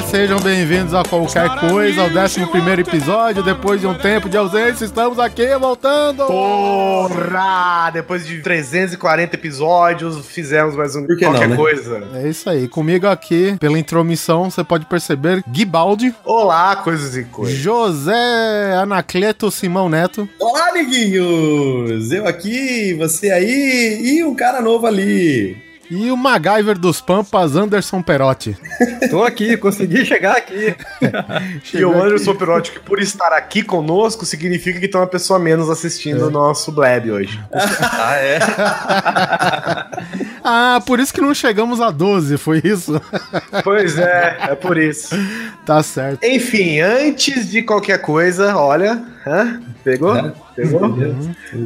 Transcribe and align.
Sejam 0.00 0.40
bem-vindos 0.40 0.94
a 0.94 1.02
qualquer 1.02 1.48
coisa, 1.60 2.00
ao 2.00 2.08
11 2.08 2.40
episódio. 2.80 3.42
Depois 3.42 3.78
de 3.78 3.86
um 3.86 3.92
tempo 3.92 4.26
de 4.26 4.38
ausência, 4.38 4.86
estamos 4.86 5.18
aqui 5.18 5.46
voltando. 5.58 6.26
Porra! 6.26 7.90
Depois 7.92 8.26
de 8.26 8.40
340 8.40 9.36
episódios, 9.36 10.26
fizemos 10.26 10.74
mais 10.74 10.96
um 10.96 11.06
qualquer 11.06 11.30
não, 11.30 11.48
né? 11.48 11.56
coisa. 11.56 12.08
É 12.14 12.26
isso 12.26 12.48
aí. 12.48 12.68
Comigo 12.68 13.06
aqui, 13.06 13.54
pela 13.60 13.78
intromissão, 13.78 14.50
você 14.50 14.64
pode 14.64 14.86
perceber 14.86 15.44
Guibaldi, 15.46 16.14
Olá, 16.24 16.76
coisas 16.76 17.14
e 17.14 17.24
coisas. 17.24 17.58
José 17.58 18.74
Anacleto 18.80 19.50
Simão 19.50 19.90
Neto. 19.90 20.26
Olá, 20.40 20.70
amiguinhos! 20.70 22.10
Eu 22.10 22.26
aqui, 22.26 22.94
você 22.94 23.30
aí 23.30 24.00
e 24.02 24.24
um 24.24 24.34
cara 24.34 24.62
novo 24.62 24.86
ali. 24.86 25.71
E 25.94 26.10
o 26.10 26.16
MacGyver 26.16 26.78
dos 26.78 27.02
Pampas, 27.02 27.54
Anderson 27.54 28.00
Perotti. 28.00 28.56
Tô 29.10 29.22
aqui, 29.22 29.58
consegui 29.58 30.06
chegar 30.06 30.38
aqui. 30.38 30.74
E 31.74 31.84
o 31.84 32.02
Anderson 32.02 32.34
Perotti, 32.34 32.72
que 32.72 32.80
por 32.80 32.98
estar 32.98 33.30
aqui 33.34 33.62
conosco, 33.62 34.24
significa 34.24 34.80
que 34.80 34.88
tem 34.88 34.98
uma 34.98 35.06
pessoa 35.06 35.38
menos 35.38 35.68
assistindo 35.68 36.28
o 36.28 36.30
nosso 36.30 36.72
Blab 36.72 37.10
hoje. 37.10 37.38
Ah, 37.82 38.16
é? 38.16 38.38
Ah, 40.44 40.82
por 40.86 40.98
isso 40.98 41.12
que 41.12 41.20
não 41.20 41.34
chegamos 41.34 41.80
a 41.80 41.90
12, 41.90 42.38
foi 42.38 42.60
isso? 42.64 43.00
Pois 43.62 43.98
é, 43.98 44.38
é 44.50 44.54
por 44.54 44.78
isso. 44.78 45.14
tá 45.64 45.82
certo. 45.82 46.24
Enfim, 46.24 46.80
antes 46.80 47.50
de 47.50 47.62
qualquer 47.62 47.98
coisa, 47.98 48.56
olha. 48.56 49.02
Hã? 49.26 49.60
Pegou? 49.82 50.14
Pegou? 50.54 50.84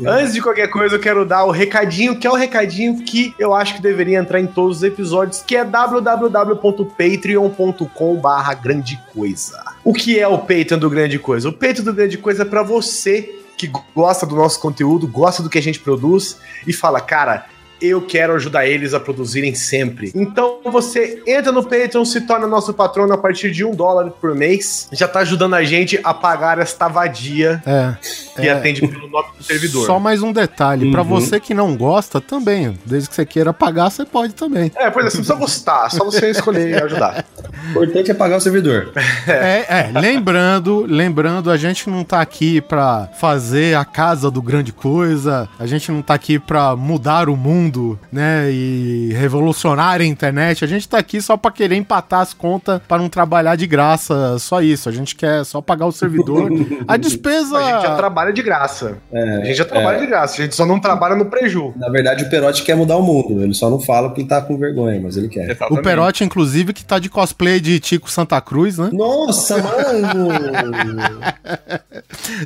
Antes 0.06 0.32
de 0.32 0.40
qualquer 0.40 0.68
coisa, 0.68 0.94
eu 0.96 1.00
quero 1.00 1.24
dar 1.24 1.44
o 1.44 1.50
recadinho, 1.50 2.18
que 2.18 2.26
é 2.26 2.30
o 2.30 2.34
recadinho 2.34 3.02
que 3.02 3.34
eu 3.38 3.54
acho 3.54 3.76
que 3.76 3.82
deveria 3.82 4.18
entrar 4.18 4.40
em 4.40 4.46
todos 4.46 4.78
os 4.78 4.82
episódios, 4.82 5.42
que 5.42 5.54
é 5.56 5.64
www.patreon.com 5.64 8.16
barra 8.16 8.54
grande 8.54 8.98
coisa. 9.12 9.62
O 9.84 9.92
que 9.92 10.18
é 10.18 10.26
o 10.26 10.38
Patreon 10.38 10.78
do 10.78 10.88
Grande 10.90 11.18
Coisa? 11.18 11.48
O 11.48 11.52
Patreon 11.52 11.84
do 11.84 11.92
Grande 11.92 12.16
Coisa 12.18 12.42
é 12.42 12.46
pra 12.46 12.62
você 12.62 13.36
que 13.56 13.70
gosta 13.94 14.26
do 14.26 14.36
nosso 14.36 14.60
conteúdo, 14.60 15.08
gosta 15.08 15.42
do 15.42 15.48
que 15.48 15.58
a 15.58 15.62
gente 15.62 15.80
produz 15.80 16.38
e 16.66 16.72
fala, 16.72 17.00
cara, 17.00 17.46
eu 17.80 18.00
quero 18.02 18.34
ajudar 18.34 18.66
eles 18.66 18.94
a 18.94 19.00
produzirem 19.00 19.54
sempre. 19.54 20.10
Então 20.14 20.58
você 20.64 21.22
entra 21.26 21.52
no 21.52 21.62
Patreon, 21.62 22.04
se 22.04 22.20
torna 22.22 22.46
nosso 22.46 22.72
patrono 22.74 23.12
a 23.12 23.18
partir 23.18 23.50
de 23.50 23.64
um 23.64 23.74
dólar 23.74 24.10
por 24.10 24.34
mês. 24.34 24.88
Já 24.92 25.06
tá 25.08 25.20
ajudando 25.20 25.54
a 25.54 25.64
gente 25.64 25.98
a 26.02 26.12
pagar 26.14 26.58
esta 26.58 26.88
vadia 26.88 27.62
É. 27.66 27.94
que 28.40 28.48
é, 28.48 28.52
atende 28.52 28.86
pelo 28.86 29.08
nome 29.08 29.28
do 29.38 29.44
servidor. 29.44 29.86
Só 29.86 29.98
mais 29.98 30.22
um 30.22 30.32
detalhe, 30.32 30.90
pra 30.90 31.02
Uhum. 31.02 31.08
você 31.08 31.38
que 31.40 31.54
não 31.54 31.76
gosta 31.76 32.20
também, 32.20 32.78
desde 32.84 33.08
que 33.08 33.14
você 33.14 33.24
queira 33.26 33.52
pagar, 33.52 33.90
você 33.90 34.04
pode 34.04 34.34
também. 34.34 34.70
É, 34.76 34.90
pois 34.90 35.06
é, 35.06 35.10
você 35.10 35.16
não 35.18 35.24
precisa 35.24 35.34
gostar, 35.34 35.90
só 35.90 36.04
você 36.04 36.30
escolher 36.30 36.70
e 36.70 36.74
ajudar. 36.74 37.24
O 37.68 37.70
importante 37.70 38.10
é 38.10 38.14
pagar 38.14 38.36
o 38.36 38.40
servidor. 38.40 38.92
É, 39.26 39.66
é, 39.68 39.90
lembrando, 40.00 40.84
lembrando, 40.88 41.50
a 41.50 41.56
gente 41.56 41.88
não 41.90 42.04
tá 42.04 42.20
aqui 42.20 42.60
pra 42.60 43.08
fazer 43.18 43.76
a 43.76 43.84
casa 43.84 44.30
do 44.30 44.40
grande 44.40 44.72
coisa, 44.72 45.48
a 45.58 45.66
gente 45.66 45.90
não 45.90 46.02
tá 46.02 46.14
aqui 46.14 46.38
pra 46.38 46.76
mudar 46.76 47.28
o 47.28 47.36
mundo, 47.36 47.65
né, 48.12 48.50
e 48.50 49.12
revolucionar 49.14 50.00
a 50.00 50.04
internet, 50.04 50.64
a 50.64 50.68
gente 50.68 50.88
tá 50.88 50.98
aqui 50.98 51.20
só 51.20 51.36
pra 51.36 51.50
querer 51.50 51.76
empatar 51.76 52.20
as 52.20 52.32
contas 52.34 52.80
pra 52.86 52.98
não 52.98 53.08
trabalhar 53.08 53.56
de 53.56 53.66
graça, 53.66 54.38
só 54.38 54.60
isso, 54.62 54.88
a 54.88 54.92
gente 54.92 55.14
quer 55.14 55.44
só 55.44 55.60
pagar 55.60 55.86
o 55.86 55.92
servidor. 55.92 56.50
A 56.86 56.96
despesa... 56.96 57.56
A 57.58 57.72
gente 57.72 57.82
já 57.82 57.96
trabalha 57.96 58.32
de 58.32 58.42
graça. 58.42 58.98
É, 59.12 59.36
A 59.42 59.44
gente 59.44 59.56
já 59.56 59.64
trabalha 59.64 59.98
de 59.98 60.06
graça, 60.06 60.40
a 60.40 60.44
gente 60.44 60.54
só 60.54 60.64
não 60.66 60.78
trabalha 60.80 61.16
no 61.16 61.26
preju. 61.26 61.72
Na 61.76 61.88
verdade, 61.88 62.24
o 62.24 62.30
Perotti 62.30 62.62
quer 62.62 62.76
mudar 62.76 62.96
o 62.96 63.02
mundo. 63.02 63.42
Ele 63.42 63.54
só 63.54 63.68
não 63.70 63.80
fala 63.80 64.08
porque 64.08 64.24
tá 64.24 64.40
com 64.40 64.56
vergonha, 64.56 65.00
mas 65.02 65.16
ele 65.16 65.28
quer. 65.28 65.56
O 65.70 65.82
Perotti, 65.82 66.24
inclusive, 66.24 66.72
que 66.72 66.84
tá 66.84 66.98
de 66.98 67.08
cosplay 67.08 67.60
de 67.60 67.80
Tico 67.80 68.10
Santa 68.10 68.40
Cruz, 68.40 68.78
né? 68.78 68.90
Nossa, 68.92 69.56
mano! 69.62 70.28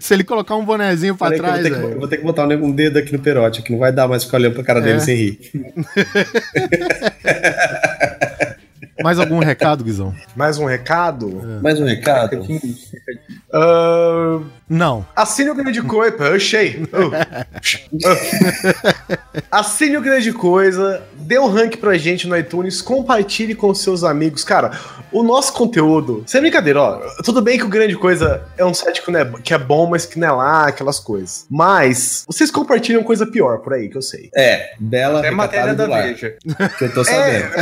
Se 0.01 0.15
ele 0.15 0.25
colocar 0.25 0.55
um 0.57 0.65
bonezinho 0.65 1.17
pra 1.17 1.29
que 1.29 1.35
eu 1.35 1.39
vou 1.39 1.47
trás, 1.47 1.63
ter 1.63 1.71
que- 1.71 1.77
eu 1.77 1.89
velho. 1.89 1.99
vou 2.01 2.09
ter 2.09 2.17
que 2.19 2.23
botar 2.25 2.47
um 2.47 2.71
dedo 2.73 2.99
aqui 2.99 3.13
no 3.13 3.19
Perotti, 3.19 3.63
que 3.63 3.73
não 3.73 3.79
vai 3.79 3.93
dar 3.93 4.09
mais 4.09 4.25
ficar 4.25 4.39
olhando 4.39 4.55
pra 4.55 4.63
cara 4.65 4.81
dele 4.81 4.97
É. 4.97 5.01
sem 5.11 5.17
rir. 5.17 5.39
Mais 9.03 9.19
algum 9.19 9.39
recado, 9.39 9.83
Guizão? 9.83 10.15
Mais 10.37 10.59
um 10.59 10.67
recado? 10.67 11.41
Mais 11.63 11.81
um 11.81 11.87
recado? 11.87 12.47
Ah, 13.53 14.41
Não. 14.71 15.05
Assine 15.17 15.51
o 15.51 15.55
Grande 15.55 15.83
Coisa. 15.83 16.13
Puxei. 16.13 16.89
Oh. 16.93 17.11
Assine 19.51 19.97
o 19.97 20.01
Grande 20.01 20.33
Coisa. 20.33 21.03
Dê 21.17 21.41
um 21.41 21.49
rank 21.49 21.77
pra 21.79 21.99
gente 21.99 22.29
no 22.29 22.37
iTunes. 22.37 22.81
Compartilhe 22.81 23.57
com 23.57 23.75
seus 23.75 24.05
amigos. 24.05 24.45
Cara, 24.45 24.71
o 25.11 25.25
nosso 25.25 25.53
conteúdo. 25.53 26.23
Sem 26.25 26.41
brincadeira, 26.41 26.81
ó. 26.81 27.01
Tudo 27.25 27.43
bem 27.43 27.59
que 27.59 27.65
o 27.65 27.69
Grande 27.69 27.97
Coisa 27.97 28.45
é 28.57 28.65
um 28.65 28.73
site 28.73 29.03
que, 29.03 29.11
não 29.11 29.21
é, 29.21 29.33
que 29.43 29.53
é 29.53 29.59
bom, 29.59 29.89
mas 29.89 30.07
que 30.07 30.21
não 30.21 30.29
é 30.29 30.31
lá, 30.31 30.69
aquelas 30.69 31.01
coisas. 31.01 31.47
Mas 31.51 32.25
vocês 32.27 32.51
compartilham 32.51 33.03
coisa 33.03 33.27
pior 33.27 33.59
por 33.59 33.75
aí, 33.75 33.89
que 33.89 33.97
eu 33.97 34.03
sei. 34.03 34.31
É, 34.37 34.75
bela 34.79 35.27
É 35.27 35.33
matéria 35.33 35.75
da 35.75 35.89
lar, 35.89 36.05
Veja. 36.05 36.37
Que 36.79 36.85
eu 36.85 36.95
tô 36.95 37.05
sabendo. 37.05 37.51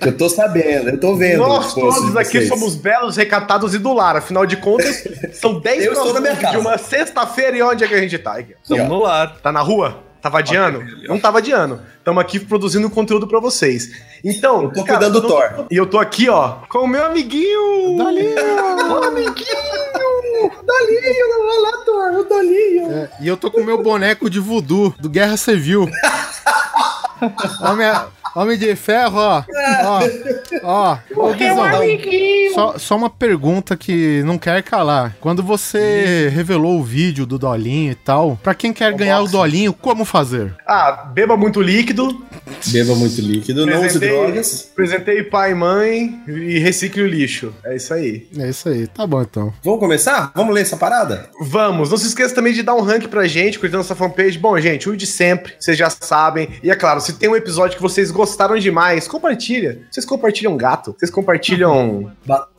Que 0.00 0.08
eu 0.08 0.16
tô 0.16 0.28
sabendo, 0.28 0.90
eu 0.90 1.00
tô 1.00 1.16
vendo. 1.16 1.38
Nós 1.38 1.74
todos 1.74 2.16
aqui 2.16 2.38
vocês. 2.38 2.48
somos 2.48 2.74
belos, 2.74 3.16
recatados 3.16 3.74
e 3.74 3.78
do 3.78 3.92
lar. 3.92 4.16
Afinal 4.16 4.46
de 4.46 4.56
contas, 4.56 5.04
são 5.32 5.60
10 5.60 5.84
Eu 5.84 5.94
na 6.14 6.20
minha 6.20 6.34
de 6.34 6.40
casa. 6.40 6.58
uma 6.58 6.78
sexta-feira 6.78 7.56
e 7.56 7.62
onde 7.62 7.84
é 7.84 7.88
que 7.88 7.94
a 7.94 8.00
gente 8.00 8.18
tá? 8.18 8.40
Estamos 8.40 8.88
no 8.88 9.00
lar. 9.02 9.36
Tá 9.42 9.52
na 9.52 9.60
rua? 9.60 10.02
Tá 10.20 10.28
vadiando? 10.28 10.82
Não 11.06 11.20
tá 11.20 11.30
vadiando. 11.30 11.80
Estamos 11.98 12.20
aqui 12.20 12.40
produzindo 12.40 12.90
conteúdo 12.90 13.28
pra 13.28 13.38
vocês. 13.38 13.90
Então, 14.24 14.64
Eu 14.64 14.72
tô 14.72 14.84
cuidando 14.84 15.20
do 15.20 15.28
Thor. 15.28 15.66
E 15.70 15.76
eu 15.76 15.86
tô 15.86 15.98
aqui, 15.98 16.28
ó, 16.28 16.56
com 16.68 16.78
o 16.78 16.88
meu 16.88 17.04
amiguinho. 17.04 17.96
Dalinho! 17.96 19.04
amiguinho. 19.04 19.46
Dolinho, 20.64 21.46
vai 21.46 21.58
lá, 21.60 21.84
Thor, 21.84 22.20
o 22.20 22.24
Dolinho. 22.24 22.92
É, 22.92 23.10
e 23.20 23.28
eu 23.28 23.36
tô 23.36 23.50
com 23.50 23.60
o 23.60 23.64
meu 23.64 23.82
boneco 23.82 24.28
de 24.28 24.40
voodoo 24.40 24.92
do 24.98 25.08
Guerra 25.08 25.36
Civil. 25.36 25.88
Homem, 27.62 27.86
homem 28.34 28.58
de 28.58 28.76
ferro, 28.76 29.16
ó. 29.18 29.42
Ó, 29.84 30.00
ó. 30.62 30.98
Ô, 31.16 31.32
Guizão, 31.32 31.64
só, 32.56 32.78
só 32.78 32.96
uma 32.96 33.10
pergunta 33.10 33.76
que 33.76 34.22
não 34.24 34.38
quer 34.38 34.62
calar. 34.62 35.14
Quando 35.20 35.42
você 35.42 36.30
revelou 36.32 36.80
o 36.80 36.82
vídeo 36.82 37.26
do 37.26 37.38
Dolinho 37.38 37.92
e 37.92 37.94
tal, 37.94 38.38
pra 38.42 38.54
quem 38.54 38.72
quer 38.72 38.92
ganhar 38.94 39.20
o 39.20 39.28
Dolinho, 39.28 39.72
como 39.72 40.04
fazer? 40.04 40.54
Ah, 40.66 41.06
beba 41.12 41.36
muito 41.36 41.60
líquido. 41.60 42.25
Beba 42.68 42.94
muito 42.94 43.20
líquido, 43.20 43.66
não 43.66 43.84
use 43.84 43.98
drogas. 43.98 44.68
apresentei 44.72 45.22
pai 45.22 45.52
e 45.52 45.54
mãe 45.54 46.20
e 46.26 46.58
recicle 46.58 47.02
o 47.02 47.06
lixo. 47.06 47.52
É 47.64 47.76
isso 47.76 47.92
aí. 47.92 48.28
É 48.38 48.48
isso 48.48 48.68
aí, 48.68 48.86
tá 48.86 49.06
bom 49.06 49.22
então. 49.22 49.52
Vamos 49.62 49.80
começar? 49.80 50.32
Vamos 50.34 50.54
ler 50.54 50.62
essa 50.62 50.76
parada? 50.76 51.28
Vamos, 51.40 51.90
não 51.90 51.96
se 51.96 52.06
esqueça 52.06 52.34
também 52.34 52.52
de 52.52 52.62
dar 52.62 52.74
um 52.74 52.80
rank 52.80 53.08
pra 53.08 53.26
gente, 53.26 53.58
curtindo 53.58 53.78
nossa 53.78 53.94
fanpage. 53.94 54.38
Bom, 54.38 54.58
gente, 54.60 54.88
o 54.88 54.96
de 54.96 55.06
sempre, 55.06 55.54
vocês 55.58 55.76
já 55.76 55.90
sabem. 55.90 56.48
E 56.62 56.70
é 56.70 56.76
claro, 56.76 57.00
se 57.00 57.14
tem 57.14 57.28
um 57.28 57.36
episódio 57.36 57.76
que 57.76 57.82
vocês 57.82 58.10
gostaram 58.10 58.56
demais, 58.56 59.08
compartilha. 59.08 59.82
Vocês 59.90 60.06
compartilham 60.06 60.56
gato, 60.56 60.94
vocês 60.98 61.10
compartilham 61.10 62.12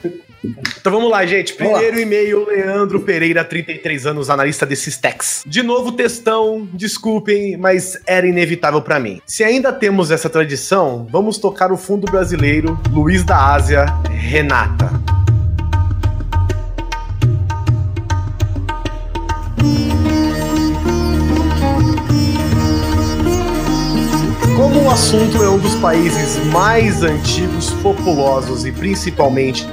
Então 0.43 0.91
vamos 0.91 1.09
lá, 1.09 1.25
gente. 1.25 1.53
Primeiro 1.53 1.99
e-mail, 1.99 2.45
Leandro 2.45 2.99
Pereira, 2.99 3.43
33 3.43 4.05
anos, 4.05 4.29
analista 4.29 4.65
desses 4.65 4.97
techs. 4.97 5.43
De 5.45 5.63
novo, 5.63 5.91
textão, 5.91 6.67
desculpem, 6.73 7.55
mas 7.55 7.97
era 8.05 8.27
inevitável 8.27 8.81
pra 8.81 8.99
mim. 8.99 9.21
Se 9.25 9.43
ainda 9.43 9.71
temos 9.71 10.11
essa 10.11 10.29
tradição, 10.29 11.07
vamos 11.09 11.37
tocar 11.37 11.71
o 11.71 11.77
fundo 11.77 12.05
brasileiro, 12.11 12.79
Luiz 12.91 13.23
da 13.23 13.53
Ásia, 13.53 13.85
Renata. 14.09 14.91
Como 24.55 24.83
o 24.83 24.89
assunto 24.89 25.41
é 25.43 25.49
um 25.49 25.57
dos 25.57 25.75
países 25.75 26.37
mais 26.45 27.03
antigos, 27.03 27.71
populosos 27.81 28.65
e 28.65 28.71
principalmente 28.71 29.67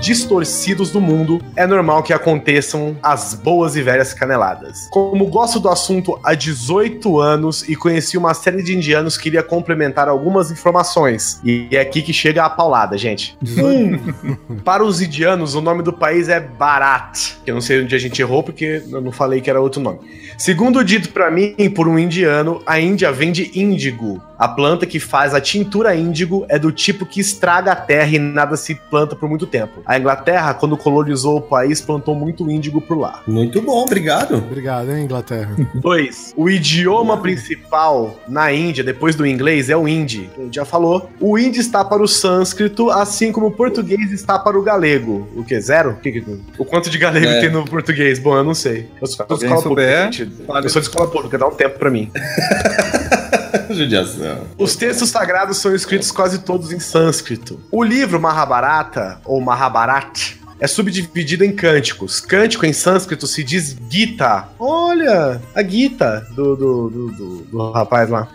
distorcidos 0.00 0.90
do 0.90 1.00
mundo, 1.00 1.40
é 1.56 1.66
normal 1.66 2.02
que 2.02 2.12
aconteçam 2.12 2.96
as 3.02 3.34
boas 3.34 3.76
e 3.76 3.82
velhas 3.82 4.14
caneladas. 4.14 4.88
Como 4.90 5.26
gosto 5.26 5.60
do 5.60 5.68
assunto 5.68 6.18
há 6.22 6.34
18 6.34 7.18
anos 7.20 7.68
e 7.68 7.76
conheci 7.76 8.16
uma 8.16 8.34
série 8.34 8.62
de 8.62 8.76
indianos, 8.76 9.16
queria 9.16 9.42
complementar 9.42 10.08
algumas 10.08 10.50
informações. 10.50 11.40
E 11.44 11.68
é 11.70 11.80
aqui 11.80 12.02
que 12.02 12.12
chega 12.12 12.44
a 12.44 12.50
paulada, 12.50 12.96
gente. 12.96 13.36
Um, 13.58 14.56
para 14.64 14.84
os 14.84 15.00
indianos, 15.00 15.54
o 15.54 15.60
nome 15.60 15.82
do 15.82 15.92
país 15.92 16.28
é 16.28 16.40
Bharat. 16.40 17.38
Que 17.44 17.50
eu 17.50 17.54
não 17.54 17.60
sei 17.60 17.82
onde 17.82 17.94
a 17.94 17.98
gente 17.98 18.20
errou, 18.20 18.42
porque 18.42 18.82
eu 18.90 19.00
não 19.00 19.12
falei 19.12 19.40
que 19.40 19.50
era 19.50 19.60
outro 19.60 19.80
nome. 19.80 20.00
Segundo 20.36 20.84
dito 20.84 21.10
pra 21.10 21.30
mim 21.30 21.54
por 21.74 21.88
um 21.88 21.98
indiano, 21.98 22.62
a 22.66 22.80
Índia 22.80 23.12
vem 23.12 23.32
de 23.32 23.50
índigo. 23.58 24.22
A 24.38 24.46
planta 24.46 24.86
que 24.86 25.00
faz 25.00 25.34
a 25.34 25.40
tintura 25.40 25.96
índigo 25.96 26.46
é 26.48 26.58
do 26.58 26.70
tipo 26.70 27.04
que 27.04 27.20
estraga 27.20 27.72
a 27.72 27.76
terra 27.76 28.10
e 28.10 28.18
nada 28.18 28.56
se 28.56 28.74
planta 28.74 29.16
por 29.16 29.28
muito 29.28 29.46
tempo. 29.46 29.82
A 29.88 29.98
Inglaterra, 29.98 30.52
quando 30.52 30.76
colonizou 30.76 31.38
o 31.38 31.40
país, 31.40 31.80
plantou 31.80 32.14
muito 32.14 32.48
índigo 32.50 32.78
por 32.78 32.98
lá. 32.98 33.22
Muito 33.26 33.62
bom, 33.62 33.82
obrigado. 33.84 34.36
Obrigado, 34.36 34.92
hein, 34.92 35.04
Inglaterra. 35.04 35.56
2. 35.74 36.34
O 36.36 36.50
idioma 36.50 37.16
principal 37.16 38.14
na 38.28 38.52
Índia, 38.52 38.84
depois 38.84 39.16
do 39.16 39.26
inglês, 39.26 39.70
é 39.70 39.76
o 39.76 39.88
hindi. 39.88 40.28
A 40.38 40.42
gente 40.42 40.56
já 40.56 40.66
falou. 40.66 41.08
O 41.18 41.38
hindi 41.38 41.58
está 41.58 41.82
para 41.82 42.02
o 42.02 42.06
sânscrito, 42.06 42.90
assim 42.90 43.32
como 43.32 43.46
o 43.46 43.50
português 43.50 44.12
está 44.12 44.38
para 44.38 44.58
o 44.58 44.62
galego. 44.62 45.26
O 45.34 45.42
que? 45.42 45.58
Zero? 45.58 45.92
O, 45.92 45.94
que 45.96 46.22
o 46.58 46.64
quanto 46.66 46.90
de 46.90 46.98
galego 46.98 47.26
É. 47.26 47.40
tem 47.40 47.50
no 47.50 47.64
português? 47.64 48.18
Bom, 48.18 48.36
eu 48.36 48.44
não 48.44 48.54
sei. 48.54 48.90
Eu 49.00 49.06
sou 49.06 49.26
de 49.26 49.32
escola 49.32 49.62
pública, 49.62 49.62
souber, 49.62 50.12
gente. 50.12 50.30
Eu 50.64 50.68
sou 50.68 50.82
de 50.82 50.88
escola 50.88 51.08
pública, 51.10 51.38
dá 51.38 51.46
um 51.48 51.52
tempo 51.54 51.78
pra 51.78 51.90
mim. 51.90 52.10
Judiação. 53.70 54.38
Os 54.56 54.74
textos 54.76 55.10
sagrados 55.10 55.58
são 55.58 55.74
escritos 55.74 56.10
quase 56.10 56.38
todos 56.40 56.72
em 56.72 56.80
sânscrito. 56.80 57.60
O 57.70 57.82
livro 57.82 58.20
Mahabharata, 58.20 59.20
ou 59.24 59.40
Mahabharat, 59.40 60.36
é 60.60 60.66
subdividido 60.66 61.44
em 61.44 61.52
cânticos. 61.52 62.20
Cântico 62.20 62.66
em 62.66 62.72
sânscrito 62.72 63.26
se 63.26 63.44
diz 63.44 63.76
Gita. 63.88 64.48
Olha, 64.58 65.40
a 65.54 65.62
Gita 65.62 66.26
do, 66.34 66.56
do, 66.56 66.90
do, 66.90 67.06
do- 67.12 67.36
do 67.44 67.70
rapaz 67.70 68.08
lá. 68.10 68.26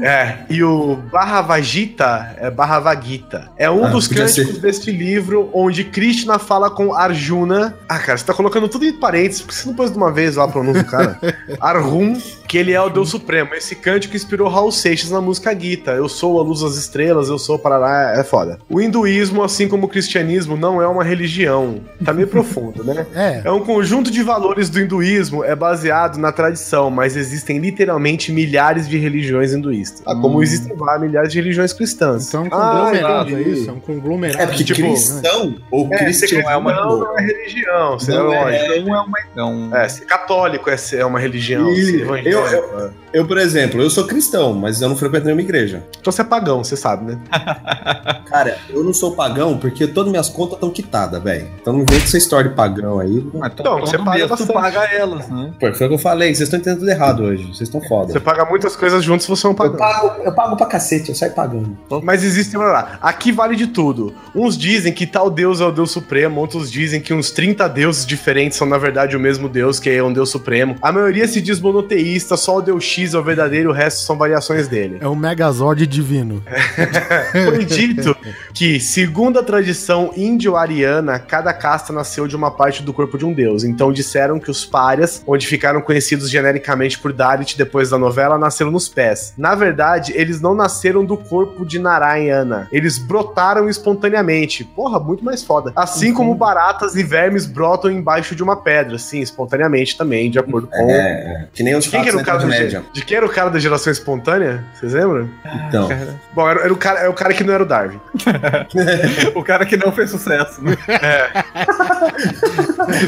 É, 0.00 0.44
e 0.48 0.62
o 0.62 0.94
Bharavagita 1.10 2.36
é 2.38 2.48
Bharavagita. 2.52 3.50
É 3.56 3.68
um 3.68 3.84
Ah, 3.84 3.88
dos 3.88 4.06
cânticos 4.06 4.54
ser. 4.54 4.60
deste 4.60 4.92
livro 4.92 5.50
onde 5.52 5.82
Krishna 5.82 6.38
fala 6.38 6.70
com 6.70 6.94
Arjuna. 6.94 7.74
Ah, 7.88 7.98
cara, 7.98 8.16
você 8.16 8.24
tá 8.24 8.32
colocando 8.32 8.68
tudo 8.68 8.84
em 8.84 8.92
parênteses, 8.92 9.42
porque 9.42 9.56
você 9.56 9.66
não 9.66 9.74
pôs 9.74 9.90
de 9.90 9.96
uma 9.96 10.12
vez 10.12 10.36
lá 10.36 10.44
a 10.44 10.48
pronúncia 10.48 10.84
cara. 10.84 11.18
Arjun, 11.60 12.16
que 12.48 12.56
ele 12.56 12.72
é 12.72 12.80
o 12.80 12.88
Deus 12.88 13.10
Supremo. 13.10 13.54
Esse 13.54 13.74
cântico 13.76 14.16
inspirou 14.16 14.48
Raul 14.48 14.72
Seixas 14.72 15.10
na 15.10 15.20
música 15.20 15.54
Gita. 15.58 15.90
Eu 15.92 16.08
sou 16.08 16.40
a 16.40 16.42
luz 16.42 16.62
das 16.62 16.76
estrelas, 16.76 17.28
eu 17.28 17.38
sou 17.38 17.56
o 17.56 17.58
Parará, 17.58 18.18
é 18.18 18.24
foda. 18.24 18.58
O 18.70 18.80
hinduísmo, 18.80 19.42
assim 19.42 19.68
como 19.68 19.84
o 19.86 19.88
cristianismo, 19.88 20.56
não 20.56 20.80
é 20.80 20.86
uma 20.88 21.04
religião. 21.04 21.80
Tá 22.04 22.12
meio 22.12 22.26
profundo, 22.28 22.82
né? 22.82 23.06
É, 23.14 23.42
É 23.44 23.50
um 23.50 23.60
conjunto 23.60 24.10
de 24.10 24.22
valores 24.22 24.70
do 24.70 24.80
hinduísmo, 24.80 25.44
é 25.44 25.54
baseado 25.54 26.16
na 26.18 26.32
tradição, 26.32 26.88
mas 26.90 27.16
existem 27.16 27.58
literalmente 27.58 28.32
milhares 28.32 28.88
de 28.88 28.96
religiões 28.96 29.52
hinduístas. 29.52 30.02
Ah, 30.06 30.14
como 30.14 30.42
existem 30.42 30.74
várias 30.76 31.02
milhares 31.02 31.32
de 31.32 31.38
religiões 31.40 31.72
cristãs. 31.72 32.28
então 32.28 32.42
é 32.42 32.44
um 32.44 32.46
Ah, 32.46 32.50
conglomerado, 32.60 33.28
é 33.36 33.40
entendi. 33.40 33.50
isso? 33.60 33.70
É 33.70 33.72
um 33.72 33.80
conglomerado. 33.80 34.42
É 34.42 34.46
porque 34.46 34.64
tipo, 34.64 34.80
cristão 34.80 35.56
ou 35.70 35.88
É, 35.92 35.98
cristiano 35.98 36.48
é 36.48 36.56
uma- 36.56 36.72
não 36.72 37.18
é 37.18 37.22
religião, 37.22 37.98
você 37.98 38.12
é 38.12 38.14
Não 38.16 38.32
é. 38.32 38.38
lógico. 38.44 38.88
Não 38.88 38.96
é 38.96 39.00
uma. 39.02 39.18
É 39.36 39.42
um... 39.44 39.76
É, 39.76 39.88
ser 39.88 40.04
católico 40.06 40.70
é, 40.70 40.76
ser- 40.76 41.00
é 41.00 41.04
uma 41.04 41.18
religião. 41.18 41.74
Ser 41.74 42.00
evangélico, 42.02 42.37
eu- 42.46 42.80
é. 42.86 42.90
Eu, 43.10 43.26
por 43.26 43.38
exemplo, 43.38 43.80
eu 43.80 43.88
sou 43.88 44.06
cristão, 44.06 44.52
mas 44.52 44.82
eu 44.82 44.88
não 44.88 44.94
frequento 44.96 45.24
nenhuma 45.24 45.40
igreja. 45.40 45.82
Então 45.98 46.12
você 46.12 46.20
é 46.20 46.24
pagão, 46.24 46.62
você 46.62 46.76
sabe, 46.76 47.06
né? 47.06 47.18
Cara, 48.26 48.58
eu 48.68 48.84
não 48.84 48.92
sou 48.92 49.12
pagão 49.12 49.56
porque 49.56 49.86
todas 49.86 50.10
minhas 50.10 50.28
contas 50.28 50.54
estão 50.54 50.70
quitadas, 50.70 51.22
velho. 51.22 51.48
Então 51.60 51.72
não 51.72 51.86
vem 51.88 51.98
com 51.98 52.04
essa 52.04 52.18
história 52.18 52.50
de 52.50 52.56
pagão 52.56 52.98
aí. 53.00 53.24
Mas 53.32 53.52
Então, 53.58 53.80
você 53.80 53.96
paga 53.96 54.10
mês 54.26 54.30
tu 54.38 54.46
paga 54.52 54.84
elas, 54.92 55.26
né? 55.28 55.52
Pô, 55.58 55.72
foi 55.72 55.86
o 55.86 55.88
que 55.88 55.94
eu 55.94 55.98
falei, 55.98 56.28
vocês 56.34 56.40
estão 56.48 56.60
entendendo 56.60 56.80
tudo 56.80 56.90
errado 56.90 57.22
hoje. 57.22 57.44
Vocês 57.44 57.62
estão 57.62 57.80
foda. 57.80 58.12
Você 58.12 58.20
paga 58.20 58.44
muitas 58.44 58.76
coisas 58.76 59.02
juntos 59.02 59.24
se 59.24 59.30
você 59.30 59.46
é 59.46 59.48
um 59.48 59.52
Eu 59.52 59.56
pagão. 59.56 59.76
pago, 59.78 60.22
eu 60.22 60.32
pago 60.34 60.56
pra 60.56 60.66
cacete, 60.66 61.08
eu 61.08 61.14
saio 61.14 61.32
pagando. 61.32 61.76
Mas 62.02 62.22
existe, 62.22 62.56
olha 62.58 62.68
lá, 62.72 62.98
aqui 63.00 63.32
vale 63.32 63.56
de 63.56 63.68
tudo. 63.68 64.14
Uns 64.34 64.56
dizem 64.56 64.92
que 64.92 65.06
tal 65.06 65.30
deus 65.30 65.62
é 65.62 65.64
o 65.64 65.72
deus 65.72 65.90
supremo, 65.90 66.40
outros 66.40 66.70
dizem 66.70 67.00
que 67.00 67.14
uns 67.14 67.30
30 67.30 67.66
deuses 67.68 68.04
diferentes 68.04 68.58
são 68.58 68.66
na 68.68 68.76
verdade 68.76 69.16
o 69.16 69.20
mesmo 69.20 69.48
deus, 69.48 69.80
que 69.80 69.88
é 69.88 70.02
um 70.02 70.12
deus 70.12 70.28
supremo. 70.28 70.76
A 70.82 70.92
maioria 70.92 71.26
se 71.26 71.40
diz 71.40 71.58
monoteísta 71.58 72.27
cientista, 72.28 72.36
só 72.36 72.58
o 72.58 72.62
Deus 72.62 72.84
X 72.84 73.14
é 73.14 73.18
o 73.18 73.22
verdadeiro, 73.22 73.70
o 73.70 73.72
resto 73.72 74.00
são 74.00 74.16
variações 74.16 74.68
dele. 74.68 74.98
É 75.00 75.08
o 75.08 75.16
Megazord 75.16 75.86
divino. 75.86 76.42
Foi 77.32 77.64
dito 77.64 78.16
que, 78.52 78.78
segundo 78.78 79.38
a 79.38 79.42
tradição 79.42 80.12
índio-ariana, 80.16 81.18
cada 81.18 81.52
casta 81.52 81.92
nasceu 81.92 82.26
de 82.26 82.36
uma 82.36 82.50
parte 82.50 82.82
do 82.82 82.92
corpo 82.92 83.16
de 83.16 83.24
um 83.24 83.32
deus. 83.32 83.64
Então 83.64 83.92
disseram 83.92 84.38
que 84.38 84.50
os 84.50 84.64
párias, 84.64 85.22
onde 85.26 85.46
ficaram 85.46 85.80
conhecidos 85.80 86.30
genericamente 86.30 86.98
por 86.98 87.12
Dalit 87.12 87.56
depois 87.56 87.90
da 87.90 87.98
novela, 87.98 88.36
nasceram 88.36 88.70
nos 88.70 88.88
pés. 88.88 89.32
Na 89.36 89.54
verdade, 89.54 90.12
eles 90.14 90.40
não 90.40 90.54
nasceram 90.54 91.04
do 91.04 91.16
corpo 91.16 91.64
de 91.64 91.78
Narayana. 91.78 92.68
Eles 92.70 92.98
brotaram 92.98 93.68
espontaneamente. 93.68 94.64
Porra, 94.64 94.98
muito 94.98 95.24
mais 95.24 95.42
foda. 95.42 95.72
Assim 95.74 96.12
como 96.12 96.34
baratas 96.34 96.94
e 96.96 97.02
vermes 97.02 97.46
brotam 97.46 97.90
embaixo 97.90 98.34
de 98.34 98.42
uma 98.42 98.56
pedra, 98.56 98.98
sim, 98.98 99.20
espontaneamente 99.20 99.96
também, 99.96 100.30
de 100.30 100.38
acordo 100.38 100.66
com. 100.66 100.90
É, 100.90 101.48
que 101.52 101.62
nem 101.62 101.74
os 101.74 101.86
quem 101.86 102.02
que 102.02 102.17
era 102.18 102.36
o 102.36 102.38
cara 102.38 102.46
média. 102.46 102.84
De 102.92 103.04
quem 103.04 103.16
era 103.16 103.26
o 103.26 103.28
cara 103.30 103.50
da 103.50 103.58
geração 103.58 103.92
espontânea? 103.92 104.64
Vocês 104.74 104.92
lembram? 104.92 105.28
Então, 105.68 105.88
Bom, 106.34 106.48
era, 106.48 106.60
era 106.62 106.72
o 106.72 106.76
cara, 106.76 107.00
é 107.00 107.08
o 107.08 107.14
cara 107.14 107.34
que 107.34 107.44
não 107.44 107.54
era 107.54 107.62
o 107.62 107.66
Darwin. 107.66 108.00
O 109.34 109.42
cara 109.42 109.64
que 109.64 109.76
não 109.76 109.92
fez 109.92 110.10
sucesso. 110.10 110.62
Né? 110.62 110.76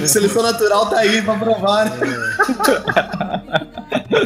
seleção 0.06 0.42
natural 0.42 0.88
tá 0.88 0.98
aí 0.98 1.22
pra 1.22 1.34
provar. 1.34 1.90
né? 1.90 1.96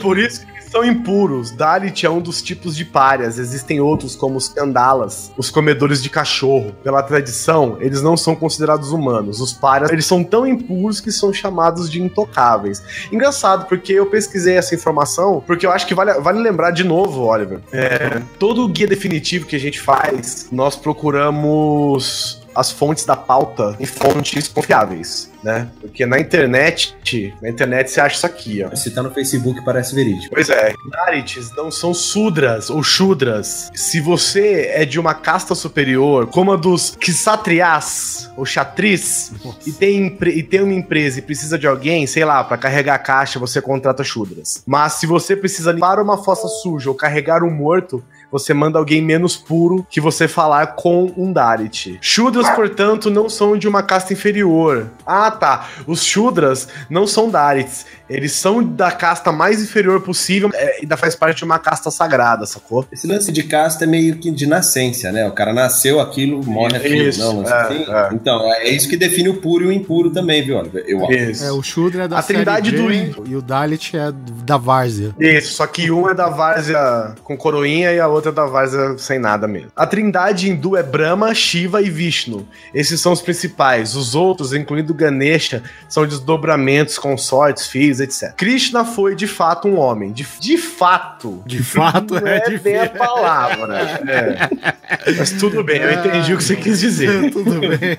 Por 0.01 0.19
isso 0.19 0.45
que 0.45 0.51
eles 0.51 0.65
são 0.71 0.85
impuros. 0.85 1.51
Dalit 1.51 2.05
é 2.05 2.11
um 2.11 2.21
dos 2.21 2.43
tipos 2.43 2.77
de 2.77 2.85
párias. 2.85 3.39
Existem 3.39 3.81
outros, 3.81 4.17
como 4.17 4.37
os 4.37 4.49
candalas, 4.49 5.33
os 5.37 5.51
comedores 5.51 6.03
de 6.03 6.11
cachorro. 6.11 6.75
Pela 6.83 7.03
tradição, 7.03 7.77
eles 7.81 8.03
não 8.03 8.17
são 8.17 8.35
considerados 8.35 8.91
humanos. 8.93 9.41
Os 9.41 9.53
párias, 9.53 9.91
eles 9.91 10.07
são 10.07 10.23
tão 10.25 10.47
impuros 10.47 11.01
que 11.01 11.13
são 11.13 11.33
chamados 11.33 11.91
de 11.91 12.03
intocáveis. 12.03 12.83
Engraçado, 13.13 13.67
porque 13.67 13.93
eu 13.93 14.07
pesquisei 14.07 14.57
essa 14.57 14.74
informação, 14.75 15.43
porque 15.47 15.67
eu 15.67 15.73
acho 15.73 15.87
que 15.87 15.95
vale, 15.95 16.15
vale 16.15 16.41
lembrar 16.41 16.71
de 16.71 16.85
novo, 16.85 17.23
Oliver. 17.23 17.61
É, 17.73 18.21
todo 18.39 18.65
o 18.65 18.69
guia 18.69 18.87
definitivo 18.87 19.47
que 19.47 19.57
a 19.57 19.61
gente 19.61 19.81
faz, 19.81 20.49
nós 20.51 20.77
procuramos 20.77 22.44
as 22.55 22.71
fontes 22.71 23.05
da 23.05 23.17
pauta 23.17 23.77
em 23.79 23.87
fontes 23.87 24.49
confiáveis, 24.49 25.31
né? 25.43 25.69
Porque 25.81 26.07
na 26.07 26.19
internet, 26.19 26.97
na 27.43 27.49
internet 27.49 27.91
você 27.91 28.01
acha 28.01 28.17
isso 28.17 28.27
aqui, 28.27 28.65
ó. 28.65 28.75
Se 28.75 28.91
tá 28.91 29.03
no 29.03 29.11
Facebook, 29.11 29.63
parece 29.65 29.95
verídico. 29.95 30.35
Pois 30.35 30.49
é, 30.49 30.75
Darites 30.91 31.51
não 31.57 31.71
são 31.71 31.93
sudras 31.93 32.71
ou 32.71 32.83
shudras. 32.83 33.71
Se 33.75 34.01
você 34.01 34.71
é 34.73 34.85
de 34.85 34.99
uma 34.99 35.15
casta 35.15 35.55
superior, 35.55 36.27
como 36.27 36.53
a 36.53 36.57
dos 36.57 36.97
Kshatriyas 36.97 38.31
ou 38.37 38.45
Chatris, 38.45 39.33
e 39.67 39.73
tem, 39.73 40.19
e 40.27 40.43
tem 40.43 40.63
uma 40.63 40.73
empresa 40.73 41.19
e 41.19 41.23
precisa 41.23 41.59
de 41.59 41.67
alguém, 41.67 42.07
sei 42.07 42.25
lá, 42.25 42.43
pra 42.43 42.57
carregar 42.57 42.95
a 42.95 42.99
caixa, 42.99 43.39
você 43.39 43.61
contrata 43.61 44.05
shudras. 44.05 44.63
Mas 44.67 44.95
se 44.95 45.07
você 45.07 45.37
precisa 45.37 45.73
limpar 45.73 46.01
uma 46.01 46.23
fossa 46.23 46.49
suja 46.49 46.89
ou 46.89 46.95
carregar 46.95 47.43
um 47.43 47.51
morto, 47.51 48.03
você 48.31 48.53
manda 48.53 48.79
alguém 48.79 49.03
menos 49.03 49.37
puro 49.37 49.87
que 49.89 50.01
você 50.01 50.27
falar 50.27 50.75
com 50.75 51.13
um 51.17 51.33
Dalit. 51.33 51.99
Shudras, 52.01 52.49
portanto, 52.51 53.11
não 53.11 53.29
são 53.29 53.57
de 53.57 53.69
uma 53.69 53.83
casta 53.83 54.13
inferior. 54.13 54.91
Ah, 55.07 55.31
tá. 55.31 55.69
Os 55.87 56.05
Shudras 56.05 56.69
não 56.89 57.07
são 57.07 57.31
Dalits. 57.31 57.87
Eles 58.09 58.33
são 58.33 58.63
da 58.63 58.91
casta 58.91 59.33
mais 59.33 59.63
inferior 59.63 60.01
possível 60.01 60.51
é, 60.53 60.79
e 60.79 60.83
ainda 60.83 60.97
faz 60.97 61.15
parte 61.15 61.39
de 61.39 61.45
uma 61.45 61.59
casta 61.59 61.91
sagrada, 61.91 62.45
sacou? 62.45 62.87
Esse 62.93 63.07
lance 63.07 63.33
de 63.33 63.43
casta 63.45 63.85
é 63.85 63.87
meio 63.87 64.17
que 64.17 64.31
de 64.31 64.47
nascença, 64.47 65.11
né? 65.11 65.27
O 65.27 65.33
cara 65.33 65.55
nasceu 65.55 66.01
aquilo, 66.01 66.45
morre 66.45 66.77
aquilo. 66.77 67.09
Isso, 67.09 67.21
não, 67.21 67.39
lance 67.39 67.53
é, 67.53 67.57
assim. 67.57 67.85
é. 67.89 68.09
Então, 68.13 68.53
é 68.53 68.69
isso 68.69 68.89
que 68.89 68.97
define 68.97 69.31
o 69.31 69.35
puro 69.35 69.65
e 69.65 69.69
o 69.69 69.73
impuro 69.73 70.11
também, 70.11 70.43
viu, 70.43 70.59
Oliver? 70.59 70.85
Eu 70.87 71.03
acho. 71.05 71.13
Isso. 71.15 71.45
É, 71.45 71.53
o 71.53 71.63
Shudra 71.63 72.05
é 72.05 72.09
da 72.09 72.19
A 72.19 72.23
trindade 72.23 72.73
do 72.73 72.93
e 72.93 73.37
o 73.37 73.41
Dalit 73.41 73.97
é 73.97 74.13
da 74.45 74.59
Várzea. 74.59 75.15
Isso, 75.19 75.55
só 75.55 75.67
que 75.67 75.91
um 75.91 76.09
é 76.09 76.15
da 76.15 76.29
várzea 76.29 77.15
com 77.23 77.37
coroinha 77.37 77.93
e 77.93 78.01
a 78.01 78.07
outra 78.07 78.24
é 78.29 78.33
da 78.33 78.47
várzea 78.47 78.97
sem 78.99 79.19
nada 79.19 79.47
mesmo. 79.47 79.71
A 79.75 79.87
trindade 79.87 80.49
hindu 80.51 80.77
é 80.77 80.83
Brahma, 80.83 81.35
Shiva 81.35 81.83
e 81.83 81.91
Vishnu. 81.91 82.47
Esses 82.75 83.01
são 83.01 83.13
os 83.13 83.21
principais. 83.21 83.95
Os 83.95 84.15
outros, 84.15 84.53
incluindo 84.53 84.93
Ganesha, 84.95 85.63
são 85.89 86.07
desdobramentos, 86.07 86.99
consortes, 86.99 87.67
filhos, 87.67 88.01
etc. 88.01 88.35
Krishna 88.37 88.85
foi 88.85 89.15
de 89.15 89.27
fato 89.27 89.69
um 89.69 89.79
homem. 89.79 90.13
De, 90.13 90.27
de 90.41 90.59
fato. 90.59 91.43
De 91.47 91.63
fato, 91.63 92.15
Não 92.21 92.27
é, 92.27 92.39
é, 92.39 92.51
de 92.51 92.59
bem 92.59 92.79
a 92.79 92.89
palavra. 92.89 93.79
é. 94.07 95.15
Mas 95.17 95.33
tudo 95.33 95.63
bem, 95.63 95.81
eu 95.81 95.93
entendi 95.93 96.35
o 96.35 96.39
que 96.39 96.45
você 96.45 96.57
quis 96.57 96.81
dizer. 96.81 97.31
Tudo 97.33 97.61
bem. 97.61 97.99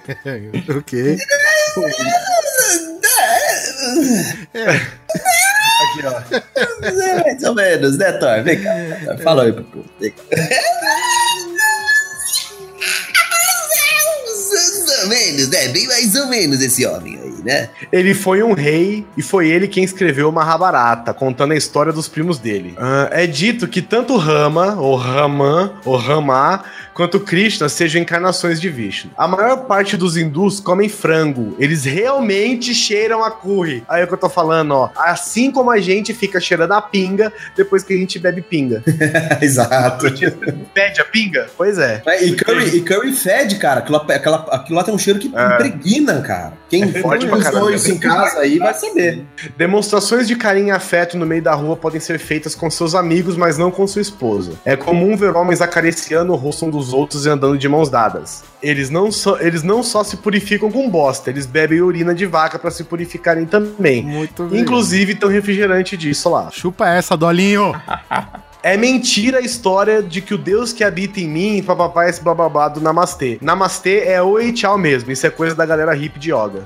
ok. 0.78 1.18
Aqui, 5.82 6.06
ó. 6.06 6.22
É, 6.86 7.24
mais 7.24 7.44
ou 7.44 7.56
menos, 7.56 7.98
né, 7.98 8.12
Thor? 8.14 8.44
Vem 8.44 8.62
cá. 8.62 8.72
Thor, 9.06 9.18
Fala 9.24 9.44
aí, 9.44 9.54
Pupu. 9.54 9.86
Vem 10.00 10.12
cá. 10.12 10.24
Mais 14.52 15.02
ou 15.04 15.08
menos, 15.10 15.50
né? 15.50 15.68
Bem 15.70 15.88
mais 15.88 16.16
ou 16.16 16.28
menos 16.28 16.62
esse 16.62 16.86
homem 16.86 17.25
né? 17.46 17.70
Ele 17.92 18.14
foi 18.14 18.42
um 18.44 18.54
rei 18.54 19.06
e 19.16 19.22
foi 19.22 19.48
ele 19.50 19.68
quem 19.68 19.84
escreveu 19.84 20.32
Mahabharata, 20.32 21.14
contando 21.14 21.52
a 21.54 21.56
história 21.56 21.94
dos 21.94 22.08
primos 22.10 22.40
dele. 22.40 22.74
Ah, 22.78 23.08
é 23.12 23.26
dito 23.28 23.68
que 23.68 23.82
tanto 23.82 24.18
Rama, 24.18 24.76
ou 24.80 24.96
Raman, 24.96 25.74
ou 25.86 25.96
Rama, 25.96 26.64
quanto 26.94 27.20
Krishna 27.20 27.70
sejam 27.70 28.02
encarnações 28.02 28.60
de 28.60 28.70
Vishnu. 28.70 29.12
A 29.18 29.28
maior 29.28 29.66
parte 29.66 29.96
dos 29.96 30.18
hindus 30.18 30.60
comem 30.60 30.90
frango. 30.90 31.56
Eles 31.60 31.84
realmente 31.86 32.74
cheiram 32.74 33.24
a 33.24 33.30
curry. 33.30 33.84
Aí 33.88 34.02
é 34.02 34.06
o 34.06 34.08
que 34.08 34.14
eu 34.14 34.18
tô 34.18 34.30
falando, 34.30 34.72
ó. 34.72 34.90
Assim 34.96 35.52
como 35.52 35.70
a 35.70 35.78
gente 35.80 36.14
fica 36.14 36.40
cheirando 36.40 36.72
a 36.72 36.82
pinga 36.82 37.32
depois 37.56 37.84
que 37.84 37.94
a 37.94 37.98
gente 37.98 38.18
bebe 38.18 38.42
pinga. 38.42 38.82
Exato. 39.42 40.06
Pede 40.74 41.02
a 41.02 41.06
pinga? 41.06 41.48
Pois 41.58 41.78
é. 41.78 42.02
É, 42.06 42.24
E 42.26 42.36
curry, 42.36 42.78
e 42.78 42.82
curry 42.82 43.12
fede, 43.14 43.56
cara. 43.58 43.80
Aquilo, 43.80 43.98
lá- 43.98 44.16
aquela, 44.16 44.38
aquilo 44.52 44.78
lá 44.78 44.84
tem 44.84 44.94
um 44.94 44.98
cheiro 44.98 45.20
que 45.20 45.32
É. 45.36 45.46
impregna, 45.56 46.22
cara. 46.22 46.54
Quem 46.70 46.84
É 46.84 46.88
forte 47.02 47.28
pra 47.36 47.52
caramba. 47.52 47.74
isso 47.74 47.92
em 47.92 47.98
casa 47.98 48.40
aí 48.40 48.58
vai 48.58 48.74
saber. 48.74 49.26
Demonstrações 49.58 50.28
de 50.28 50.36
carinho 50.36 50.68
e 50.68 50.72
afeto 50.72 51.18
no 51.18 51.26
meio 51.26 51.42
da 51.42 51.54
rua 51.54 51.76
podem 51.76 52.00
ser 52.00 52.20
feitas 52.20 52.56
com 52.56 52.70
seus 52.70 52.96
amigos, 52.96 53.38
mas 53.38 53.58
não 53.58 53.72
com 53.72 53.86
sua 53.88 54.02
esposa. 54.02 54.54
É 54.64 54.76
comum 54.76 55.16
ver 55.16 55.36
homens 55.36 55.62
acariciando 55.62 56.34
o 56.34 56.36
rosto 56.36 56.66
um 56.66 56.70
dos 56.70 56.94
outros 56.94 57.26
e 57.26 57.30
andando 57.30 57.58
de 57.58 57.68
mãos 57.68 57.90
dadas. 57.90 58.44
Eles 58.62 58.90
não, 58.90 59.12
só, 59.12 59.40
eles 59.40 59.62
não 59.62 59.84
só 59.84 60.04
se 60.04 60.18
purificam 60.18 60.72
com 60.72 60.90
bosta, 60.90 61.30
eles 61.30 61.46
bebem 61.46 61.82
urina 61.82 62.16
de 62.16 62.26
vaca 62.26 62.58
pra 62.58 62.72
se 62.72 62.84
purificarem 62.84 63.46
também. 63.46 64.04
Muito 64.04 64.44
bem. 64.44 64.62
Inclusive 64.62 65.16
tem 65.16 65.30
um 65.30 65.32
refrigerante 65.32 65.96
disso 65.96 66.30
lá. 66.30 66.50
Chupa 66.52 66.90
essa, 66.90 67.16
Dolinho. 67.16 67.74
É 68.64 68.76
mentira 68.76 69.38
a 69.38 69.42
história 69.42 70.02
de 70.02 70.22
que 70.22 70.34
o 70.34 70.40
Deus 70.40 70.74
que 70.74 70.84
habita 70.84 71.20
em 71.20 71.28
mim, 71.28 71.62
papapá, 71.62 72.10
esse 72.10 72.24
bababá 72.24 72.68
do 72.68 72.82
Namastê. 72.82 73.38
Namastê 73.40 74.00
é 74.08 74.20
oi 74.20 74.52
tchau 74.52 74.76
mesmo, 74.76 75.12
isso 75.12 75.28
é 75.28 75.30
coisa 75.30 75.54
da 75.54 75.68
galera 75.68 75.94
hippie 75.94 76.18
de 76.18 76.32
yoga. 76.32 76.66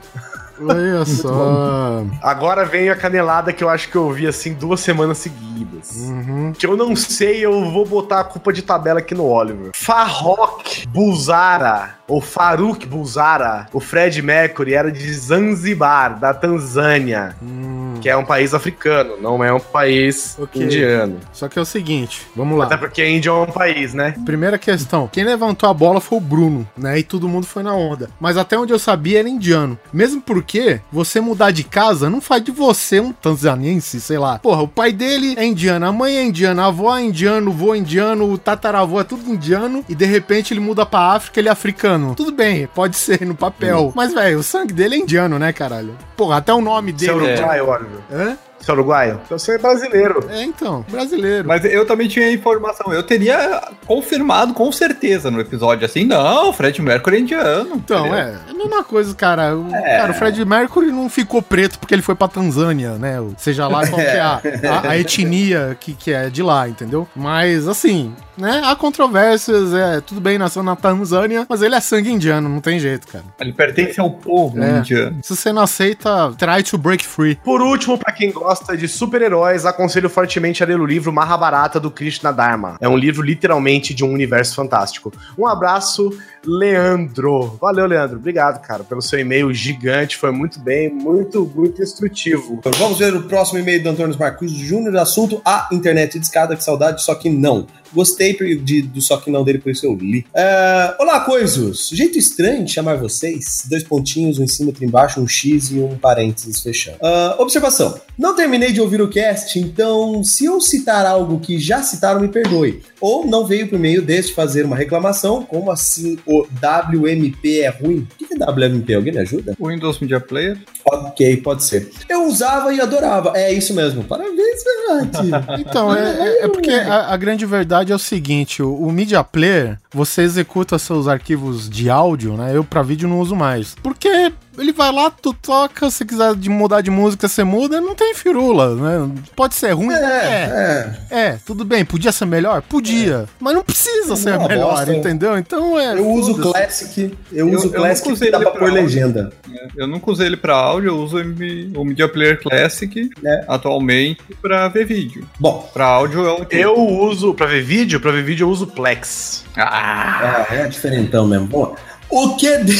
Olha 0.61 1.05
só. 1.05 2.03
Agora 2.21 2.65
vem 2.65 2.89
a 2.89 2.95
canelada 2.95 3.53
que 3.53 3.63
eu 3.63 3.69
acho 3.69 3.89
que 3.89 3.95
eu 3.95 4.03
ouvi 4.05 4.27
assim 4.27 4.53
duas 4.53 4.79
semanas 4.79 5.17
seguidas. 5.17 5.91
Uhum. 5.95 6.53
Que 6.57 6.65
eu 6.65 6.75
não 6.75 6.95
sei, 6.95 7.45
eu 7.45 7.71
vou 7.71 7.85
botar 7.85 8.19
a 8.19 8.23
culpa 8.23 8.51
de 8.51 8.61
tabela 8.61 8.99
aqui 8.99 9.15
no 9.15 9.25
Oliver. 9.25 9.71
Farrokh 9.73 10.85
Bulzara, 10.87 11.95
ou 12.07 12.19
Faruk 12.21 12.85
Bulzara, 12.85 13.67
o 13.71 13.79
Fred 13.79 14.21
Mercury 14.21 14.73
era 14.73 14.91
de 14.91 15.13
Zanzibar, 15.13 16.19
da 16.19 16.33
Tanzânia, 16.33 17.35
Hum. 17.41 17.78
Que 18.01 18.09
é 18.09 18.15
um 18.17 18.25
país 18.25 18.53
africano, 18.53 19.15
não 19.21 19.43
é 19.43 19.51
um 19.53 19.59
país 19.59 20.37
Ok. 20.39 20.61
indiano. 20.63 21.17
Só 21.33 21.47
que 21.47 21.57
é 21.59 21.61
o 21.61 21.65
seguinte, 21.65 22.25
vamos 22.35 22.59
Até 22.61 22.75
lá. 22.75 22.79
porque 22.79 23.01
a 23.01 23.09
Índia 23.09 23.29
é 23.29 23.33
um 23.33 23.45
país, 23.47 23.93
né? 23.93 24.15
Primeira 24.25 24.57
questão, 24.57 25.07
quem 25.11 25.23
levantou 25.23 25.69
a 25.69 25.73
bola 25.73 25.99
foi 26.01 26.17
o 26.17 26.21
Bruno, 26.21 26.67
né? 26.77 26.99
E 26.99 27.03
todo 27.03 27.27
mundo 27.27 27.45
foi 27.45 27.63
na 27.63 27.73
onda. 27.73 28.09
Mas 28.19 28.37
até 28.37 28.57
onde 28.57 28.73
eu 28.73 28.79
sabia 28.79 29.19
era 29.19 29.29
indiano. 29.29 29.77
Mesmo 29.93 30.21
porque 30.21 30.81
você 30.91 31.19
mudar 31.21 31.51
de 31.51 31.63
casa 31.63 32.09
não 32.09 32.21
faz 32.21 32.43
de 32.43 32.51
você 32.51 32.99
um 32.99 33.11
tanzaniense, 33.11 33.99
sei 34.01 34.17
lá. 34.17 34.39
Porra, 34.39 34.61
o 34.61 34.67
pai 34.67 34.91
dele 34.91 35.35
é 35.37 35.45
indiano, 35.45 35.85
a 35.85 35.91
mãe 35.91 36.17
é 36.17 36.23
indiana, 36.23 36.63
a 36.63 36.67
avó 36.67 36.95
é 36.97 37.01
indiano, 37.01 37.49
o 37.51 37.53
vô 37.53 37.73
é 37.73 37.77
indiano, 37.77 38.31
o 38.31 38.37
tataravô 38.37 38.99
é 38.99 39.03
tudo 39.03 39.29
indiano. 39.29 39.83
E 39.89 39.95
de 39.95 40.05
repente 40.05 40.53
ele 40.53 40.59
muda 40.59 40.85
pra 40.85 41.13
África, 41.13 41.39
ele 41.39 41.49
é 41.49 41.51
africano. 41.51 42.13
Tudo 42.15 42.31
bem, 42.31 42.67
pode 42.73 42.95
ser 42.97 43.25
no 43.25 43.35
papel. 43.35 43.91
Mas, 43.95 44.13
velho, 44.13 44.39
o 44.39 44.43
sangue 44.43 44.73
dele 44.73 44.95
é 44.95 44.99
indiano, 44.99 45.37
né, 45.39 45.51
caralho? 45.53 45.95
Porra, 46.15 46.37
até 46.37 46.53
o 46.53 46.61
nome 46.61 46.91
Você 46.91 47.09
é 47.09 47.13
dele. 47.13 47.33
uruguaio, 47.33 47.65
Oliver? 47.89 48.37
Você 48.69 48.71
é 48.71 48.73
uruguaio? 48.75 49.19
Então 49.25 49.39
você 49.39 49.51
é 49.53 49.57
brasileiro. 49.57 50.27
É, 50.29 50.43
então, 50.43 50.85
brasileiro. 50.89 51.47
Mas 51.47 51.65
eu 51.65 51.85
também 51.87 52.07
tinha 52.07 52.31
informação. 52.31 52.93
Eu 52.93 53.01
teria 53.03 53.61
confirmado 53.87 54.53
com 54.53 54.71
certeza 54.71 55.31
no 55.31 55.39
episódio 55.41 55.85
assim. 55.85 56.05
Não, 56.05 56.53
Fred 56.53 56.79
Mercury 56.81 57.17
é 57.17 57.19
indiano. 57.19 57.71
Então, 57.75 57.99
entendeu? 58.05 58.17
é, 58.19 58.35
é 58.47 58.51
a 58.51 58.53
mesma 58.53 58.83
coisa, 58.83 59.13
cara. 59.15 59.55
O, 59.57 59.73
É. 59.75 59.97
Cara, 59.97 60.11
o 60.11 60.15
Fred 60.15 60.45
Mercury 60.45 60.91
não 60.91 61.09
ficou 61.09 61.41
preto 61.41 61.79
porque 61.79 61.93
ele 61.95 62.01
foi 62.01 62.13
pra 62.15 62.27
Tanzânia, 62.27 62.91
né? 62.93 63.19
O- 63.19 63.33
Seja 63.37 63.67
lá 63.67 63.87
qual 63.87 63.99
que 63.99 64.07
é 64.07 64.19
a, 64.19 64.41
a- 64.85 64.89
a 64.91 64.97
etnia 64.97 65.75
que, 65.79 65.93
que 65.93 66.11
é 66.13 66.29
de 66.29 66.43
lá, 66.43 66.67
entendeu? 66.69 67.07
Mas, 67.15 67.67
assim, 67.67 68.13
né? 68.37 68.61
Há 68.65 68.75
controvérsias, 68.75 69.73
é, 69.73 70.01
tudo 70.01 70.21
bem, 70.21 70.37
nasceu 70.37 70.61
na 70.61 70.75
Tanzânia, 70.75 71.45
mas 71.49 71.61
ele 71.61 71.73
é 71.75 71.79
sangue 71.79 72.11
indiano, 72.11 72.47
não 72.49 72.59
tem 72.61 72.79
jeito, 72.79 73.07
cara. 73.07 73.23
Ele 73.39 73.53
pertence 73.53 73.99
ao 73.99 74.11
povo 74.11 74.61
É. 74.61 74.79
indiano. 74.79 75.17
Se 75.23 75.35
você 75.35 75.51
não 75.51 75.61
aceita, 75.63 76.31
try 76.37 76.61
to 76.63 76.77
break 76.77 77.05
free. 77.05 77.35
Por 77.43 77.61
último, 77.61 77.97
pra 77.97 78.11
quem 78.13 78.31
gosta 78.31 78.58
gosta 78.59 78.75
de 78.75 78.87
super-heróis, 78.87 79.65
aconselho 79.65 80.09
fortemente 80.09 80.61
a 80.61 80.65
ler 80.65 80.79
o 80.79 80.85
livro 80.85 81.13
Mahabharata 81.13 81.79
do 81.79 81.89
Krishna 81.89 82.31
Dharma. 82.31 82.77
É 82.81 82.89
um 82.89 82.97
livro 82.97 83.21
literalmente 83.21 83.93
de 83.93 84.03
um 84.03 84.11
universo 84.11 84.53
fantástico. 84.55 85.13
Um 85.37 85.47
abraço, 85.47 86.11
Leandro. 86.45 87.57
Valeu, 87.61 87.85
Leandro. 87.85 88.17
Obrigado, 88.17 88.61
cara, 88.61 88.83
pelo 88.83 89.01
seu 89.01 89.19
e-mail 89.19 89.53
gigante. 89.53 90.17
Foi 90.17 90.31
muito 90.31 90.59
bem, 90.59 90.89
muito, 90.89 91.49
muito 91.55 91.81
instrutivo. 91.81 92.55
Então, 92.55 92.71
vamos 92.77 92.97
ver 92.97 93.15
o 93.15 93.23
próximo 93.23 93.59
e-mail 93.59 93.81
do 93.81 93.89
Antônio 93.89 94.17
Marcos 94.19 94.51
Júnior. 94.51 94.97
Assunto: 94.97 95.41
a 95.45 95.69
internet 95.71 96.19
de 96.19 96.25
escada, 96.25 96.55
que 96.55 96.63
saudade, 96.63 97.01
só 97.03 97.15
que 97.15 97.29
não. 97.29 97.65
Gostei 97.91 98.35
de, 98.35 98.83
do 98.83 99.01
só 99.01 99.17
que 99.17 99.31
não 99.31 99.43
dele, 99.43 99.57
por 99.57 99.71
isso 99.71 99.85
eu 99.85 99.95
li. 99.95 100.25
É, 100.33 100.95
olá, 100.99 101.21
coisos! 101.21 101.89
Jeito 101.89 102.19
estranho 102.19 102.63
de 102.63 102.71
chamar 102.71 102.97
vocês. 102.97 103.65
Dois 103.67 103.83
pontinhos, 103.83 104.37
um 104.37 104.43
em 104.43 104.47
cima, 104.47 104.69
outro 104.69 104.85
embaixo, 104.85 105.19
um 105.19 105.27
X 105.27 105.71
e 105.71 105.79
um 105.79 105.97
parênteses 105.97 106.61
fechando. 106.61 106.97
Uh, 106.97 107.41
observação. 107.41 107.99
Não 108.17 108.35
terminei 108.39 108.71
de 108.71 108.79
ouvir 108.79 109.01
o 109.01 109.09
cast, 109.09 109.59
então 109.59 110.23
se 110.23 110.45
eu 110.45 110.61
citar 110.61 111.05
algo 111.05 111.41
que 111.41 111.59
já 111.59 111.83
citaram, 111.83 112.21
me 112.21 112.29
perdoe. 112.29 112.81
Ou 113.01 113.25
não 113.25 113.45
veio 113.45 113.67
por 113.67 113.77
meio 113.77 114.01
deste 114.01 114.33
fazer 114.33 114.63
uma 114.63 114.77
reclamação, 114.77 115.43
como 115.43 115.69
assim 115.69 116.17
o 116.25 116.43
WMP 116.43 117.59
é 117.59 117.69
ruim? 117.69 118.07
O 118.13 118.25
que 118.25 118.33
é 118.33 118.49
WMP? 118.49 118.93
Alguém 118.93 119.13
me 119.13 119.19
ajuda? 119.19 119.57
Windows 119.59 119.99
Media 119.99 120.21
Player. 120.21 120.57
Ok, 120.85 121.37
pode 121.37 121.65
ser. 121.65 121.91
Eu 122.07 122.27
usava 122.27 122.73
e 122.73 122.79
adorava. 122.79 123.33
É 123.35 123.51
isso 123.51 123.73
mesmo. 123.73 124.05
Parabéns, 124.05 124.63
Ferrati. 124.63 125.59
Então, 125.69 125.93
é, 125.93 126.19
é, 126.19 126.45
é 126.45 126.47
porque 126.47 126.71
a, 126.71 127.13
a 127.13 127.17
grande 127.17 127.45
verdade 127.45 127.91
é 127.91 127.95
o 127.95 127.99
seguinte: 127.99 128.63
o, 128.63 128.73
o 128.73 128.91
Media 128.91 129.23
Player, 129.23 129.77
você 129.93 130.21
executa 130.21 130.79
seus 130.79 131.07
arquivos 131.07 131.69
de 131.69 131.89
áudio, 131.89 132.37
né? 132.37 132.51
Eu 132.55 132.63
pra 132.63 132.81
vídeo 132.81 133.09
não 133.09 133.19
uso 133.19 133.35
mais. 133.35 133.75
Porque 133.83 134.31
ele 134.57 134.71
vai 134.73 134.91
lá, 134.91 135.09
tu 135.09 135.33
toca, 135.33 135.89
se 135.89 136.03
quiser 136.05 136.35
de 136.35 136.49
mudar 136.49 136.81
de 136.81 136.89
música, 136.91 137.27
você 137.27 137.43
muda, 137.43 137.79
não 137.79 137.95
tem 137.95 138.13
firula, 138.13 138.75
né? 138.75 139.11
Pode 139.35 139.55
ser 139.55 139.71
ruim? 139.71 139.93
É, 139.93 140.95
é. 141.09 141.19
É, 141.19 141.39
tudo 141.45 141.63
bem, 141.63 141.85
podia 141.85 142.11
ser 142.11 142.25
melhor? 142.25 142.61
Podia. 142.61 143.25
Mas 143.39 143.53
não 143.53 143.63
precisa 143.63 144.15
ser 144.15 144.37
melhor, 144.39 144.75
bosta. 144.75 144.95
entendeu? 144.95 145.37
Então 145.37 145.79
é. 145.79 145.93
Eu 145.97 146.07
uso 146.09 146.35
foda-se. 146.35 146.51
Classic, 146.85 147.17
eu 147.31 147.47
Eu- 147.49 147.55
uso 147.57 147.67
eu 147.67 147.71
Classic 147.71 148.13
que 148.13 148.31
dá 148.31 148.37
ele 148.37 148.49
pra 148.49 148.59
pôr 148.59 148.71
legenda. 148.71 149.31
Eu 149.75 149.87
nunca 149.87 150.11
usei 150.11 150.27
ele 150.27 150.37
pra 150.37 150.55
áudio, 150.55 150.89
eu 150.89 150.97
uso 150.97 151.17
o 151.17 151.79
o 151.81 151.85
Media 151.85 152.07
Player 152.09 152.41
Classic 152.41 153.09
É. 153.25 153.45
atualmente 153.47 154.21
pra 154.41 154.67
ver 154.67 154.85
vídeo. 154.85 155.27
Bom, 155.39 155.69
Pra 155.73 155.85
áudio 155.85 156.25
é 156.27 156.33
um 156.33 156.45
Eu 156.49 156.77
uso, 156.77 157.33
pra 157.33 157.45
ver 157.45 157.61
vídeo, 157.63 157.99
pra 157.99 158.11
ver 158.11 158.23
vídeo 158.23 158.45
eu 158.45 158.49
uso 158.49 158.67
Plex. 158.67 159.43
Ah, 159.55 160.45
é, 160.49 160.61
é 160.61 160.67
diferentão 160.67 161.25
mesmo. 161.27 161.47
Bom, 161.47 161.75
o 162.09 162.35
que. 162.35 162.57
de- 162.59 162.79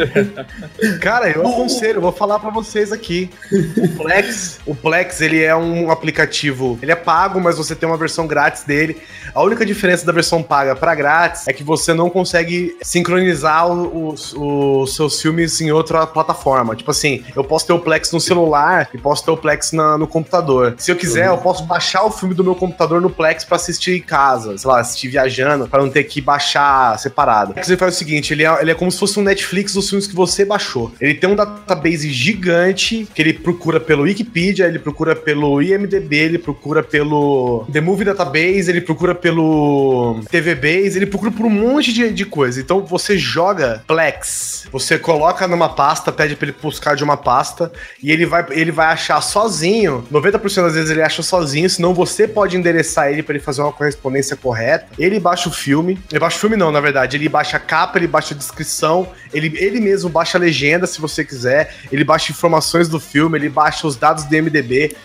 Cara, 1.00 1.30
eu 1.30 1.46
aconselho, 1.46 1.98
eu 1.98 2.00
vou 2.02 2.12
falar 2.12 2.38
pra 2.38 2.50
vocês 2.50 2.92
aqui. 2.92 3.30
O 3.76 3.88
Plex, 3.96 4.58
o 4.66 4.74
Plex, 4.74 5.20
ele 5.20 5.42
é 5.42 5.54
um 5.54 5.90
aplicativo, 5.90 6.78
ele 6.82 6.92
é 6.92 6.96
pago, 6.96 7.40
mas 7.40 7.56
você 7.56 7.74
tem 7.74 7.88
uma 7.88 7.96
versão 7.96 8.26
grátis 8.26 8.64
dele. 8.64 8.96
A 9.34 9.42
única 9.42 9.64
diferença 9.64 10.04
da 10.04 10.12
versão 10.12 10.42
paga 10.42 10.74
pra 10.74 10.94
grátis 10.94 11.46
é 11.46 11.52
que 11.52 11.62
você 11.62 11.94
não 11.94 12.10
consegue 12.10 12.76
sincronizar 12.82 13.68
os, 13.68 14.34
os 14.36 14.94
seus 14.96 15.20
filmes 15.20 15.60
em 15.60 15.70
outra 15.70 16.06
plataforma. 16.06 16.74
Tipo 16.74 16.90
assim, 16.90 17.22
eu 17.36 17.44
posso 17.44 17.66
ter 17.66 17.72
o 17.72 17.78
Plex 17.78 18.10
no 18.12 18.20
celular 18.20 18.88
e 18.92 18.98
posso 18.98 19.24
ter 19.24 19.30
o 19.30 19.36
Plex 19.36 19.72
na- 19.72 19.96
no 19.96 20.06
computador. 20.06 20.74
Se 20.78 20.90
eu 20.90 20.96
quiser, 20.96 21.28
eu 21.28 21.38
posso 21.38 21.64
baixar 21.64 22.04
o 22.04 22.10
filme 22.10 22.34
do 22.34 22.42
meu 22.42 22.54
computador 22.54 23.00
no 23.00 23.10
Plex 23.10 23.44
pra 23.44 23.56
assistir 23.56 23.96
em 23.98 24.02
casa, 24.02 24.56
sei 24.58 24.68
lá, 24.68 24.80
assistir 24.80 25.08
viajando, 25.08 25.68
pra 25.68 25.80
não 25.82 25.90
ter 25.90 26.04
que 26.04 26.20
baixar 26.20 26.98
separado. 26.98 27.50
O 27.52 27.54
Plex 27.54 27.68
ele 27.68 27.76
faz 27.78 27.94
o 27.94 27.98
seguinte, 27.98 28.32
ele 28.32 28.39
é, 28.44 28.62
ele 28.62 28.70
é 28.70 28.74
como 28.74 28.90
se 28.90 28.98
fosse 28.98 29.18
um 29.18 29.22
Netflix 29.22 29.74
dos 29.74 29.88
filmes 29.88 30.06
que 30.06 30.14
você 30.14 30.44
baixou. 30.44 30.92
Ele 31.00 31.14
tem 31.14 31.28
um 31.28 31.36
database 31.36 32.10
gigante 32.10 33.08
que 33.14 33.22
ele 33.22 33.32
procura 33.32 33.80
pelo 33.80 34.02
Wikipedia, 34.02 34.66
ele 34.66 34.78
procura 34.78 35.14
pelo 35.14 35.62
IMDB, 35.62 36.16
ele 36.16 36.38
procura 36.38 36.82
pelo 36.82 37.66
The 37.72 37.80
Movie 37.80 38.04
Database, 38.04 38.70
ele 38.70 38.80
procura 38.80 39.14
pelo 39.14 40.20
TV 40.30 40.54
Base, 40.54 40.98
ele 40.98 41.06
procura 41.06 41.30
por 41.30 41.46
um 41.46 41.50
monte 41.50 41.92
de, 41.92 42.10
de 42.10 42.24
coisa. 42.24 42.60
Então 42.60 42.84
você 42.84 43.18
joga 43.18 43.82
Plex, 43.86 44.68
você 44.72 44.98
coloca 44.98 45.46
numa 45.46 45.68
pasta, 45.68 46.12
pede 46.12 46.36
pra 46.36 46.48
ele 46.48 46.56
buscar 46.60 46.94
de 46.94 47.04
uma 47.04 47.16
pasta 47.16 47.70
e 48.02 48.10
ele 48.10 48.26
vai, 48.26 48.44
ele 48.50 48.70
vai 48.70 48.86
achar 48.86 49.20
sozinho. 49.20 50.04
90% 50.12 50.62
das 50.62 50.74
vezes 50.74 50.90
ele 50.90 51.02
acha 51.02 51.22
sozinho, 51.22 51.68
senão 51.68 51.94
você 51.94 52.26
pode 52.26 52.56
endereçar 52.56 53.10
ele 53.10 53.22
pra 53.22 53.34
ele 53.34 53.42
fazer 53.42 53.62
uma 53.62 53.72
correspondência 53.72 54.36
correta. 54.36 54.86
Ele 54.98 55.18
baixa 55.18 55.48
o 55.48 55.52
filme, 55.52 55.98
ele 56.10 56.20
baixa 56.20 56.36
o 56.36 56.40
filme 56.40 56.56
não, 56.56 56.70
na 56.70 56.80
verdade, 56.80 57.16
ele 57.16 57.28
baixa 57.28 57.56
a 57.56 57.60
capa, 57.60 57.98
ele 57.98 58.06
baixa 58.06 58.29
a 58.34 58.36
descrição, 58.36 59.12
ele, 59.32 59.56
ele 59.58 59.80
mesmo 59.80 60.08
baixa 60.08 60.38
a 60.38 60.40
legenda 60.40 60.86
se 60.86 61.00
você 61.00 61.24
quiser, 61.24 61.74
ele 61.90 62.04
baixa 62.04 62.32
informações 62.32 62.88
do 62.88 63.00
filme, 63.00 63.38
ele 63.38 63.48
baixa 63.48 63.86
os 63.86 63.96
dados 63.96 64.24
do 64.24 64.36
MDB, 64.36 64.96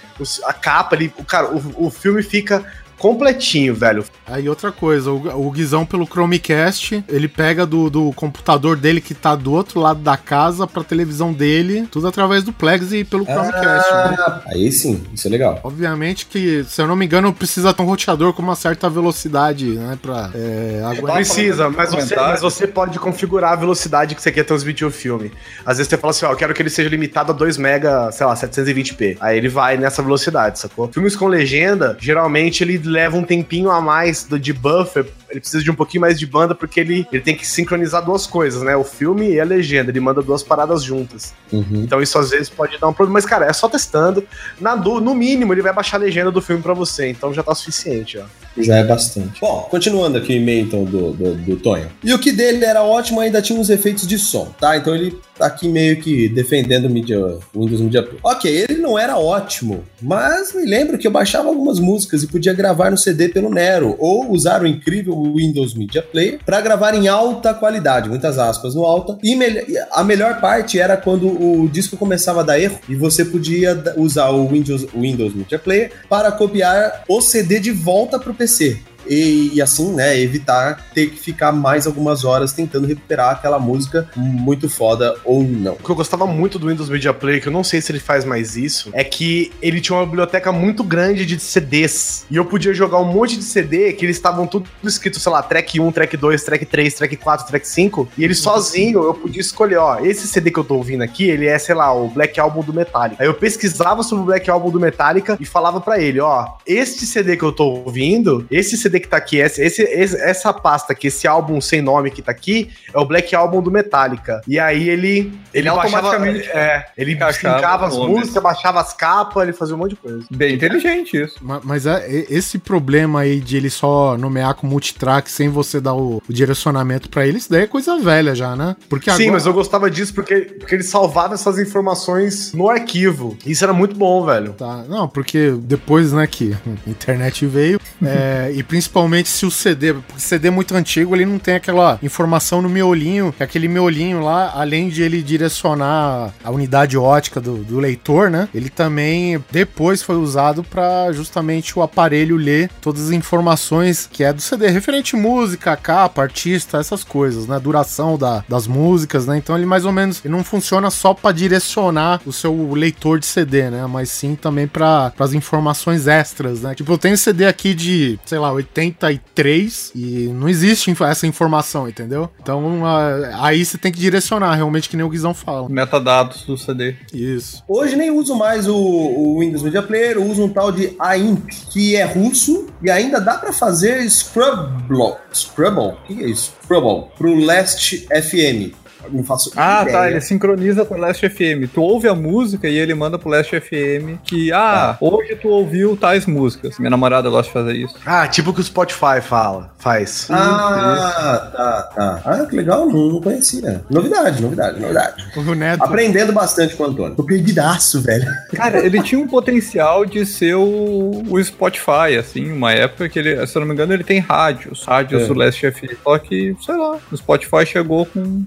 a 0.45 0.53
capa, 0.53 0.95
ele, 0.95 1.13
o 1.17 1.23
cara, 1.23 1.53
o, 1.53 1.87
o 1.87 1.89
filme 1.91 2.23
fica 2.23 2.65
completinho, 3.05 3.75
velho. 3.75 4.03
Aí 4.25 4.49
outra 4.49 4.71
coisa, 4.71 5.11
o, 5.11 5.47
o 5.47 5.51
Guizão 5.51 5.85
pelo 5.85 6.07
Chromecast, 6.07 7.03
ele 7.07 7.27
pega 7.27 7.63
do, 7.63 7.87
do 7.87 8.11
computador 8.13 8.75
dele 8.75 8.99
que 8.99 9.13
tá 9.13 9.35
do 9.35 9.53
outro 9.53 9.79
lado 9.79 9.99
da 9.99 10.17
casa 10.17 10.65
pra 10.65 10.83
televisão 10.83 11.31
dele, 11.31 11.87
tudo 11.91 12.07
através 12.07 12.43
do 12.43 12.51
Plex 12.51 12.91
e 12.93 13.03
pelo 13.03 13.23
Chromecast. 13.23 13.93
né? 13.93 14.15
Ah, 14.17 14.41
aí 14.47 14.71
sim, 14.71 15.03
isso 15.13 15.27
é 15.27 15.29
legal. 15.29 15.59
Obviamente 15.61 16.25
que, 16.25 16.63
se 16.67 16.81
eu 16.81 16.87
não 16.87 16.95
me 16.95 17.05
engano, 17.05 17.31
precisa 17.31 17.71
ter 17.75 17.83
um 17.83 17.85
roteador 17.85 18.33
com 18.33 18.41
uma 18.41 18.55
certa 18.55 18.89
velocidade, 18.89 19.67
né? 19.67 19.99
Pra 20.01 20.31
é, 20.33 20.81
aguentar. 20.83 21.17
Precisa, 21.17 21.69
mas 21.69 21.91
você, 21.91 22.15
mas 22.15 22.41
você 22.41 22.65
pode 22.65 22.97
configurar 22.97 23.53
a 23.53 23.55
velocidade 23.55 24.15
que 24.15 24.21
você 24.21 24.31
quer 24.31 24.45
transmitir 24.45 24.87
o 24.87 24.91
filme. 24.91 25.31
Às 25.63 25.77
vezes 25.77 25.91
você 25.91 25.97
fala 25.97 26.09
assim, 26.09 26.25
ó, 26.25 26.31
eu 26.31 26.35
quero 26.35 26.55
que 26.55 26.61
ele 26.63 26.71
seja 26.71 26.89
limitado 26.89 27.31
a 27.31 27.35
2 27.35 27.59
mega, 27.59 28.11
sei 28.11 28.25
lá, 28.25 28.33
720p. 28.33 29.17
Aí 29.19 29.37
ele 29.37 29.49
vai 29.49 29.77
nessa 29.77 30.01
velocidade, 30.01 30.57
sacou? 30.57 30.91
Filmes 30.91 31.15
com 31.15 31.27
legenda, 31.27 31.95
geralmente 31.99 32.63
ele 32.63 32.79
leva 32.95 33.17
um 33.17 33.23
tempinho 33.23 33.69
a 33.69 33.79
mais 33.81 34.23
do, 34.23 34.39
de 34.39 34.53
buffer, 34.53 35.05
ele 35.29 35.39
precisa 35.39 35.63
de 35.63 35.69
um 35.69 35.75
pouquinho 35.75 36.01
mais 36.01 36.17
de 36.17 36.25
banda 36.25 36.55
porque 36.55 36.79
ele, 36.79 37.05
ele 37.11 37.21
tem 37.21 37.35
que 37.35 37.45
sincronizar 37.45 38.03
duas 38.03 38.25
coisas, 38.25 38.61
né? 38.63 38.75
O 38.75 38.83
filme 38.83 39.31
e 39.33 39.39
a 39.39 39.43
legenda, 39.43 39.91
ele 39.91 39.99
manda 39.99 40.21
duas 40.21 40.41
paradas 40.41 40.81
juntas. 40.83 41.33
Uhum. 41.51 41.81
Então 41.83 42.01
isso 42.01 42.17
às 42.17 42.29
vezes 42.29 42.49
pode 42.49 42.77
dar 42.79 42.87
um 42.87 42.93
problema, 42.93 43.15
mas 43.15 43.25
cara, 43.25 43.45
é 43.45 43.53
só 43.53 43.67
testando. 43.67 44.23
Na, 44.59 44.75
do- 44.75 45.01
no 45.01 45.13
mínimo 45.13 45.53
ele 45.53 45.61
vai 45.61 45.73
baixar 45.73 45.97
a 45.97 45.99
legenda 45.99 46.31
do 46.31 46.41
filme 46.41 46.61
pra 46.61 46.73
você, 46.73 47.09
então 47.09 47.33
já 47.33 47.43
tá 47.43 47.53
suficiente, 47.53 48.17
ó. 48.17 48.23
Já 48.57 48.77
é 48.77 48.83
bastante. 48.85 49.41
Bom, 49.41 49.67
continuando 49.69 50.17
aqui 50.17 50.31
o 50.33 50.35
e-mail 50.37 50.65
então 50.65 50.85
do, 50.85 51.11
do, 51.11 51.35
do 51.35 51.55
Tonho. 51.57 51.89
E 52.01 52.13
o 52.13 52.19
que 52.19 52.31
dele 52.31 52.63
era 52.63 52.81
ótimo, 52.83 53.19
ainda 53.19 53.41
tinha 53.41 53.59
uns 53.59 53.69
efeitos 53.69 54.07
de 54.07 54.17
som, 54.17 54.45
tá? 54.59 54.77
Então 54.77 54.95
ele 54.95 55.19
tá 55.37 55.45
aqui 55.45 55.67
meio 55.67 55.97
que 56.01 56.27
defendendo 56.29 56.85
o 56.85 56.89
Media, 56.89 57.17
Windows 57.55 57.81
Media 57.81 58.01
Player. 58.03 58.19
Ok, 58.23 58.49
ele 58.69 58.79
não 58.79 58.97
era 58.97 59.17
ótimo, 59.17 59.83
mas 60.01 60.53
me 60.53 60.65
lembro 60.65 60.97
que 60.97 61.05
eu 61.07 61.11
baixava 61.11 61.47
algumas 61.49 61.79
músicas 61.79 62.23
e 62.23 62.27
podia 62.27 62.53
gravar 62.53 62.89
no 62.91 62.97
CD 62.97 63.29
pelo 63.29 63.49
Nero, 63.49 63.95
ou 63.99 64.31
usar 64.31 64.61
o 64.61 64.67
incrível 64.67 65.13
Windows 65.35 65.73
Media 65.73 66.01
Player 66.01 66.39
para 66.45 66.61
gravar 66.61 66.93
em 66.95 67.07
alta 67.07 67.53
qualidade, 67.53 68.09
muitas 68.09 68.37
aspas 68.37 68.75
no 68.75 68.83
alta. 68.85 69.17
E 69.23 69.35
mel- 69.35 69.65
a 69.91 70.03
melhor 70.03 70.39
parte 70.39 70.79
era 70.79 70.95
quando 70.97 71.27
o 71.27 71.67
disco 71.69 71.97
começava 71.97 72.41
a 72.41 72.43
dar 72.43 72.59
erro 72.59 72.79
e 72.87 72.95
você 72.95 73.25
podia 73.25 73.77
usar 73.97 74.29
o 74.29 74.47
Windows, 74.47 74.85
Windows 74.95 75.33
Media 75.33 75.59
Player 75.59 75.91
para 76.09 76.31
copiar 76.31 77.03
o 77.07 77.21
CD 77.21 77.59
de 77.59 77.71
volta 77.71 78.17
para 78.19 78.31
o 78.31 78.35
PC. 78.35 78.77
E, 79.07 79.51
e 79.53 79.61
assim, 79.61 79.93
né, 79.93 80.19
evitar 80.19 80.85
ter 80.93 81.09
que 81.09 81.19
ficar 81.19 81.51
mais 81.51 81.87
algumas 81.87 82.23
horas 82.23 82.53
tentando 82.53 82.87
recuperar 82.87 83.31
aquela 83.31 83.59
música 83.59 84.09
muito 84.15 84.69
foda 84.69 85.15
ou 85.23 85.43
não. 85.43 85.73
O 85.73 85.83
que 85.83 85.89
eu 85.89 85.95
gostava 85.95 86.25
muito 86.25 86.57
do 86.57 86.67
Windows 86.67 86.89
Media 86.89 87.13
Player, 87.13 87.41
que 87.41 87.47
eu 87.47 87.53
não 87.53 87.63
sei 87.63 87.81
se 87.81 87.91
ele 87.91 87.99
faz 87.99 88.25
mais 88.25 88.55
isso, 88.55 88.89
é 88.93 89.03
que 89.03 89.51
ele 89.61 89.81
tinha 89.81 89.97
uma 89.97 90.05
biblioteca 90.05 90.51
muito 90.51 90.83
grande 90.83 91.25
de 91.25 91.39
CDs. 91.39 92.25
E 92.29 92.35
eu 92.35 92.45
podia 92.45 92.73
jogar 92.73 92.99
um 92.99 93.11
monte 93.11 93.37
de 93.37 93.43
CD 93.43 93.93
que 93.93 94.05
eles 94.05 94.15
estavam 94.15 94.47
tudo 94.47 94.69
escrito, 94.83 95.19
sei 95.19 95.31
lá, 95.31 95.41
track 95.41 95.79
1, 95.79 95.91
track 95.91 96.17
2, 96.17 96.43
track 96.43 96.65
3, 96.65 96.93
track 96.93 97.15
4, 97.17 97.47
track 97.47 97.67
5. 97.67 98.09
E 98.17 98.23
ele 98.23 98.33
sozinho, 98.33 99.03
eu 99.03 99.13
podia 99.13 99.41
escolher, 99.41 99.77
ó, 99.77 99.99
esse 99.99 100.27
CD 100.27 100.51
que 100.51 100.59
eu 100.59 100.63
tô 100.63 100.75
ouvindo 100.75 101.03
aqui, 101.03 101.29
ele 101.29 101.45
é, 101.45 101.57
sei 101.57 101.75
lá, 101.75 101.93
o 101.93 102.09
Black 102.09 102.39
Album 102.39 102.61
do 102.61 102.73
Metallica. 102.73 103.21
Aí 103.21 103.27
eu 103.27 103.33
pesquisava 103.33 104.03
sobre 104.03 104.23
o 104.23 104.25
Black 104.25 104.49
Album 104.49 104.71
do 104.71 104.79
Metallica 104.79 105.37
e 105.39 105.45
falava 105.45 105.79
pra 105.81 105.99
ele, 105.99 106.19
ó, 106.19 106.47
este 106.65 107.05
CD 107.05 107.37
que 107.37 107.43
eu 107.43 107.51
tô 107.51 107.65
ouvindo, 107.65 108.45
esse 108.49 108.77
CD 108.77 108.94
que 108.99 109.07
tá 109.07 109.17
aqui, 109.17 109.37
esse, 109.37 109.61
esse- 109.61 110.15
essa 110.17 110.53
pasta 110.53 110.93
aqui, 110.93 111.07
esse 111.07 111.27
álbum 111.27 111.59
sem 111.61 111.81
nome 111.81 112.11
que 112.11 112.21
tá 112.21 112.31
aqui, 112.31 112.69
é 112.93 112.99
o 112.99 113.05
Black 113.05 113.35
Album 113.35 113.61
do 113.61 113.71
Metallica. 113.71 114.41
E 114.47 114.59
aí 114.59 114.89
ele 114.89 115.33
ele 115.53 115.67
automaticamente 115.69 116.39
baixava, 116.47 116.59
é, 116.59 116.85
ele 116.97 117.13
encaixava 117.13 117.55
sincava 117.55 117.87
as 117.87 117.97
músicas, 117.97 118.43
baixava 118.43 118.81
as 118.81 118.93
capas, 118.93 119.43
ele 119.43 119.53
fazia 119.53 119.75
um 119.75 119.77
monte 119.77 119.91
de 119.91 119.95
coisa. 119.97 120.23
bem 120.31 120.55
inteligente 120.55 121.17
isso. 121.21 121.35
Ma- 121.41 121.61
Mas 121.63 121.85
é, 121.85 122.05
esse 122.29 122.57
problema 122.59 123.21
aí 123.21 123.39
de 123.39 123.57
ele 123.57 123.69
só 123.69 124.17
nomear 124.17 124.53
com 124.55 124.67
multitrack 124.67 125.29
sem 125.31 125.49
você 125.49 125.79
dar 125.79 125.93
o, 125.93 126.21
o 126.27 126.33
direcionamento 126.33 127.09
pra 127.09 127.25
ele, 127.25 127.37
isso 127.37 127.49
daí 127.49 127.63
é 127.63 127.67
coisa 127.67 127.97
velha 127.99 128.35
já, 128.35 128.55
né? 128.55 128.75
Porque 128.89 129.09
Sim, 129.11 129.15
agora... 129.23 129.31
mas 129.33 129.45
eu 129.45 129.53
gostava 129.53 129.89
disso 129.89 130.13
porque, 130.13 130.35
porque 130.59 130.75
ele 130.75 130.83
salvava 130.83 131.33
essas 131.33 131.57
informações 131.59 132.53
no 132.53 132.69
arquivo. 132.69 133.37
Isso 133.45 133.63
era 133.63 133.73
muito 133.73 133.95
bom, 133.95 134.25
velho. 134.25 134.53
Tá, 134.53 134.83
não, 134.87 135.07
porque 135.07 135.51
depois, 135.59 136.11
né, 136.13 136.25
que 136.27 136.53
a 136.85 136.89
internet 136.89 137.45
veio, 137.45 137.79
é, 138.03 138.51
e 138.53 138.63
Principalmente 138.63 138.84
se 139.25 139.45
o 139.45 139.51
CD, 139.51 139.93
porque 139.93 140.21
CD 140.21 140.49
muito 140.49 140.75
antigo, 140.75 141.15
ele 141.15 141.25
não 141.25 141.39
tem 141.39 141.55
aquela 141.55 141.99
informação 142.01 142.61
no 142.61 142.69
miolinho, 142.69 143.33
que 143.35 143.43
aquele 143.43 143.67
miolinho 143.67 144.21
lá, 144.21 144.51
além 144.55 144.89
de 144.89 145.01
ele 145.01 145.21
direcionar 145.21 146.33
a 146.43 146.51
unidade 146.51 146.97
ótica 146.97 147.39
do, 147.39 147.57
do 147.57 147.79
leitor, 147.79 148.29
né? 148.29 148.47
Ele 148.53 148.69
também 148.69 149.43
depois 149.51 150.01
foi 150.01 150.15
usado 150.15 150.63
para 150.63 151.11
justamente 151.11 151.77
o 151.77 151.81
aparelho 151.81 152.37
ler 152.37 152.69
todas 152.81 153.05
as 153.05 153.11
informações 153.11 154.07
que 154.11 154.23
é 154.23 154.31
do 154.31 154.41
CD, 154.41 154.67
referente 154.69 155.15
música, 155.15 155.75
capa, 155.75 156.21
artista, 156.21 156.77
essas 156.77 157.03
coisas, 157.03 157.47
né? 157.47 157.59
Duração 157.59 158.17
da, 158.17 158.43
das 158.47 158.67
músicas, 158.67 159.25
né? 159.25 159.37
Então 159.37 159.55
ele 159.55 159.65
mais 159.65 159.85
ou 159.85 159.91
menos 159.91 160.21
ele 160.23 160.33
não 160.33 160.43
funciona 160.43 160.89
só 160.89 161.13
para 161.13 161.31
direcionar 161.31 162.21
o 162.25 162.33
seu 162.33 162.73
leitor 162.73 163.19
de 163.19 163.25
CD, 163.25 163.69
né? 163.69 163.85
Mas 163.87 164.09
sim 164.09 164.35
também 164.35 164.67
para 164.67 165.13
as 165.19 165.33
informações 165.33 166.07
extras, 166.07 166.61
né? 166.61 166.75
Tipo, 166.75 166.93
eu 166.93 166.97
tenho 166.97 167.17
CD 167.17 167.45
aqui 167.45 167.73
de, 167.73 168.19
sei 168.25 168.39
lá, 168.39 168.51
83 168.81 169.91
e 169.95 170.27
não 170.33 170.47
existe 170.49 170.93
essa 171.03 171.25
informação, 171.27 171.87
entendeu? 171.87 172.29
Então 172.41 172.85
a- 172.85 173.45
aí 173.47 173.63
você 173.65 173.77
tem 173.77 173.91
que 173.91 173.99
direcionar, 173.99 174.53
realmente, 174.55 174.89
que 174.89 174.97
nem 174.97 175.05
o 175.05 175.09
Guizão 175.09 175.33
fala. 175.33 175.69
Metadados 175.69 176.43
do 176.43 176.57
CD. 176.57 176.95
Isso. 177.13 177.63
Hoje 177.67 177.95
nem 177.95 178.11
uso 178.11 178.35
mais 178.35 178.67
o, 178.67 178.75
o 178.75 179.39
Windows 179.39 179.63
Media 179.63 179.81
Player, 179.81 180.19
uso 180.19 180.43
um 180.43 180.49
tal 180.49 180.71
de 180.71 180.95
AIMP, 180.99 181.49
que 181.71 181.95
é 181.95 182.03
russo 182.05 182.67
e 182.83 182.89
ainda 182.89 183.19
dá 183.19 183.35
pra 183.35 183.51
fazer 183.53 184.07
Scrubble. 184.09 185.15
Scrubble? 185.33 185.93
O 185.93 185.95
que 186.07 186.23
é 186.23 186.27
isso? 186.29 186.53
Scrubble. 186.63 187.05
Pro 187.17 187.35
Last 187.35 188.07
FM. 188.09 188.73
Não 189.11 189.23
faço 189.23 189.51
Ah, 189.55 189.81
ideia. 189.83 189.97
tá. 189.97 190.09
Ele 190.11 190.21
sincroniza 190.21 190.85
com 190.85 190.95
o 190.95 190.97
Last 190.97 191.27
FM. 191.29 191.67
Tu 191.73 191.81
ouve 191.81 192.07
a 192.07 192.15
música 192.15 192.67
e 192.67 192.75
ele 192.77 192.93
manda 192.93 193.17
pro 193.19 193.29
Last 193.29 193.51
FM 193.59 194.17
que, 194.23 194.51
ah, 194.51 194.97
hoje 194.99 195.35
tu 195.35 195.47
ouviu 195.49 195.95
tais 195.97 196.25
músicas. 196.25 196.77
Minha 196.79 196.89
namorada 196.89 197.29
gosta 197.29 197.47
de 197.47 197.53
fazer 197.53 197.73
isso. 197.77 197.95
Ah, 198.05 198.27
tipo 198.27 198.49
o 198.49 198.53
que 198.53 198.61
o 198.61 198.63
Spotify 198.63 199.21
fala, 199.21 199.71
faz. 199.79 200.27
Ah, 200.31 201.51
tá, 201.55 201.81
tá. 201.95 202.21
Ah, 202.25 202.45
que 202.45 202.55
legal, 202.55 202.85
não, 202.87 203.13
não 203.13 203.21
conhecia. 203.21 203.83
Novidade, 203.89 204.41
novidade, 204.41 204.79
novidade. 204.79 205.23
O 205.35 205.55
Neto. 205.55 205.83
Aprendendo 205.83 206.31
bastante 206.33 206.75
com 206.75 206.83
o 206.83 206.87
Antônio. 206.87 207.15
Tô 207.15 207.23
perdidaço, 207.23 208.01
velho. 208.01 208.25
Cara, 208.55 208.85
ele 208.85 209.01
tinha 209.01 209.19
um 209.19 209.27
potencial 209.27 210.05
de 210.05 210.25
ser 210.25 210.55
o, 210.55 211.23
o 211.29 211.43
Spotify, 211.43 212.17
assim, 212.19 212.51
uma 212.51 212.71
época 212.71 213.07
que 213.09 213.19
ele, 213.19 213.45
se 213.47 213.55
eu 213.57 213.59
não 213.61 213.67
me 213.67 213.73
engano, 213.73 213.93
ele 213.93 214.03
tem 214.03 214.19
rádios, 214.19 214.83
rádios 214.85 215.23
É. 215.23 215.27
do 215.27 215.33
Last 215.33 215.71
FM. 215.71 215.95
Só 216.03 216.17
que, 216.17 216.55
sei 216.65 216.75
lá, 216.75 216.97
o 217.11 217.17
Spotify 217.17 217.65
chegou 217.65 218.05
com 218.05 218.43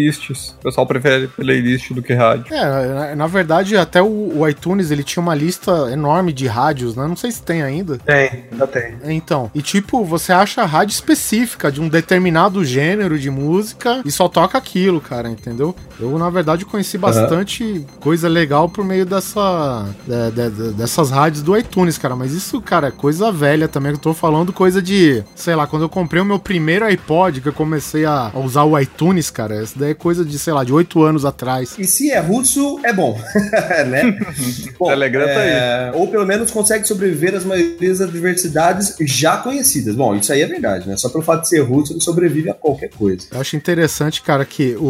playlists. 0.00 0.54
O 0.58 0.62
pessoal 0.62 0.86
prefere 0.86 1.28
playlist 1.28 1.92
do 1.92 2.02
que 2.02 2.14
rádio. 2.14 2.52
É, 2.54 2.86
na, 2.86 3.16
na 3.16 3.26
verdade, 3.26 3.76
até 3.76 4.02
o, 4.02 4.38
o 4.38 4.48
iTunes 4.48 4.90
ele 4.90 5.02
tinha 5.04 5.22
uma 5.22 5.34
lista 5.34 5.90
enorme 5.92 6.32
de 6.32 6.46
rádios, 6.46 6.96
né? 6.96 7.06
Não 7.06 7.16
sei 7.16 7.30
se 7.30 7.42
tem 7.42 7.62
ainda. 7.62 7.98
Tem, 7.98 8.44
ainda 8.50 8.66
tem. 8.66 8.94
Então, 9.04 9.50
e 9.54 9.62
tipo, 9.62 10.04
você 10.04 10.32
acha 10.32 10.62
a 10.62 10.66
rádio 10.66 10.92
específica 10.92 11.70
de 11.70 11.80
um 11.80 11.88
determinado 11.88 12.64
gênero 12.64 13.18
de 13.18 13.30
música 13.30 14.00
e 14.04 14.10
só 14.10 14.28
toca 14.28 14.56
aquilo, 14.58 15.00
cara, 15.00 15.28
entendeu? 15.28 15.74
Eu, 15.98 16.18
na 16.18 16.30
verdade, 16.30 16.64
conheci 16.64 16.96
bastante 16.98 17.84
coisa 18.00 18.28
legal 18.28 18.68
por 18.68 18.84
meio 18.84 19.04
dessa, 19.04 19.86
de- 20.06 20.30
de- 20.30 20.50
de- 20.50 20.72
dessas 20.72 21.10
rádios 21.10 21.42
do 21.42 21.56
iTunes, 21.56 21.98
cara. 21.98 22.16
Mas 22.16 22.32
isso, 22.32 22.60
cara, 22.60 22.88
é 22.88 22.90
coisa 22.90 23.30
velha 23.30 23.68
também. 23.68 23.92
que 23.92 23.98
Eu 23.98 24.02
tô 24.02 24.14
falando 24.14 24.52
coisa 24.52 24.80
de, 24.80 25.22
sei 25.34 25.54
lá, 25.54 25.66
quando 25.66 25.82
eu 25.82 25.88
comprei 25.88 26.22
o 26.22 26.24
meu 26.24 26.38
primeiro 26.38 26.84
iPod, 26.84 27.40
que 27.40 27.48
eu 27.48 27.52
comecei 27.52 28.04
a, 28.04 28.30
a 28.34 28.38
usar 28.38 28.64
o 28.64 28.78
iTunes, 28.78 29.30
cara, 29.30 29.62
isso 29.62 29.78
daí 29.78 29.89
é 29.90 29.94
coisa 29.94 30.24
de, 30.24 30.38
sei 30.38 30.52
lá, 30.52 30.64
de 30.64 30.72
oito 30.72 31.02
anos 31.02 31.24
atrás. 31.24 31.74
E 31.78 31.84
se 31.86 32.10
é 32.10 32.18
russo, 32.20 32.78
é 32.84 32.92
bom, 32.92 33.18
né? 33.88 34.18
Bom, 34.78 34.86
Telegram 34.88 35.26
tá 35.26 35.32
é, 35.32 35.92
Ou 35.94 36.08
pelo 36.08 36.26
menos 36.26 36.50
consegue 36.50 36.86
sobreviver 36.86 37.34
às 37.34 37.44
maiorias 37.44 37.98
das 37.98 38.08
adversidades 38.08 38.94
já 39.00 39.36
conhecidas. 39.36 39.94
Bom, 39.94 40.14
isso 40.16 40.32
aí 40.32 40.42
é 40.42 40.46
verdade, 40.46 40.88
né? 40.88 40.96
Só 40.96 41.08
pelo 41.08 41.22
fato 41.22 41.42
de 41.42 41.48
ser 41.48 41.60
russo, 41.60 41.92
ele 41.92 42.00
sobrevive 42.00 42.50
a 42.50 42.54
qualquer 42.54 42.90
coisa. 42.90 43.26
Eu 43.30 43.40
acho 43.40 43.56
interessante, 43.56 44.22
cara, 44.22 44.44
que 44.44 44.74
o, 44.76 44.82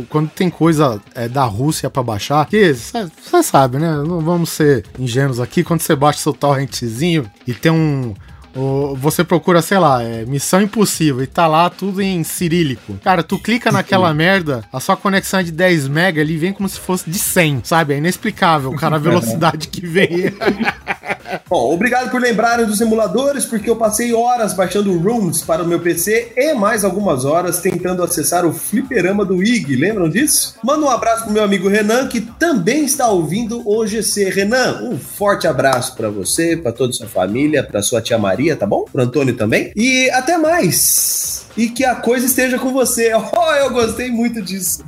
o- 0.00 0.06
quando 0.08 0.28
tem 0.30 0.50
coisa 0.50 1.00
é, 1.14 1.28
da 1.28 1.44
Rússia 1.44 1.88
pra 1.88 2.02
baixar, 2.02 2.46
que 2.46 2.74
você 2.74 3.42
sabe, 3.42 3.78
né? 3.78 3.90
Não 4.06 4.20
vamos 4.20 4.50
ser 4.50 4.84
ingênuos 4.98 5.40
aqui. 5.40 5.62
Quando 5.64 5.80
você 5.80 5.94
baixa 5.96 6.18
seu 6.20 6.32
torrentzinho 6.32 7.30
e 7.46 7.52
tem 7.54 7.72
um. 7.72 8.14
O- 8.58 8.96
você 8.96 9.22
procura, 9.22 9.62
sei 9.62 9.78
lá, 9.78 10.02
é, 10.02 10.24
Missão 10.24 10.60
Impossível 10.60 11.22
e 11.22 11.26
tá 11.26 11.46
lá 11.46 11.70
tudo 11.70 12.02
em 12.02 12.22
cirílico. 12.24 12.94
Cara, 13.04 13.22
tu 13.22 13.38
clica 13.38 13.70
naquela 13.70 14.12
merda, 14.12 14.64
a 14.72 14.80
sua 14.80 14.96
conexão 14.96 15.40
é 15.40 15.42
de 15.42 15.52
10 15.52 15.86
mega 15.88 16.20
ali 16.20 16.36
vem 16.36 16.52
como 16.52 16.68
se 16.68 16.78
fosse 16.80 17.08
de 17.08 17.18
100, 17.18 17.60
sabe? 17.64 17.94
É 17.94 17.98
inexplicável, 17.98 18.72
cara, 18.74 18.96
a 18.96 18.98
velocidade 18.98 19.68
que 19.68 19.86
vem. 19.86 20.32
Bom, 21.48 21.72
obrigado 21.72 22.10
por 22.10 22.20
lembrarem 22.20 22.66
dos 22.66 22.80
emuladores, 22.80 23.44
porque 23.44 23.68
eu 23.68 23.76
passei 23.76 24.12
horas 24.12 24.54
baixando 24.54 24.96
rooms 24.98 25.42
para 25.42 25.62
o 25.62 25.66
meu 25.66 25.80
PC 25.80 26.32
e 26.36 26.54
mais 26.54 26.84
algumas 26.84 27.24
horas 27.24 27.58
tentando 27.58 28.02
acessar 28.02 28.44
o 28.44 28.52
fliperama 28.52 29.24
do 29.24 29.42
IG. 29.42 29.76
Lembram 29.76 30.08
disso? 30.08 30.56
Manda 30.62 30.84
um 30.84 30.90
abraço 30.90 31.24
pro 31.24 31.32
meu 31.32 31.42
amigo 31.42 31.68
Renan, 31.68 32.06
que 32.08 32.20
também 32.20 32.84
está 32.84 33.08
ouvindo 33.08 33.62
o 33.68 33.86
GC. 33.86 34.30
Renan, 34.30 34.82
um 34.82 34.98
forte 34.98 35.46
abraço 35.46 35.96
para 35.96 36.08
você, 36.08 36.56
para 36.56 36.72
toda 36.72 36.90
a 36.90 36.94
sua 36.94 37.08
família, 37.08 37.62
para 37.62 37.82
sua 37.82 38.00
tia 38.00 38.18
Maria, 38.18 38.56
tá 38.56 38.66
bom? 38.66 38.84
Pro 38.90 39.02
Antônio 39.02 39.34
também. 39.34 39.72
E 39.74 40.10
até 40.10 40.36
mais! 40.36 41.46
E 41.56 41.68
que 41.68 41.84
a 41.84 41.96
coisa 41.96 42.26
esteja 42.26 42.58
com 42.58 42.72
você. 42.72 43.12
Oh, 43.38 43.52
eu 43.52 43.70
gostei 43.70 44.10
muito 44.10 44.42
disso. 44.42 44.84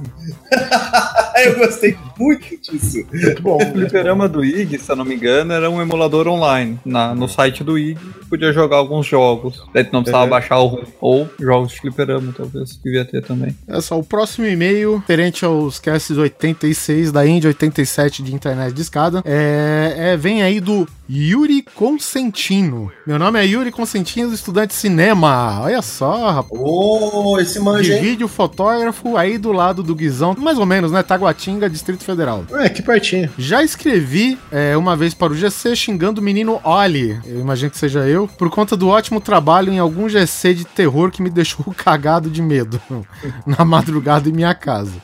eu 1.45 1.59
gostei 1.59 1.97
muito 2.19 2.45
disso. 2.61 3.05
Muito 3.13 3.43
bom. 3.43 3.57
O 3.57 3.73
fliperama 3.73 4.29
do 4.29 4.45
IG, 4.45 4.79
se 4.79 4.91
eu 4.91 4.97
não 4.97 5.05
me 5.05 5.15
engano, 5.15 5.53
era 5.53 5.71
um 5.71 5.81
emulador 5.81 6.27
online. 6.29 6.79
Na, 6.85 7.15
no 7.15 7.29
site 7.29 7.63
do 7.65 7.79
IG, 7.79 7.99
podia 8.29 8.53
jogar 8.53 8.77
alguns 8.79 9.07
jogos. 9.07 9.63
Daí 9.73 9.85
tu 9.85 9.93
não 9.93 10.03
precisava 10.03 10.25
Uhum. 10.25 10.31
baixar 10.31 10.59
o 10.59 10.67
ROM. 10.67 10.83
Ou 11.01 11.29
jogos 11.39 11.73
de 11.73 11.81
fliperama, 11.81 12.33
talvez. 12.37 12.79
Devia 12.83 13.05
ter 13.05 13.23
também. 13.23 13.57
É 13.69 13.81
só 13.81 13.99
o 13.99 14.05
próximo 14.05 14.47
e-mail, 14.47 14.99
referente 14.99 15.45
aos 15.45 15.79
casts 15.79 16.17
86 16.17 17.11
da 17.13 17.27
Indy, 17.27 17.47
87 17.47 18.23
de 18.23 18.35
internet 18.35 18.73
de 18.75 18.83
escada, 18.83 19.23
é, 19.25 19.95
é- 20.13 20.17
vem 20.17 20.43
aí 20.43 20.61
do 20.61 20.87
Yuri 21.09 21.63
Consentino. 21.75 22.91
Meu 23.07 23.19
nome 23.19 23.41
é 23.41 23.47
Yuri 23.47 23.71
Consentino, 23.73 24.33
estudante 24.33 24.69
de 24.69 24.75
cinema. 24.75 25.61
Olha 25.63 25.83
só, 25.83 26.31
rapaz. 26.31 26.61
Ô, 26.63 27.39
esse 27.41 27.55
De 27.55 27.61
manja, 27.61 27.95
hein? 27.95 28.01
vídeo 28.03 28.29
fotógrafo 28.29 29.17
aí 29.17 29.37
do 29.39 29.53
lado 29.53 29.83
do 29.83 29.95
Guizão, 29.95 30.35
mais 30.41 30.59
ou 30.59 30.67
menos, 30.67 30.93
né? 30.93 31.03
Taguatinga, 31.03 31.69
Distrito 31.69 32.05
Federal. 32.05 32.45
É, 32.53 32.69
que 32.69 32.83
pertinho. 32.83 33.31
Já 33.37 33.63
escrevi 33.63 34.39
é, 34.51 34.77
uma 34.77 34.97
vez 34.97 35.15
para 35.15 35.33
o 35.33 35.37
GC 35.37 35.77
xingando 35.77 36.21
o 36.21 36.25
menino 36.25 36.61
Oli, 36.65 37.21
eu 37.25 37.41
imagino 37.41 37.71
que 37.71 37.79
seja 37.79 38.01
eu, 38.07 38.27
por 38.27 38.51
conta 38.51 38.77
do 38.77 38.89
ótimo 38.89 39.21
trabalho 39.21 39.73
em 39.73 39.79
algum 39.79 40.09
GC 40.09 40.55
de 40.55 40.65
terror 40.65 41.11
que 41.11 41.23
me 41.23 41.31
deixou 41.31 41.65
cagado 41.77 42.31
de 42.31 42.43
medo 42.43 42.81
na 43.47 43.65
madrugada 43.65 44.29
em 44.29 44.33
minha 44.33 44.55
casa. 44.55 45.01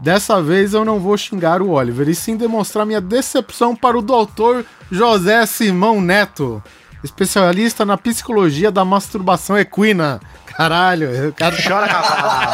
Dessa 0.00 0.42
vez 0.42 0.72
eu 0.72 0.82
não 0.82 0.98
vou 0.98 1.16
xingar 1.18 1.60
o 1.60 1.70
Oliver, 1.70 2.08
e 2.08 2.14
sim 2.14 2.34
demonstrar 2.34 2.86
minha 2.86 3.02
decepção 3.02 3.76
para 3.76 3.98
o 3.98 4.02
doutor 4.02 4.64
José 4.90 5.44
Simão 5.44 6.00
Neto, 6.00 6.62
especialista 7.04 7.84
na 7.84 7.98
psicologia 7.98 8.70
da 8.70 8.82
masturbação 8.82 9.58
equina. 9.58 10.18
Caralho, 10.60 11.28
o 11.30 11.32
cara 11.32 11.56
Chora, 11.56 11.88
cavalo. 11.88 12.50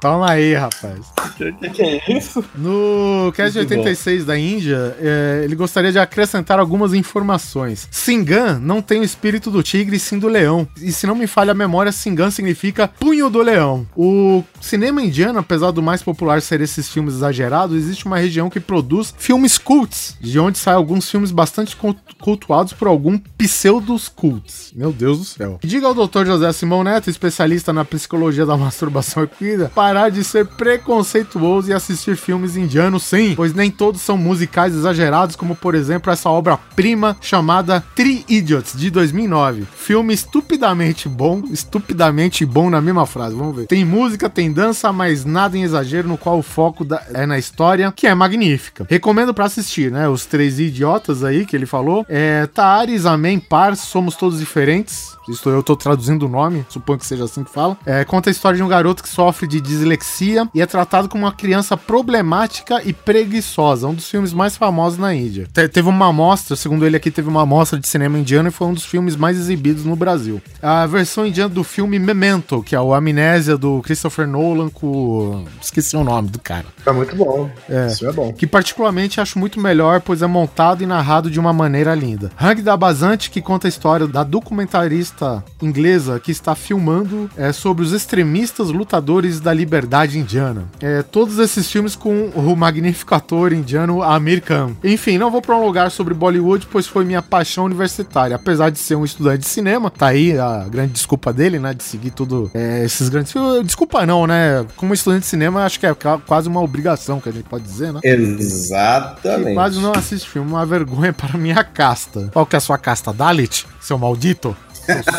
toma 0.00 0.30
aí, 0.30 0.54
rapaz. 0.54 1.00
Que 1.36 1.52
que 1.70 1.82
é 1.82 2.12
isso? 2.16 2.44
No 2.54 3.32
cast 3.34 3.58
86 3.58 4.24
da 4.24 4.38
Índia, 4.38 4.96
é, 5.00 5.42
ele 5.44 5.54
gostaria 5.56 5.90
de 5.90 5.98
acrescentar 5.98 6.58
algumas 6.58 6.94
informações. 6.94 7.88
Singan 7.90 8.58
não 8.60 8.80
tem 8.82 9.00
o 9.00 9.04
espírito 9.04 9.50
do 9.50 9.62
tigre, 9.62 9.98
sim 9.98 10.18
do 10.20 10.28
leão. 10.28 10.68
E 10.80 10.92
se 10.92 11.06
não 11.06 11.14
me 11.16 11.26
falha 11.26 11.50
a 11.52 11.54
memória, 11.54 11.90
Singan 11.90 12.30
significa 12.30 12.86
punho 12.86 13.28
do 13.30 13.40
leão. 13.42 13.86
O 13.96 14.44
cinema 14.60 15.02
indiano, 15.02 15.38
apesar 15.40 15.70
do 15.72 15.82
mais 15.82 16.02
popular 16.02 16.40
ser 16.42 16.60
esses 16.60 16.88
filmes 16.88 17.14
exagerados, 17.14 17.76
existe 17.76 18.06
uma 18.06 18.18
região 18.18 18.48
que 18.50 18.60
produz 18.60 19.12
filmes 19.18 19.58
cults, 19.58 20.16
de 20.20 20.38
onde 20.38 20.58
saem 20.58 20.76
alguns 20.76 21.10
filmes 21.10 21.30
bastante 21.32 21.74
cult- 21.76 21.98
cultuados 22.20 22.72
por 22.72 22.86
algum 22.88 23.18
pseudos 23.38 24.08
cults. 24.08 24.72
Meu 24.74 24.91
Deus 24.92 25.18
do 25.18 25.24
céu. 25.24 25.58
Diga 25.62 25.86
ao 25.86 25.94
Dr. 25.94 26.24
José 26.26 26.52
Simão 26.52 26.84
Neto, 26.84 27.10
especialista 27.10 27.72
na 27.72 27.84
psicologia 27.84 28.46
da 28.46 28.56
masturbação 28.56 29.22
equina, 29.24 29.70
parar 29.74 30.10
de 30.10 30.22
ser 30.24 30.46
preconceituoso 30.46 31.70
e 31.70 31.72
assistir 31.74 32.16
filmes 32.16 32.56
indianos 32.56 33.02
sim, 33.04 33.34
pois 33.34 33.54
nem 33.54 33.70
todos 33.70 34.00
são 34.02 34.16
musicais 34.16 34.74
exagerados, 34.74 35.36
como 35.36 35.54
por 35.56 35.74
exemplo 35.74 36.12
essa 36.12 36.28
obra-prima 36.28 37.16
chamada 37.20 37.82
Three 37.94 38.24
Idiots, 38.28 38.74
de 38.76 38.90
2009. 38.90 39.66
Filme 39.74 40.12
estupidamente 40.14 41.08
bom, 41.08 41.42
estupidamente 41.50 42.44
bom 42.44 42.70
na 42.70 42.80
mesma 42.80 43.06
frase, 43.06 43.34
vamos 43.34 43.56
ver. 43.56 43.66
Tem 43.66 43.84
música, 43.84 44.28
tem 44.28 44.52
dança, 44.52 44.92
mas 44.92 45.24
nada 45.24 45.56
em 45.56 45.62
exagero, 45.62 46.08
no 46.08 46.18
qual 46.18 46.38
o 46.38 46.42
foco 46.42 46.84
da- 46.84 47.02
é 47.14 47.26
na 47.26 47.38
história, 47.38 47.92
que 47.94 48.06
é 48.06 48.14
magnífica. 48.14 48.86
Recomendo 48.88 49.32
pra 49.34 49.46
assistir, 49.46 49.90
né? 49.90 50.08
Os 50.08 50.26
três 50.26 50.58
idiotas 50.60 51.24
aí 51.24 51.44
que 51.46 51.56
ele 51.56 51.66
falou. 51.66 52.04
É, 52.08 52.46
Taares, 52.46 53.06
Amém, 53.06 53.38
Par, 53.38 53.76
Somos 53.76 54.14
Todos 54.16 54.38
Diferentes. 54.38 54.81
Isto 55.28 55.50
eu 55.50 55.62
tô 55.62 55.76
traduzindo 55.76 56.26
o 56.26 56.28
nome, 56.28 56.64
suponho 56.68 56.98
que 56.98 57.06
seja 57.06 57.24
assim 57.24 57.44
que 57.44 57.50
fala. 57.50 57.76
É, 57.86 58.04
conta 58.04 58.28
a 58.28 58.32
história 58.32 58.56
de 58.56 58.62
um 58.62 58.68
garoto 58.68 59.02
que 59.02 59.08
sofre 59.08 59.46
de 59.46 59.60
dislexia 59.60 60.48
e 60.54 60.60
é 60.60 60.66
tratado 60.66 61.08
como 61.08 61.24
uma 61.24 61.32
criança 61.32 61.76
problemática 61.76 62.82
e 62.84 62.92
preguiçosa. 62.92 63.86
Um 63.86 63.94
dos 63.94 64.08
filmes 64.08 64.32
mais 64.32 64.56
famosos 64.56 64.98
na 64.98 65.14
Índia. 65.14 65.46
Te- 65.52 65.68
teve 65.68 65.88
uma 65.88 66.08
amostra, 66.08 66.56
segundo 66.56 66.84
ele 66.84 66.96
aqui, 66.96 67.10
teve 67.10 67.28
uma 67.28 67.42
amostra 67.42 67.78
de 67.78 67.86
cinema 67.86 68.18
indiano 68.18 68.48
e 68.48 68.52
foi 68.52 68.66
um 68.66 68.74
dos 68.74 68.84
filmes 68.84 69.14
mais 69.16 69.38
exibidos 69.38 69.84
no 69.84 69.94
Brasil. 69.96 70.42
A 70.60 70.86
versão 70.86 71.26
indiana 71.26 71.48
do 71.48 71.62
filme 71.62 71.98
Memento, 71.98 72.62
que 72.62 72.74
é 72.74 72.80
o 72.80 72.92
Amnésia 72.92 73.56
do 73.56 73.80
Christopher 73.82 74.26
Nolan 74.26 74.68
com. 74.68 75.44
Esqueci 75.60 75.96
o 75.96 76.04
nome 76.04 76.28
do 76.28 76.38
cara. 76.40 76.66
Tá 76.84 76.92
muito 76.92 77.14
bom. 77.14 77.50
É. 77.68 77.86
Isso 77.86 78.06
é 78.06 78.12
bom. 78.12 78.32
Que 78.32 78.46
particularmente 78.46 79.20
acho 79.20 79.38
muito 79.38 79.60
melhor, 79.60 80.00
pois 80.00 80.22
é 80.22 80.26
montado 80.26 80.82
e 80.82 80.86
narrado 80.86 81.30
de 81.30 81.38
uma 81.38 81.52
maneira 81.52 81.94
linda. 81.94 82.30
Hang 82.40 82.60
da 82.62 82.76
Bazante, 82.76 83.30
que 83.30 83.40
conta 83.40 83.66
a 83.66 83.70
história 83.70 84.06
da 84.06 84.24
documentarista 84.24 85.44
inglesa 85.60 86.18
que 86.18 86.32
está 86.32 86.54
filmando 86.54 87.30
é, 87.36 87.52
sobre 87.52 87.84
os 87.84 87.92
extremistas 87.92 88.68
lutadores 88.68 89.40
da 89.40 89.52
liberdade 89.52 90.18
indiana. 90.18 90.64
É, 90.80 91.02
todos 91.02 91.38
esses 91.38 91.70
filmes 91.70 91.94
com 91.94 92.30
o 92.34 92.56
magnífico 92.56 93.14
ator 93.14 93.52
indiano 93.52 94.02
Amir 94.02 94.42
Khan. 94.42 94.72
Enfim, 94.82 95.18
não 95.18 95.30
vou 95.30 95.42
prolongar 95.42 95.90
sobre 95.90 96.14
Bollywood, 96.14 96.66
pois 96.70 96.86
foi 96.86 97.04
minha 97.04 97.22
paixão 97.22 97.64
universitária. 97.64 98.36
Apesar 98.36 98.70
de 98.70 98.78
ser 98.78 98.96
um 98.96 99.04
estudante 99.04 99.40
de 99.40 99.46
cinema, 99.46 99.90
tá 99.90 100.08
aí 100.08 100.38
a 100.38 100.66
grande 100.68 100.92
desculpa 100.92 101.32
dele, 101.32 101.58
né, 101.58 101.74
de 101.74 101.82
seguir 101.82 102.10
tudo 102.10 102.50
é, 102.54 102.84
esses 102.84 103.08
grandes 103.08 103.32
filmes. 103.32 103.64
Desculpa 103.64 104.04
não, 104.06 104.26
né? 104.26 104.64
Como 104.76 104.94
estudante 104.94 105.22
de 105.22 105.26
cinema, 105.26 105.64
acho 105.64 105.78
que 105.78 105.86
é 105.86 105.94
quase 106.26 106.48
uma 106.48 106.60
obrigação 106.72 107.20
que 107.20 107.28
a 107.28 107.32
gente 107.32 107.44
pode 107.44 107.64
dizer, 107.64 107.92
né? 107.92 108.00
Exatamente. 108.02 109.48
Que 109.48 109.54
quase 109.54 109.78
não 109.78 109.92
assiste 109.92 110.28
filme, 110.28 110.50
uma 110.50 110.64
vergonha 110.64 111.12
para 111.12 111.38
minha 111.38 111.62
casta. 111.62 112.30
Qual 112.32 112.46
que 112.46 112.56
é 112.56 112.58
a 112.58 112.60
sua 112.60 112.78
casta? 112.78 113.12
Dalit? 113.12 113.66
Seu 113.80 113.98
maldito? 113.98 114.56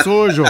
Sujo. 0.03 0.43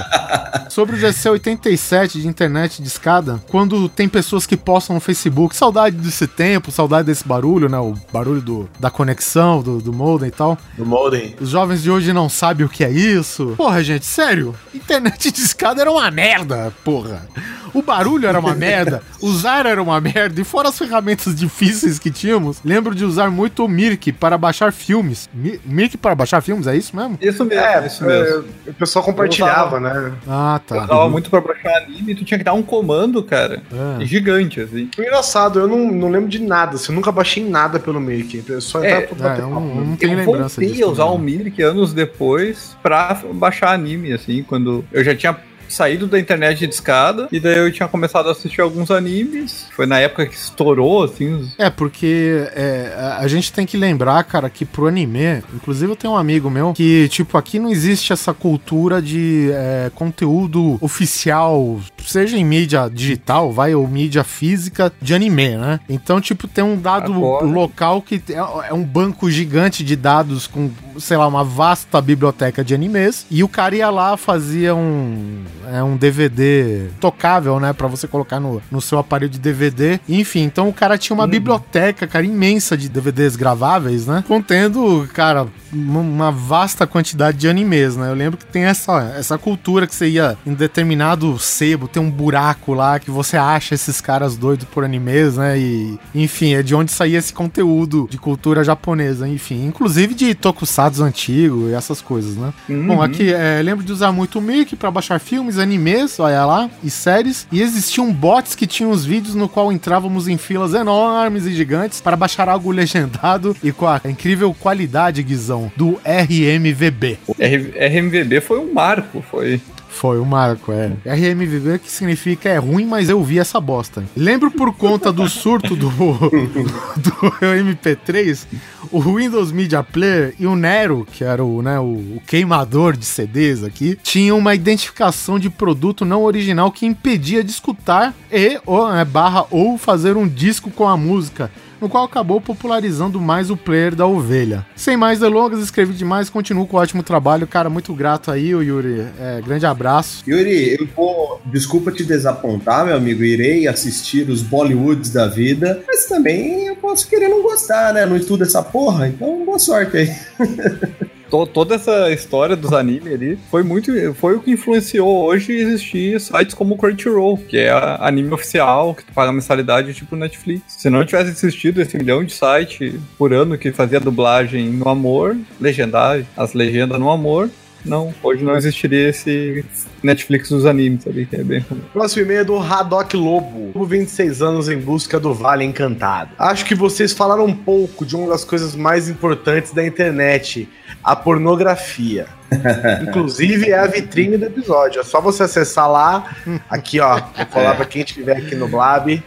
Sobre 0.69 0.95
o 0.95 0.99
GC87 0.99 2.19
de 2.21 2.27
internet 2.27 2.81
de 2.81 2.87
escada, 2.87 3.41
quando 3.49 3.87
tem 3.87 4.07
pessoas 4.09 4.45
que 4.45 4.57
postam 4.57 4.95
no 4.95 4.99
Facebook, 4.99 5.55
saudade 5.55 5.95
desse 5.95 6.27
tempo, 6.27 6.71
saudade 6.71 7.05
desse 7.05 7.27
barulho, 7.27 7.69
né? 7.69 7.77
O 7.77 7.95
barulho 8.11 8.41
do, 8.41 8.69
da 8.79 8.89
conexão, 8.89 9.61
do, 9.61 9.79
do 9.81 9.93
modem 9.93 10.29
e 10.29 10.31
tal. 10.31 10.57
Do 10.77 10.85
Molden. 10.85 11.35
Os 11.39 11.49
jovens 11.49 11.83
de 11.83 11.91
hoje 11.91 12.11
não 12.13 12.27
sabem 12.29 12.65
o 12.65 12.69
que 12.69 12.83
é 12.83 12.89
isso. 12.91 13.53
Porra, 13.57 13.83
gente, 13.83 14.05
sério. 14.05 14.55
Internet 14.73 15.31
de 15.31 15.41
escada 15.41 15.81
era 15.81 15.91
uma 15.91 16.09
merda, 16.09 16.73
porra. 16.83 17.27
O 17.73 17.81
barulho 17.81 18.27
era 18.27 18.39
uma 18.39 18.53
merda, 18.53 19.01
usar 19.19 19.65
era 19.65 19.81
uma 19.81 19.99
merda, 19.99 20.39
e 20.39 20.43
fora 20.43 20.69
as 20.69 20.77
ferramentas 20.77 21.33
difíceis 21.33 21.97
que 21.97 22.11
tínhamos, 22.11 22.57
lembro 22.63 22.93
de 22.93 23.03
usar 23.03 23.31
muito 23.31 23.65
o 23.65 23.67
Mirk 23.67 24.11
para 24.11 24.37
baixar 24.37 24.71
filmes. 24.71 25.27
Mi- 25.33 25.59
Mirk 25.65 25.97
para 25.97 26.13
baixar 26.13 26.41
filmes, 26.41 26.67
é 26.67 26.75
isso 26.77 26.95
mesmo? 26.95 27.17
Isso 27.19 27.43
mesmo, 27.43 27.63
É, 27.65 27.87
isso 27.87 28.03
mesmo. 28.05 28.45
é, 28.67 28.69
o 28.69 28.73
pessoal 28.75 29.02
compartilhava, 29.03 29.79
né? 29.79 30.13
Ah, 30.27 30.59
Eu 30.69 30.75
tá. 30.77 30.83
usava 30.83 31.09
muito 31.09 31.29
pra 31.29 31.41
baixar 31.41 31.77
anime, 31.83 32.15
tu 32.15 32.23
tinha 32.25 32.37
que 32.37 32.43
dar 32.43 32.53
um 32.53 32.63
comando, 32.63 33.21
cara. 33.23 33.61
É. 34.01 34.05
Gigante, 34.05 34.59
assim. 34.61 34.89
Engraçado, 34.97 35.59
eu 35.59 35.67
não, 35.67 35.91
não 35.91 36.09
lembro 36.09 36.29
de 36.29 36.39
nada. 36.39 36.75
Assim, 36.75 36.91
eu 36.91 36.95
nunca 36.95 37.11
baixei 37.11 37.43
nada 37.47 37.79
pelo 37.79 37.99
Make. 37.99 38.43
Eu 38.47 38.61
só 38.61 38.83
É, 38.83 38.87
entrava 39.03 39.15
pra 39.15 39.29
bater 39.29 39.41
É, 39.41 39.45
eu 39.45 39.49
não, 39.49 39.69
eu 39.69 39.85
não 39.85 39.95
tenho 39.95 40.13
eu 40.13 40.17
lembrança 40.17 40.59
voltei 40.61 40.69
disso. 40.75 40.85
a 40.85 40.91
usar 40.91 41.05
não. 41.05 41.15
o 41.15 41.19
Mirk 41.19 41.61
anos 41.61 41.93
depois 41.93 42.75
pra 42.81 43.19
baixar 43.33 43.71
anime, 43.73 44.13
assim, 44.13 44.43
quando 44.43 44.83
eu 44.91 45.03
já 45.03 45.15
tinha 45.15 45.37
saído 45.73 46.07
da 46.07 46.19
internet 46.19 46.65
de 46.67 46.73
escada 46.73 47.27
e 47.31 47.39
daí 47.39 47.57
eu 47.57 47.71
tinha 47.71 47.87
começado 47.87 48.29
a 48.29 48.31
assistir 48.31 48.61
alguns 48.61 48.91
animes. 48.91 49.67
Foi 49.75 49.85
na 49.85 49.99
época 49.99 50.25
que 50.25 50.35
estourou, 50.35 51.03
assim. 51.03 51.49
É, 51.57 51.69
porque 51.69 52.47
é, 52.55 52.93
a- 52.97 53.17
a 53.19 53.27
gente 53.27 53.51
tem 53.51 53.65
que 53.65 53.77
lembrar, 53.77 54.23
cara, 54.23 54.49
que 54.49 54.65
pro 54.65 54.87
anime, 54.87 55.43
inclusive 55.53 55.91
eu 55.91 55.95
tenho 55.95 56.13
um 56.13 56.17
amigo 56.17 56.49
meu 56.49 56.73
que, 56.73 57.07
tipo, 57.09 57.37
aqui 57.37 57.59
não 57.59 57.69
existe 57.69 58.13
essa 58.13 58.33
cultura 58.33 59.01
de 59.01 59.49
é, 59.51 59.91
conteúdo 59.95 60.77
oficial, 60.81 61.79
seja 62.05 62.37
em 62.37 62.43
mídia 62.45 62.89
digital, 62.91 63.51
vai, 63.51 63.73
ou 63.75 63.87
mídia 63.87 64.23
física 64.23 64.91
de 65.01 65.13
anime, 65.13 65.55
né? 65.57 65.79
Então, 65.89 66.19
tipo, 66.21 66.47
tem 66.47 66.63
um 66.63 66.77
dado 66.79 67.11
Agora. 67.13 67.45
local 67.45 68.01
que 68.01 68.21
é, 68.29 68.69
é 68.69 68.73
um 68.73 68.83
banco 68.83 69.29
gigante 69.29 69.83
de 69.83 69.95
dados 69.95 70.47
com, 70.47 70.69
sei 70.99 71.17
lá, 71.17 71.27
uma 71.27 71.43
vasta 71.43 71.99
biblioteca 72.01 72.63
de 72.63 72.73
animes, 72.73 73.25
e 73.29 73.43
o 73.43 73.47
cara 73.47 73.75
ia 73.75 73.89
lá, 73.89 74.17
fazia 74.17 74.75
um, 74.75 75.43
é, 75.71 75.83
um 75.83 75.97
DVD 75.97 76.87
tocável, 76.99 77.59
né, 77.59 77.73
Pra 77.73 77.87
você 77.87 78.07
colocar 78.07 78.39
no, 78.39 78.61
no 78.71 78.81
seu 78.81 78.97
aparelho 78.99 79.29
de 79.29 79.39
DVD. 79.39 79.99
Enfim, 80.07 80.41
então 80.41 80.69
o 80.69 80.73
cara 80.73 80.97
tinha 80.97 81.15
uma 81.15 81.27
biblioteca, 81.27 82.07
cara, 82.07 82.25
imensa 82.25 82.77
de 82.77 82.89
DVDs 82.89 83.35
graváveis, 83.35 84.07
né? 84.07 84.23
Contendo, 84.27 85.07
cara, 85.13 85.47
uma, 85.73 86.31
vasta 86.31 86.85
quantidade 86.85 87.37
de 87.37 87.47
animes, 87.47 87.95
né? 87.95 88.09
Eu 88.09 88.13
lembro 88.13 88.37
que 88.37 88.45
tem 88.45 88.63
essa, 88.63 89.13
essa 89.17 89.37
cultura 89.37 89.87
que 89.87 89.95
você 89.95 90.07
ia 90.09 90.37
em 90.45 90.53
determinado 90.53 91.37
sebo, 91.39 91.87
tem 91.87 92.01
um 92.01 92.11
buraco 92.11 92.73
lá 92.73 92.99
que 92.99 93.11
você 93.11 93.37
acha 93.37 93.75
esses 93.75 93.99
caras 93.99 94.37
doidos 94.37 94.65
por 94.65 94.83
animes, 94.83 95.37
né? 95.37 95.57
E, 95.57 95.99
enfim, 96.13 96.53
é 96.53 96.63
de 96.63 96.75
onde 96.75 96.91
saía 96.91 97.17
esse 97.17 97.33
conteúdo 97.33 98.07
de 98.09 98.17
cultura 98.17 98.63
japonesa, 98.63 99.27
enfim. 99.27 99.65
Inclusive 99.65 100.13
de 100.13 100.33
tokusatsu 100.35 101.03
antigo 101.03 101.69
e 101.69 101.73
essas 101.73 102.01
coisas, 102.01 102.35
né? 102.35 102.53
Bom, 102.87 103.01
aqui, 103.01 103.31
é, 103.33 103.61
lembro 103.61 103.83
de 103.83 103.91
usar 103.91 104.11
muito 104.11 104.39
o 104.39 104.41
Mirk 104.41 104.75
pra 104.75 104.91
baixar 104.91 105.19
filmes, 105.19 105.52
animes, 105.57 106.19
olha 106.19 106.45
lá, 106.45 106.69
e 106.83 106.89
séries. 106.89 107.47
E 107.51 107.61
existiam 107.61 108.11
bots 108.11 108.55
que 108.55 108.67
tinham 108.67 108.91
os 108.91 109.05
vídeos 109.05 109.35
no 109.35 109.47
qual 109.49 109.71
entrávamos 109.71 110.27
em 110.27 110.37
filas 110.37 110.73
enormes 110.73 111.45
e 111.45 111.53
gigantes 111.53 112.01
para 112.01 112.15
baixar 112.15 112.47
algo 112.49 112.71
legendado 112.71 113.55
e 113.63 113.71
com 113.71 113.87
a 113.87 114.01
incrível 114.05 114.53
qualidade, 114.53 115.21
Guizão, 115.23 115.71
do 115.75 115.99
RMVB. 116.05 117.17
R- 117.39 117.73
RMVB 117.87 118.41
foi 118.41 118.59
um 118.59 118.73
marco, 118.73 119.23
foi... 119.29 119.61
Foi 119.93 120.19
o 120.19 120.25
Marco, 120.25 120.71
é. 120.71 120.91
RMVB 121.05 121.79
que 121.79 121.89
significa 121.89 122.49
é 122.49 122.57
ruim, 122.57 122.85
mas 122.85 123.09
eu 123.09 123.23
vi 123.23 123.39
essa 123.39 123.59
bosta. 123.61 124.03
Lembro 124.17 124.49
por 124.51 124.73
conta 124.73 125.13
do 125.13 125.29
surto 125.29 125.75
do, 125.75 125.89
do 126.97 127.11
MP3, 127.39 128.45
o 128.91 128.99
Windows 128.99 129.51
Media 129.51 129.83
Player 129.83 130.33
e 130.39 130.45
o 130.45 130.55
Nero, 130.55 131.07
que 131.11 131.23
era 131.23 131.43
o, 131.43 131.61
né, 131.61 131.79
o, 131.79 132.21
queimador 132.27 132.97
de 132.97 133.05
CDs 133.05 133.63
aqui, 133.63 133.97
tinham 134.03 134.37
uma 134.37 134.55
identificação 134.55 135.39
de 135.39 135.49
produto 135.49 136.03
não 136.03 136.23
original 136.23 136.71
que 136.71 136.85
impedia 136.85 137.43
de 137.43 137.51
escutar 137.51 138.13
e 138.31 138.59
ou, 138.65 138.91
né, 138.91 139.05
barra 139.05 139.45
ou 139.51 139.77
fazer 139.77 140.17
um 140.17 140.27
disco 140.27 140.71
com 140.71 140.87
a 140.87 140.97
música 140.97 141.51
no 141.83 141.89
qual 141.89 142.05
acabou 142.05 142.39
popularizando 142.39 143.19
mais 143.19 143.49
o 143.49 143.57
player 143.57 143.93
da 143.93 144.07
ovelha. 144.07 144.65
Sem 144.73 144.95
mais 144.95 145.19
delongas, 145.19 145.59
escrevi 145.59 145.93
demais, 145.93 146.29
continuo 146.29 146.65
com 146.65 146.77
o 146.77 146.79
ótimo 146.79 147.03
trabalho. 147.03 147.45
Cara, 147.45 147.69
muito 147.69 147.93
grato 147.93 148.31
aí, 148.31 148.55
o 148.55 148.63
Yuri. 148.63 149.05
É, 149.19 149.41
grande 149.41 149.65
abraço. 149.65 150.23
Yuri, 150.25 150.77
eu 150.79 150.87
vou. 150.95 151.41
Desculpa 151.45 151.91
te 151.91 152.05
desapontar, 152.05 152.85
meu 152.85 152.95
amigo. 152.95 153.21
Irei 153.21 153.67
assistir 153.67 154.29
os 154.29 154.41
Bollywoods 154.41 155.11
da 155.11 155.27
vida, 155.27 155.83
mas 155.85 156.05
também 156.05 156.67
eu 156.67 156.77
posso 156.77 157.05
querer 157.05 157.27
não 157.27 157.43
gostar, 157.43 157.93
né? 157.93 158.05
Não 158.05 158.15
estudo 158.15 158.43
essa 158.43 158.63
porra, 158.63 159.09
então 159.09 159.43
boa 159.45 159.59
sorte 159.59 159.97
aí. 159.97 160.15
To- 161.33 161.47
toda 161.47 161.73
essa 161.73 162.11
história 162.11 162.55
dos 162.55 162.73
animes 162.73 163.11
ali 163.11 163.39
foi 163.49 163.63
muito 163.63 163.91
foi 164.13 164.35
o 164.35 164.39
que 164.39 164.51
influenciou 164.51 165.23
hoje 165.25 165.51
existir 165.51 166.21
sites 166.21 166.53
como 166.53 166.77
Crunchyroll, 166.77 167.37
que 167.39 167.57
é 167.57 167.71
a 167.71 168.05
anime 168.07 168.31
oficial, 168.31 168.93
que 168.93 169.03
tu 169.03 169.11
paga 169.13 169.31
mensalidade 169.33 169.95
tipo 169.95 170.15
Netflix. 170.15 170.61
Se 170.67 170.91
não 170.91 171.03
tivesse 171.03 171.31
existido 171.31 171.81
esse 171.81 171.97
milhão 171.97 172.23
de 172.23 172.31
site 172.33 172.99
por 173.17 173.33
ano 173.33 173.57
que 173.57 173.71
fazia 173.71 173.99
dublagem 173.99 174.69
no 174.69 174.87
amor, 174.87 175.35
legendagem, 175.59 176.27
as 176.37 176.53
legendas 176.53 176.99
no 176.99 177.09
amor, 177.09 177.49
não, 177.85 178.13
hoje 178.23 178.43
não 178.43 178.55
existiria 178.55 179.09
esse 179.09 179.65
Netflix 180.01 180.49
dos 180.49 180.65
animes, 180.65 181.03
sabe? 181.03 181.25
Que 181.25 181.37
é 181.37 181.43
bem. 181.43 181.65
Próximo 181.91 182.23
e-mail 182.23 182.41
é 182.41 182.43
do 182.43 182.57
Haddock 182.57 183.15
Lobo. 183.15 183.71
Lobo, 183.73 183.85
26 183.85 184.41
anos 184.41 184.69
em 184.69 184.77
busca 184.77 185.19
do 185.19 185.33
Vale 185.33 185.63
Encantado. 185.63 186.31
Acho 186.37 186.65
que 186.65 186.75
vocês 186.75 187.13
falaram 187.13 187.45
um 187.45 187.55
pouco 187.55 188.05
de 188.05 188.15
uma 188.15 188.29
das 188.29 188.45
coisas 188.45 188.75
mais 188.75 189.09
importantes 189.09 189.71
da 189.71 189.85
internet, 189.85 190.69
a 191.03 191.15
pornografia. 191.15 192.27
Inclusive 193.07 193.69
é 193.71 193.79
a 193.79 193.87
vitrine 193.87 194.37
do 194.37 194.45
episódio. 194.45 195.01
É 195.01 195.03
só 195.03 195.19
você 195.21 195.43
acessar 195.43 195.89
lá. 195.89 196.35
Aqui, 196.69 196.99
ó. 196.99 197.15
Vou 197.19 197.45
falar 197.51 197.75
pra 197.75 197.85
quem 197.85 198.01
estiver 198.03 198.37
aqui 198.37 198.55
no 198.55 198.67
Blab. 198.67 199.21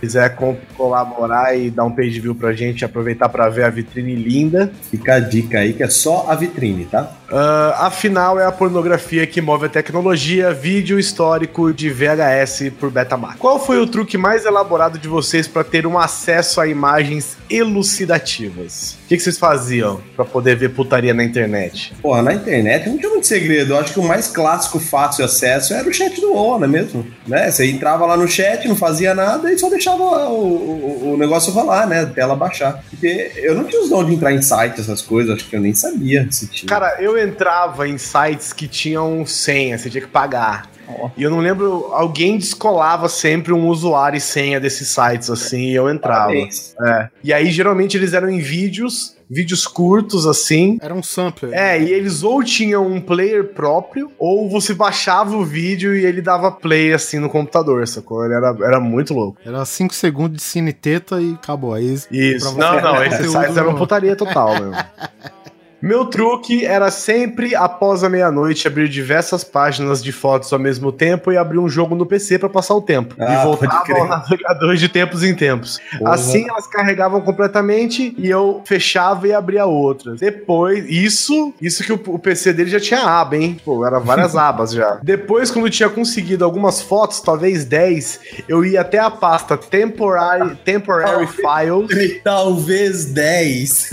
Quiser 0.00 0.34
co- 0.36 0.56
colaborar 0.76 1.56
e 1.56 1.70
dar 1.70 1.84
um 1.84 1.90
page 1.90 2.20
view 2.20 2.34
pra 2.34 2.52
gente, 2.52 2.84
aproveitar 2.84 3.28
pra 3.28 3.48
ver 3.48 3.64
a 3.64 3.70
vitrine 3.70 4.14
linda. 4.14 4.70
Fica 4.90 5.14
a 5.14 5.20
dica 5.20 5.58
aí 5.60 5.72
que 5.72 5.82
é 5.82 5.88
só 5.88 6.26
a 6.28 6.34
vitrine, 6.34 6.84
tá? 6.86 7.10
Ah, 7.30 7.86
afinal, 7.86 8.38
é 8.38 8.44
a 8.46 8.52
pornografia 8.52 9.26
que 9.26 9.40
move 9.40 9.66
a 9.66 9.68
tecnologia, 9.68 10.52
vídeo 10.52 10.98
histórico 10.98 11.72
de 11.72 11.90
VHS 11.90 12.70
por 12.78 12.90
Betamax. 12.90 13.36
Qual 13.38 13.58
foi 13.58 13.80
o 13.80 13.86
truque 13.86 14.16
mais 14.16 14.44
elaborado 14.46 14.98
de 14.98 15.08
vocês 15.08 15.48
para 15.48 15.64
ter 15.64 15.86
um 15.86 15.98
acesso 15.98 16.60
a 16.60 16.68
imagens 16.68 17.36
elucidativas? 17.50 18.96
O 19.04 19.08
que, 19.08 19.16
que 19.16 19.22
vocês 19.22 19.38
faziam 19.38 20.00
para 20.14 20.24
poder 20.24 20.56
ver 20.56 20.70
putaria 20.70 21.12
na 21.14 21.24
internet? 21.24 21.92
Porra, 22.00 22.22
na 22.22 22.34
internet 22.34 22.45
não 22.88 22.98
tinha 22.98 23.10
muito 23.10 23.26
segredo. 23.26 23.72
Eu 23.72 23.78
acho 23.78 23.92
que 23.92 24.00
o 24.00 24.04
mais 24.04 24.28
clássico, 24.28 24.78
fácil 24.78 25.24
acesso 25.24 25.74
era 25.74 25.88
o 25.88 25.92
chat 25.92 26.20
do 26.20 26.32
UOL, 26.32 26.58
não 26.58 26.66
é 26.66 26.68
mesmo? 26.68 27.06
Né? 27.26 27.50
Você 27.50 27.70
entrava 27.70 28.06
lá 28.06 28.16
no 28.16 28.28
chat, 28.28 28.66
não 28.68 28.76
fazia 28.76 29.14
nada 29.14 29.52
e 29.52 29.58
só 29.58 29.68
deixava 29.68 30.02
o, 30.02 30.42
o, 30.42 31.12
o 31.14 31.16
negócio 31.16 31.52
rolar, 31.52 31.86
né? 31.86 32.00
A 32.00 32.06
tela 32.06 32.36
baixar. 32.36 32.84
Porque 32.90 33.32
eu 33.36 33.54
não 33.54 33.64
tinha 33.64 33.82
os 33.82 33.88
dons 33.88 34.06
de 34.06 34.14
entrar 34.14 34.32
em 34.32 34.42
sites, 34.42 34.80
essas 34.80 35.02
coisas, 35.02 35.34
acho 35.34 35.48
que 35.48 35.56
eu 35.56 35.60
nem 35.60 35.74
sabia 35.74 36.26
se 36.30 36.46
tinha. 36.48 36.68
Cara, 36.68 36.96
eu 37.00 37.18
entrava 37.18 37.88
em 37.88 37.98
sites 37.98 38.52
que 38.52 38.68
tinham 38.68 39.24
senha, 39.26 39.78
você 39.78 39.90
tinha 39.90 40.02
que 40.02 40.08
pagar. 40.08 40.70
E 41.16 41.22
eu 41.22 41.30
não 41.30 41.40
lembro, 41.40 41.90
alguém 41.92 42.38
descolava 42.38 43.08
sempre 43.08 43.52
um 43.52 43.66
usuário 43.66 44.16
e 44.16 44.20
senha 44.20 44.60
desses 44.60 44.88
sites 44.88 45.28
assim, 45.30 45.70
e 45.70 45.74
eu 45.74 45.90
entrava. 45.90 46.32
É. 46.32 47.08
E 47.24 47.32
aí 47.32 47.50
geralmente 47.50 47.96
eles 47.96 48.12
eram 48.12 48.30
em 48.30 48.38
vídeos, 48.38 49.15
vídeos 49.28 49.66
curtos 49.66 50.26
assim. 50.26 50.78
Era 50.80 50.94
um 50.94 51.02
sampler. 51.02 51.52
É, 51.52 51.80
e 51.80 51.92
eles 51.92 52.22
ou 52.22 52.42
tinham 52.42 52.86
um 52.86 53.00
player 53.00 53.52
próprio, 53.52 54.10
ou 54.18 54.48
você 54.48 54.74
baixava 54.74 55.36
o 55.36 55.44
vídeo 55.44 55.96
e 55.96 56.04
ele 56.04 56.22
dava 56.22 56.50
play 56.50 56.92
assim 56.92 57.18
no 57.18 57.28
computador, 57.28 57.86
sacou? 57.86 58.24
Ele 58.24 58.34
era, 58.34 58.56
era 58.62 58.80
muito 58.80 59.14
louco. 59.14 59.38
Era 59.44 59.64
5 59.64 59.94
segundos 59.94 60.36
de 60.38 60.42
cine 60.42 60.72
teta 60.72 61.20
e 61.20 61.34
acabou. 61.34 61.74
Aí, 61.74 61.94
Isso. 62.10 62.56
Não, 62.56 62.80
não, 62.80 63.04
esses 63.04 63.30
sites 63.30 63.56
eram 63.56 63.74
putaria 63.74 64.16
total, 64.16 64.54
meu. 64.60 64.72
Meu 65.80 66.06
truque 66.06 66.64
era 66.64 66.90
sempre, 66.90 67.54
após 67.54 68.02
a 68.02 68.08
meia-noite, 68.08 68.66
abrir 68.66 68.88
diversas 68.88 69.44
páginas 69.44 70.02
de 70.02 70.10
fotos 70.10 70.52
ao 70.52 70.58
mesmo 70.58 70.90
tempo 70.90 71.30
e 71.30 71.36
abrir 71.36 71.58
um 71.58 71.68
jogo 71.68 71.94
no 71.94 72.06
PC 72.06 72.38
pra 72.38 72.48
passar 72.48 72.74
o 72.74 72.80
tempo. 72.80 73.14
Ah, 73.18 73.34
e 73.34 73.44
voltava 73.44 73.84
ao 73.98 74.06
navegador 74.06 74.76
de 74.76 74.88
tempos 74.88 75.22
em 75.22 75.34
tempos. 75.34 75.78
Porra. 75.98 76.14
Assim 76.14 76.48
elas 76.48 76.66
carregavam 76.66 77.20
completamente 77.20 78.14
e 78.16 78.28
eu 78.28 78.62
fechava 78.64 79.28
e 79.28 79.32
abria 79.32 79.66
outras. 79.66 80.20
Depois, 80.20 80.84
isso, 80.88 81.52
isso 81.60 81.84
que 81.84 81.92
o, 81.92 82.00
o 82.06 82.18
PC 82.18 82.52
dele 82.52 82.70
já 82.70 82.80
tinha 82.80 83.00
aba, 83.00 83.36
hein? 83.36 83.60
Pô, 83.64 83.86
era 83.86 83.98
várias 83.98 84.34
abas 84.36 84.72
já. 84.72 84.98
Depois, 85.02 85.50
quando 85.50 85.66
eu 85.66 85.70
tinha 85.70 85.88
conseguido 85.88 86.44
algumas 86.44 86.80
fotos, 86.80 87.20
talvez 87.20 87.64
10, 87.64 88.20
eu 88.48 88.64
ia 88.64 88.80
até 88.80 88.98
a 88.98 89.10
pasta 89.10 89.56
Temporary, 89.56 90.56
temporary 90.64 91.26
Files. 91.28 92.22
Talvez 92.22 93.06
10. 93.06 93.90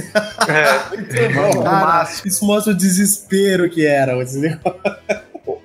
no 1.64 1.73
máximo. 1.82 2.28
Isso 2.28 2.46
mostra 2.46 2.74
o 2.74 2.76
desespero 2.78 3.70
que 3.70 3.86
era. 3.86 4.18
esse 4.22 4.40
negócio. 4.40 4.80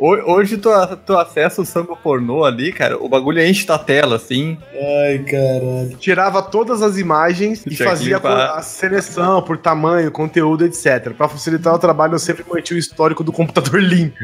Ho- 0.01 0.33
Hoje 0.33 0.57
tu, 0.57 0.71
tu 1.05 1.17
acessa 1.17 1.61
o 1.61 1.65
samba 1.67 1.97
pornô 1.97 2.45
ali, 2.45 2.73
cara, 2.73 2.97
o 3.03 3.09
bagulho 3.09 3.45
enche 3.45 3.67
da 3.67 3.77
tela, 3.79 4.15
assim. 4.15 4.57
Ai, 4.73 5.19
caralho. 5.21 5.97
tirava 5.99 6.41
todas 6.41 6.83
as 6.83 6.97
imagens 6.99 7.65
e 7.67 7.71
Tinha 7.75 7.89
fazia 7.89 8.17
a 8.19 8.63
seleção 8.63 9.43
por 9.43 9.59
tamanho, 9.59 10.11
conteúdo, 10.13 10.65
etc. 10.65 11.11
Pra 11.17 11.29
facilitar 11.29 11.75
o 11.75 11.79
trabalho, 11.81 12.15
eu 12.15 12.19
sempre 12.21 12.45
mantinha 12.49 12.77
o 12.77 12.79
histórico 12.79 13.25
do 13.25 13.33
computador 13.33 13.83
limpo. 13.83 14.17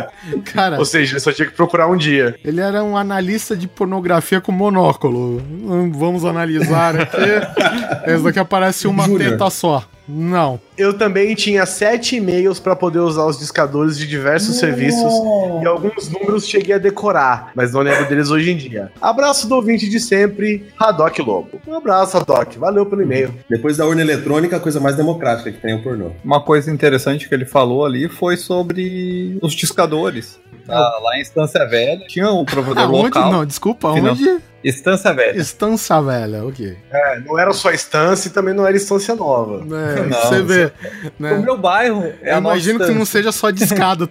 Cara, 0.54 0.78
Ou 0.78 0.84
seja, 0.86 1.16
eu 1.16 1.20
só 1.20 1.32
tinha 1.32 1.46
que 1.48 1.54
procurar 1.54 1.86
um 1.86 1.96
dia. 1.98 2.34
ele 2.42 2.60
era 2.62 2.82
um 2.82 2.96
analista 2.96 3.54
de 3.54 3.68
pornografia 3.68 4.40
com 4.40 4.52
monóculo. 4.52 5.42
Vamos 5.92 6.24
analisar 6.24 6.98
aqui. 6.98 7.16
Esse 8.10 8.24
daqui 8.24 8.38
aparece 8.38 8.86
uma 8.86 9.04
Júnior. 9.04 9.32
teta 9.32 9.50
só. 9.50 9.84
Não. 10.10 10.60
Eu 10.76 10.94
também 10.94 11.34
tinha 11.34 11.64
sete 11.66 12.16
e-mails 12.16 12.58
pra 12.58 12.74
poder 12.74 12.98
usar 13.00 13.26
os 13.26 13.38
discadores 13.38 13.98
de 13.98 14.06
diversos 14.06 14.56
serviços 14.56 15.12
e 15.62 15.66
alguns 15.66 16.08
números 16.10 16.46
cheguei 16.46 16.74
a 16.74 16.78
decorar, 16.78 17.52
mas 17.54 17.72
não 17.72 17.80
lembro 17.80 18.08
deles 18.08 18.30
hoje 18.30 18.50
em 18.50 18.56
dia. 18.56 18.90
Abraço 19.00 19.46
do 19.48 19.54
ouvinte 19.54 19.88
de 19.88 20.00
sempre, 20.00 20.66
Haddock 20.78 21.20
Lobo. 21.22 21.60
Um 21.66 21.74
abraço, 21.74 22.16
Haddock. 22.16 22.58
Valeu 22.58 22.86
pelo 22.86 23.02
e-mail. 23.02 23.34
Depois 23.48 23.76
da 23.76 23.86
urna 23.86 24.00
eletrônica, 24.00 24.56
a 24.56 24.60
coisa 24.60 24.80
mais 24.80 24.96
democrática 24.96 25.52
que 25.52 25.60
tem 25.60 25.72
é 25.72 25.76
o 25.76 25.82
pornô. 25.82 26.10
Uma 26.24 26.42
coisa 26.42 26.70
interessante 26.70 27.28
que 27.28 27.34
ele 27.34 27.44
falou 27.44 27.84
ali 27.84 28.08
foi 28.08 28.36
sobre 28.36 29.38
os 29.42 29.52
discadores. 29.52 30.40
Ah, 30.72 30.98
lá 31.02 31.16
em 31.16 31.20
Estância 31.20 31.66
Velha 31.66 32.06
tinha 32.06 32.30
um 32.30 32.44
provedor 32.44 32.84
Aonde? 32.84 32.96
local. 33.04 33.32
Não, 33.32 33.44
desculpa, 33.46 33.88
não. 34.00 34.12
onde? 34.12 34.40
Estância 34.62 35.12
Velha. 35.14 35.38
Estância 35.40 36.00
velha, 36.02 36.44
ok. 36.44 36.76
É, 36.92 37.20
não 37.20 37.38
era 37.38 37.50
só 37.54 37.72
instância 37.72 38.28
e 38.28 38.30
também 38.30 38.52
não 38.52 38.66
era 38.66 38.76
instância 38.76 39.14
nova. 39.16 39.64
É, 39.74 40.02
Não, 40.02 40.20
você 40.20 40.42
vê. 40.42 40.66
O 40.66 40.70
Né? 41.22 41.38
meu 41.38 41.56
bairro 41.56 42.04
é 42.20 42.32
Eu 42.32 42.36
a 42.36 42.40
nossa 42.42 42.56
imagino 42.56 42.78
que 42.78 42.84
não 42.86 43.02
estância. 43.02 43.12
seja 43.20 43.32
só 43.32 43.50
de 43.50 43.64
escada 43.64 44.06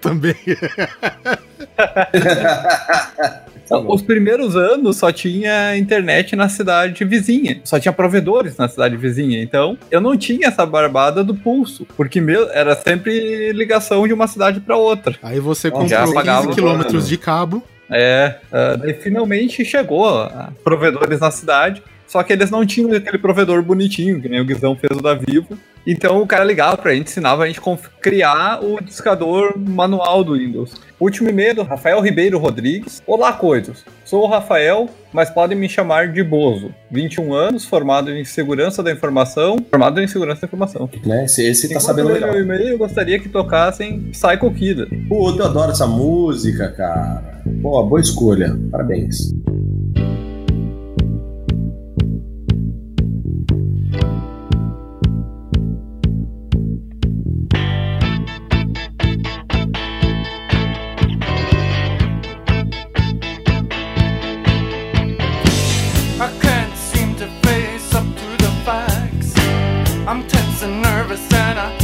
Os 3.88 4.01
primeiros 4.01 4.55
anos 4.55 4.97
só 4.97 5.12
tinha 5.12 5.77
internet 5.77 6.36
na 6.36 6.49
cidade 6.49 7.03
vizinha. 7.05 7.62
Só 7.63 7.79
tinha 7.79 7.93
provedores 7.93 8.58
na 8.58 8.67
cidade 8.67 8.95
vizinha. 8.97 9.41
Então, 9.41 9.77
eu 9.91 10.01
não 10.01 10.17
tinha 10.17 10.47
essa 10.47 10.65
barbada 10.65 11.23
do 11.23 11.36
pulso. 11.36 11.86
Porque 11.95 12.19
meu, 12.19 12.49
era 12.51 12.75
sempre 12.75 13.51
ligação 13.53 14.08
de 14.08 14.13
uma 14.13 14.27
cidade 14.27 14.60
para 14.60 14.75
outra. 14.75 15.15
Aí 15.21 15.39
você 15.39 15.69
Já 15.69 15.75
comprou 15.75 16.13
pagava 16.13 16.47
15 16.47 16.51
o 16.51 16.55
quilômetros 16.55 17.08
de 17.08 17.17
cabo. 17.17 17.63
É, 17.91 18.36
daí 18.79 18.93
finalmente 18.93 19.65
chegou 19.65 20.08
a 20.08 20.51
provedores 20.63 21.19
na 21.19 21.32
cidade. 21.32 21.82
Só 22.10 22.24
que 22.24 22.34
eles 22.34 22.50
não 22.50 22.65
tinham 22.65 22.91
aquele 22.91 23.19
provedor 23.19 23.62
bonitinho, 23.62 24.19
que 24.19 24.28
nem 24.28 24.41
o 24.41 24.45
Guizão 24.45 24.76
fez 24.76 24.98
o 24.98 25.02
da 25.02 25.13
Vivo. 25.13 25.56
Então 25.86 26.22
o 26.22 26.28
cara 26.28 26.43
ligava 26.43 26.76
pra 26.76 26.93
gente, 26.93 27.08
ensinava 27.08 27.43
a 27.43 27.48
gente 27.48 27.60
a 27.60 27.78
criar 28.02 28.63
o 28.63 28.82
discador 28.82 29.54
manual 29.56 30.24
do 30.24 30.34
Windows. 30.34 30.74
Último 31.00 31.30
e-mail 31.30 31.56
do 31.56 31.63
Rafael 31.63 32.02
Ribeiro 32.02 32.39
Rodrigues. 32.39 33.02
Olá, 33.06 33.32
coisas. 33.34 33.86
Sou 34.04 34.24
o 34.24 34.28
Rafael, 34.28 34.89
mas 35.13 35.30
podem 35.30 35.56
me 35.56 35.69
chamar 35.69 36.12
de 36.12 36.24
Bozo. 36.24 36.74
21 36.89 37.32
anos, 37.32 37.65
formado 37.65 38.10
em 38.12 38.26
segurança 38.26 38.82
da 38.82 38.91
informação. 38.91 39.58
Formado 39.69 40.02
em 40.02 40.08
segurança 40.08 40.41
da 40.41 40.48
informação. 40.48 40.89
Né? 41.06 41.26
Esse, 41.26 41.45
esse 41.45 41.72
tá 41.72 41.80
sabendo 41.80 42.10
legal. 42.10 42.32
leio 42.32 42.45
meu 42.45 42.56
e-mail, 42.58 42.74
eu 42.74 42.78
gostaria 42.80 43.19
que 43.19 43.30
tocassem 43.30 44.10
Psycho 44.12 44.52
Killer. 44.52 44.89
Puta, 45.08 45.43
eu 45.43 45.45
adoro 45.45 45.72
essa 45.72 45.86
música, 45.86 46.72
cara. 46.72 47.39
Pô, 47.62 47.84
boa 47.84 48.02
escolha. 48.02 48.58
Parabéns. 48.72 49.32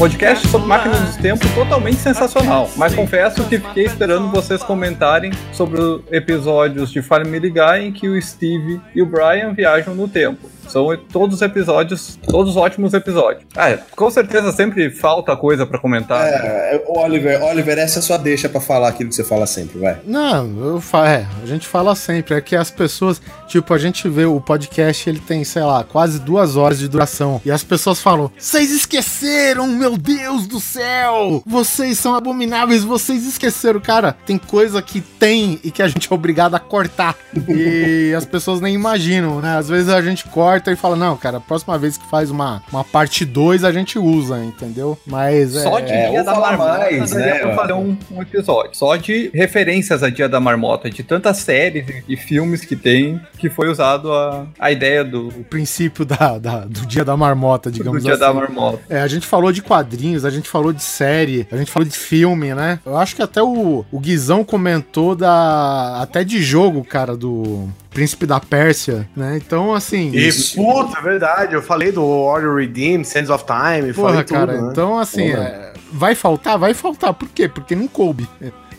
Podcast 0.05 0.47
sobre 0.49 0.67
máquinas 0.67 1.15
do 1.15 1.19
tempo 1.19 1.43
totalmente 1.55 1.97
sensacional, 1.97 2.69
mas 2.77 2.93
confesso 2.93 3.43
que 3.45 3.57
fiquei 3.57 3.85
esperando 3.85 4.29
vocês 4.29 4.61
comentarem 4.61 5.31
sobre 5.51 5.81
os 5.81 6.03
episódios 6.11 6.91
de 6.91 7.01
Family 7.01 7.49
Guy 7.49 7.87
em 7.87 7.91
que 7.91 8.07
o 8.07 8.21
Steve 8.21 8.79
e 8.93 9.01
o 9.01 9.05
Brian 9.07 9.51
viajam 9.51 9.95
no 9.95 10.07
tempo. 10.07 10.47
São 10.75 10.93
todos 11.09 11.37
os 11.37 11.41
episódios, 11.41 12.19
todos 12.29 12.57
ótimos 12.57 12.93
episódios. 12.93 13.45
Ah, 13.55 13.77
com 13.95 14.11
certeza 14.11 14.51
sempre 14.51 14.89
falta 14.89 15.33
coisa 15.33 15.65
pra 15.65 15.79
comentar. 15.79 16.27
É, 16.27 16.83
Oliver, 16.85 17.41
Oliver, 17.41 17.77
essa 17.77 17.99
é 17.99 18.01
a 18.01 18.01
sua 18.01 18.17
deixa 18.17 18.49
pra 18.49 18.59
falar 18.59 18.89
aquilo 18.89 19.09
que 19.09 19.15
você 19.15 19.23
fala 19.23 19.47
sempre, 19.47 19.79
vai. 19.79 19.97
Não, 20.05 20.65
eu 20.65 20.81
fa 20.81 21.07
é, 21.07 21.25
a 21.41 21.45
gente 21.45 21.65
fala 21.65 21.95
sempre, 21.95 22.35
é 22.35 22.41
que 22.41 22.57
as 22.57 22.69
pessoas, 22.69 23.21
tipo, 23.47 23.73
a 23.73 23.77
gente 23.77 24.09
vê 24.09 24.25
o 24.25 24.41
podcast, 24.41 25.09
ele 25.09 25.21
tem, 25.21 25.45
sei 25.45 25.63
lá, 25.63 25.81
quase 25.85 26.19
duas 26.19 26.57
horas 26.57 26.77
de 26.77 26.89
duração, 26.89 27.39
e 27.45 27.51
as 27.51 27.63
pessoas 27.63 28.01
falam, 28.01 28.29
vocês 28.37 28.69
esqueceram, 28.69 29.67
meu 29.67 29.95
Deus 29.95 30.45
do 30.45 30.59
céu, 30.59 31.41
vocês 31.45 31.97
são 31.97 32.15
abomináveis, 32.15 32.83
vocês 32.83 33.25
esqueceram, 33.25 33.79
cara, 33.79 34.11
tem 34.25 34.37
coisa 34.37 34.81
que 34.81 34.99
tem 34.99 35.57
e 35.63 35.71
que 35.71 35.81
a 35.81 35.87
gente 35.87 36.11
é 36.11 36.13
obrigado 36.13 36.53
a 36.53 36.59
cortar, 36.59 37.15
e 37.47 38.13
as 38.13 38.25
pessoas 38.25 38.59
nem 38.59 38.75
imaginam, 38.75 39.39
né, 39.39 39.57
às 39.57 39.69
vezes 39.69 39.87
a 39.87 40.01
gente 40.01 40.25
corta 40.25 40.64
e 40.73 40.75
fala, 40.75 40.95
não, 40.95 41.15
cara, 41.17 41.37
a 41.37 41.41
próxima 41.41 41.77
vez 41.77 41.97
que 41.97 42.05
faz 42.09 42.29
uma, 42.31 42.61
uma 42.71 42.83
parte 42.83 43.25
2 43.25 43.63
a 43.63 43.71
gente 43.71 43.97
usa, 43.99 44.43
entendeu? 44.43 44.97
Mas 45.05 45.53
Só 45.53 45.79
de 45.79 45.91
é, 45.91 46.09
Dia 46.09 46.19
ou 46.19 46.25
da 46.25 46.39
Marmota 46.39 46.77
mais, 46.77 47.11
daria 47.11 47.33
né, 47.33 47.39
pra 47.39 47.55
fazer 47.55 47.73
um, 47.73 47.97
um 48.11 48.21
episódio. 48.21 48.71
Só 48.75 48.95
de 48.95 49.29
referências 49.33 50.03
a 50.03 50.09
Dia 50.09 50.27
da 50.29 50.39
Marmota, 50.39 50.89
de 50.89 51.03
tantas 51.03 51.37
séries 51.37 51.85
e, 52.07 52.15
filmes 52.17 52.61
que 52.65 52.75
tem, 52.75 53.19
que 53.37 53.49
foi 53.49 53.69
usado 53.69 54.11
a, 54.11 54.45
a 54.59 54.71
ideia 54.71 55.03
do, 55.03 55.27
o 55.27 55.43
princípio 55.43 56.05
da, 56.05 56.37
da- 56.37 56.65
do 56.65 56.85
dia 56.85 57.03
da 57.05 57.15
marmota, 57.15 57.69
do 57.69 57.73
digamos 57.73 58.03
Dia 58.03 58.13
assim. 58.13 58.21
da 58.21 58.33
Marmota. 58.33 58.79
É, 58.89 59.01
a 59.01 59.07
gente 59.07 59.25
falou 59.25 59.51
de 59.51 59.61
quadrinhos, 59.61 60.25
a 60.25 60.29
gente 60.29 60.47
falou 60.49 60.71
de 60.73 60.83
série, 60.83 61.47
a 61.51 61.57
gente 61.57 61.71
falou 61.71 61.87
de 61.87 61.95
filme, 61.97 62.53
né? 62.53 62.79
Eu 62.85 62.97
acho 62.97 63.15
que 63.15 63.21
até 63.21 63.41
o, 63.41 63.85
o 63.91 63.99
Guizão 63.99 64.43
comentou 64.43 65.15
da. 65.15 65.99
até 66.01 66.23
de 66.23 66.41
jogo, 66.41 66.83
cara, 66.83 67.15
do 67.15 67.67
Príncipe 67.95 68.25
da 68.25 68.41
Pérsia, 68.41 69.07
né? 69.15 69.37
Então, 69.37 69.73
assim. 69.73 70.11
E, 70.13 70.29
puta, 70.53 70.99
é 70.99 71.01
verdade. 71.01 71.55
Eu 71.55 71.61
falei 71.61 71.93
do 71.93 72.25
Warrior 72.25 72.57
Redeem, 72.57 73.05
Sands 73.05 73.29
of 73.29 73.45
Time, 73.45 73.93
Porra, 73.93 74.09
falei 74.09 74.23
tudo, 74.25 74.37
cara, 74.37 74.61
né? 74.61 74.69
então 74.69 74.99
assim, 74.99 75.31
é, 75.31 75.71
vai 75.93 76.13
faltar? 76.13 76.59
Vai 76.59 76.73
faltar. 76.73 77.13
Por 77.13 77.29
quê? 77.29 77.47
Porque 77.47 77.73
não 77.73 77.87
coube. 77.87 78.27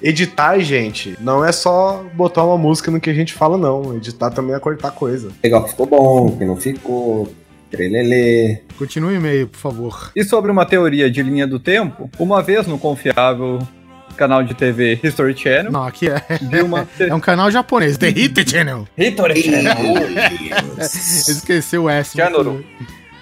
Editar, 0.02 0.58
gente, 0.58 1.16
não 1.18 1.42
é 1.42 1.50
só 1.50 2.04
botar 2.12 2.44
uma 2.44 2.58
música 2.58 2.90
no 2.90 3.00
que 3.00 3.08
a 3.08 3.14
gente 3.14 3.32
fala, 3.32 3.56
não. 3.56 3.96
Editar 3.96 4.30
também 4.30 4.54
é 4.54 4.60
cortar 4.60 4.90
coisa. 4.90 5.30
Legal 5.42 5.64
que 5.64 5.70
ficou 5.70 5.86
bom, 5.86 6.36
que 6.36 6.44
não 6.44 6.56
ficou. 6.56 7.32
Trelelê. 7.70 8.58
Continue 8.76 9.14
o 9.14 9.16
e-mail, 9.16 9.48
por 9.48 9.58
favor. 9.58 10.12
E 10.14 10.22
sobre 10.22 10.50
uma 10.50 10.66
teoria 10.66 11.10
de 11.10 11.22
linha 11.22 11.46
do 11.46 11.58
tempo, 11.58 12.10
uma 12.18 12.42
vez 12.42 12.66
no 12.66 12.78
confiável 12.78 13.58
canal 14.16 14.42
de 14.42 14.54
TV 14.54 14.98
History 15.02 15.36
Channel, 15.36 15.70
Não, 15.70 15.84
aqui 15.84 16.08
é. 16.08 16.62
uma 16.62 16.88
É 16.98 17.14
um 17.14 17.20
canal 17.20 17.50
japonês, 17.50 17.96
The 17.98 18.08
Hit 18.08 18.50
Channel. 18.50 18.86
History 18.96 19.42
Channel. 19.42 19.76
Esqueceu 20.78 21.84
o 21.84 21.90
S. 21.90 22.16
Channel. 22.16 22.64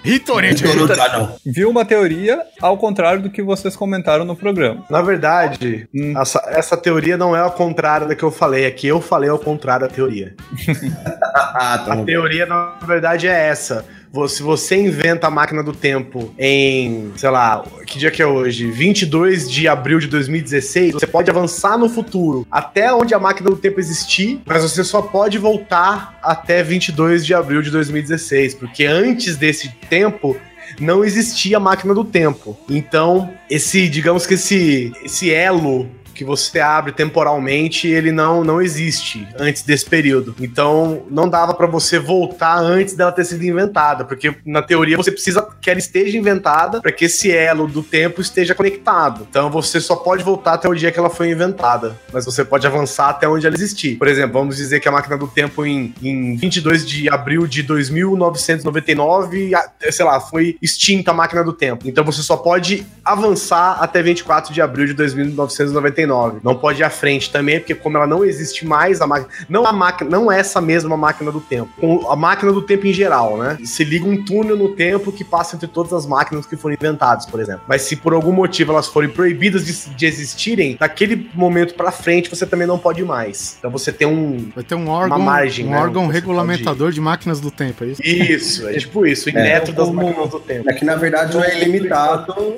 Hitori 0.03 0.55
Channel. 0.55 1.35
Vi 1.43 1.65
uma 1.65 1.83
teoria 1.83 2.39
ao 2.61 2.77
contrário 2.77 3.23
do 3.23 3.29
que 3.31 3.41
vocês 3.41 3.75
comentaram 3.75 4.23
no 4.23 4.35
programa. 4.35 4.85
Na 4.87 5.01
verdade, 5.01 5.87
Hum. 5.95 6.13
essa, 6.21 6.43
essa 6.47 6.77
teoria 6.77 7.17
não 7.17 7.35
é 7.35 7.39
ao 7.39 7.51
contrário 7.51 8.07
da 8.07 8.13
que 8.15 8.21
eu 8.23 8.29
falei. 8.29 8.67
Aqui 8.67 8.87
eu 8.87 9.01
falei 9.01 9.29
ao 9.31 9.39
contrário 9.39 9.87
da 9.87 9.93
teoria. 9.93 10.35
Ah, 11.57 11.77
tá 11.85 11.93
A 11.93 11.95
bom. 11.97 12.05
teoria, 12.05 12.45
na 12.45 12.75
verdade, 12.85 13.27
é 13.27 13.47
essa. 13.47 13.85
Se 14.27 14.41
você 14.41 14.77
inventa 14.77 15.27
a 15.27 15.29
máquina 15.29 15.61
do 15.61 15.73
tempo 15.73 16.33
em, 16.37 17.11
sei 17.15 17.29
lá, 17.29 17.63
que 17.85 17.99
dia 17.99 18.09
que 18.09 18.21
é 18.21 18.25
hoje? 18.25 18.69
22 18.71 19.49
de 19.49 19.67
abril 19.67 19.99
de 19.99 20.07
2016, 20.07 20.93
você 20.93 21.07
pode 21.07 21.29
avançar 21.29 21.77
no 21.77 21.89
futuro 21.89 22.47
até 22.49 22.93
onde 22.93 23.13
a 23.13 23.19
máquina 23.19 23.49
do 23.49 23.57
tempo 23.57 23.79
existir, 23.79 24.41
mas 24.45 24.63
você 24.63 24.83
só 24.83 25.01
pode 25.01 25.37
voltar 25.37 26.17
até 26.23 26.63
22 26.63 27.25
de 27.25 27.33
abril 27.33 27.61
de 27.61 27.69
2016, 27.69 28.55
porque 28.55 28.85
antes 28.85 29.35
desse 29.35 29.69
tempo 29.89 30.37
não 30.79 31.03
existia 31.03 31.57
a 31.57 31.59
máquina 31.59 31.93
do 31.93 32.03
tempo. 32.03 32.57
Então, 32.69 33.33
esse, 33.49 33.87
digamos 33.87 34.25
que 34.25 34.33
esse, 34.33 34.91
esse 35.03 35.31
elo 35.31 35.89
que 36.15 36.23
você 36.23 36.59
abre 36.59 36.91
temporalmente, 36.93 37.87
ele 37.87 38.11
não, 38.11 38.43
não 38.43 38.61
existe 38.61 39.27
antes 39.37 39.61
desse 39.61 39.85
período. 39.85 40.33
Então, 40.39 41.03
não 41.11 41.27
dava 41.29 41.53
pra 41.53 41.67
você 41.67 41.99
voltar 41.99 42.57
antes 42.57 42.95
dela 42.95 43.11
ter 43.11 43.25
sido 43.25 43.43
inventada, 43.43 44.05
porque 44.05 44.33
na 44.45 44.61
teoria 44.61 44.97
você 44.97 45.11
precisa 45.11 45.45
que 45.61 45.69
ela 45.69 45.77
esteja 45.79 46.17
inventada 46.17 46.81
para 46.81 46.91
que 46.91 47.05
esse 47.05 47.29
elo 47.31 47.67
do 47.67 47.83
tempo 47.83 48.21
esteja 48.21 48.55
conectado. 48.55 49.27
Então, 49.29 49.49
você 49.51 49.79
só 49.81 49.95
pode 49.95 50.23
voltar 50.23 50.53
até 50.53 50.67
o 50.69 50.73
dia 50.73 50.91
que 50.91 50.97
ela 50.97 51.09
foi 51.09 51.29
inventada, 51.29 51.95
mas 52.13 52.25
você 52.25 52.43
pode 52.45 52.65
avançar 52.65 53.09
até 53.09 53.27
onde 53.27 53.45
ela 53.45 53.55
existir. 53.55 53.97
Por 53.97 54.07
exemplo, 54.07 54.33
vamos 54.39 54.55
dizer 54.57 54.79
que 54.79 54.87
a 54.87 54.91
máquina 54.91 55.17
do 55.17 55.27
tempo 55.27 55.65
em, 55.65 55.93
em 56.01 56.35
22 56.37 56.85
de 56.85 57.09
abril 57.09 57.45
de 57.45 57.61
2999, 57.63 59.53
a- 59.55 59.69
sei 59.91 60.05
lá, 60.05 60.19
foi 60.19 60.57
extinta 60.61 61.11
a 61.11 61.13
máquina 61.13 61.43
do 61.43 61.51
tempo. 61.53 61.87
Então, 61.87 62.03
você 62.03 62.21
só 62.21 62.37
pode 62.37 62.85
avançar 63.03 63.77
até 63.81 64.01
24 64.01 64.53
de 64.53 64.61
abril 64.61 64.85
de 64.87 64.93
2999. 64.93 66.04
Não 66.43 66.55
pode 66.55 66.81
ir 66.81 66.83
à 66.83 66.89
frente 66.89 67.31
também, 67.31 67.59
porque 67.59 67.75
como 67.75 67.97
ela 67.97 68.07
não 68.07 68.23
existe 68.23 68.65
mais, 68.65 69.01
a 69.01 69.07
máquina. 69.07 69.29
Não 69.49 69.65
a 69.65 69.73
máquina, 69.73 70.09
não 70.09 70.31
essa 70.31 70.61
mesma 70.61 70.95
máquina 70.97 71.31
do 71.31 71.39
tempo. 71.39 71.69
Com 71.79 72.09
a 72.09 72.15
máquina 72.15 72.51
do 72.51 72.61
tempo 72.61 72.87
em 72.87 72.93
geral, 72.93 73.37
né? 73.37 73.57
Se 73.63 73.83
liga 73.83 74.05
um 74.05 74.23
túnel 74.23 74.55
no 74.55 74.69
tempo 74.69 75.11
que 75.11 75.23
passa 75.23 75.55
entre 75.55 75.67
todas 75.67 75.93
as 75.93 76.05
máquinas 76.05 76.45
que 76.45 76.55
foram 76.55 76.75
inventadas, 76.75 77.25
por 77.25 77.39
exemplo. 77.39 77.61
Mas 77.67 77.83
se 77.83 77.95
por 77.95 78.13
algum 78.13 78.31
motivo 78.31 78.71
elas 78.71 78.87
forem 78.87 79.09
proibidas 79.09 79.65
de, 79.65 79.95
de 79.95 80.05
existirem, 80.05 80.77
daquele 80.79 81.29
momento 81.33 81.73
pra 81.75 81.91
frente 81.91 82.29
você 82.29 82.45
também 82.45 82.67
não 82.67 82.77
pode 82.77 83.01
ir 83.01 83.05
mais. 83.05 83.55
Então 83.59 83.71
você 83.71 83.91
tem 83.91 84.07
um. 84.07 84.49
Vai 84.55 84.63
ter 84.63 84.75
um 84.75 84.87
órgão, 84.89 85.19
margem, 85.19 85.65
um 85.65 85.71
né, 85.71 85.77
órgão 85.77 86.07
regulamentador 86.07 86.91
de 86.91 87.01
máquinas 87.01 87.39
do 87.39 87.51
tempo, 87.51 87.83
é 87.83 87.87
isso? 87.87 88.01
Isso, 88.03 88.67
é 88.67 88.73
tipo 88.73 89.05
isso, 89.05 89.29
o 89.29 89.33
neto 89.33 89.71
das 89.71 89.89
máquinas 89.89 90.29
do 90.29 90.39
tempo. 90.39 90.69
É 90.69 90.73
que 90.73 90.85
na 90.85 90.95
verdade 90.95 91.35
não 91.35 91.43
é 91.43 91.61
ilimitado. 91.61 92.57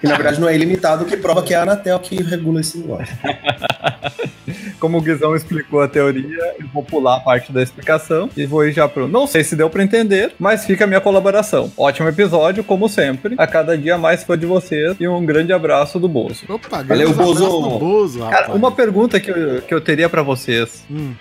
Que 0.00 0.06
na 0.06 0.14
verdade 0.14 0.40
não 0.40 0.48
é 0.48 0.54
ilimitado, 0.54 1.04
que 1.04 1.16
prova 1.16 1.42
que 1.42 1.54
é 1.54 1.56
a 1.56 1.62
Anatel 1.62 1.98
que 2.00 2.22
regula 2.22 2.60
esse 2.60 2.78
negócio. 2.88 3.16
Como 4.80 4.98
o 4.98 5.00
Guizão 5.00 5.34
explicou 5.34 5.80
a 5.80 5.88
teoria, 5.88 6.54
eu 6.58 6.66
vou 6.72 6.82
pular 6.82 7.16
a 7.16 7.20
parte 7.20 7.52
da 7.52 7.62
explicação 7.62 8.30
e 8.36 8.46
vou 8.46 8.64
ir 8.66 8.72
já 8.72 8.88
pro. 8.88 9.08
Não 9.08 9.26
sei 9.26 9.42
se 9.44 9.56
deu 9.56 9.68
pra 9.68 9.82
entender, 9.82 10.32
mas 10.38 10.64
fica 10.64 10.84
a 10.84 10.86
minha 10.86 11.00
colaboração. 11.00 11.70
Ótimo 11.76 12.08
episódio, 12.08 12.62
como 12.62 12.88
sempre. 12.88 13.34
A 13.36 13.46
cada 13.46 13.76
dia 13.76 13.98
mais 13.98 14.22
fã 14.22 14.38
de 14.38 14.46
vocês 14.46 14.96
e 15.00 15.08
um 15.08 15.24
grande 15.26 15.52
abraço 15.52 15.98
do 15.98 16.08
Bozo. 16.08 16.44
Opa, 16.48 16.82
Valeu, 16.82 17.12
Bozo. 17.12 17.44
do 17.44 17.78
Bozo, 17.78 18.18
Cara, 18.20 18.36
rapaz. 18.42 18.54
uma 18.54 18.70
pergunta 18.72 19.18
que 19.20 19.30
eu, 19.30 19.62
que 19.62 19.74
eu 19.74 19.80
teria 19.80 20.08
pra 20.08 20.22
vocês. 20.22 20.84
Hum. 20.90 21.12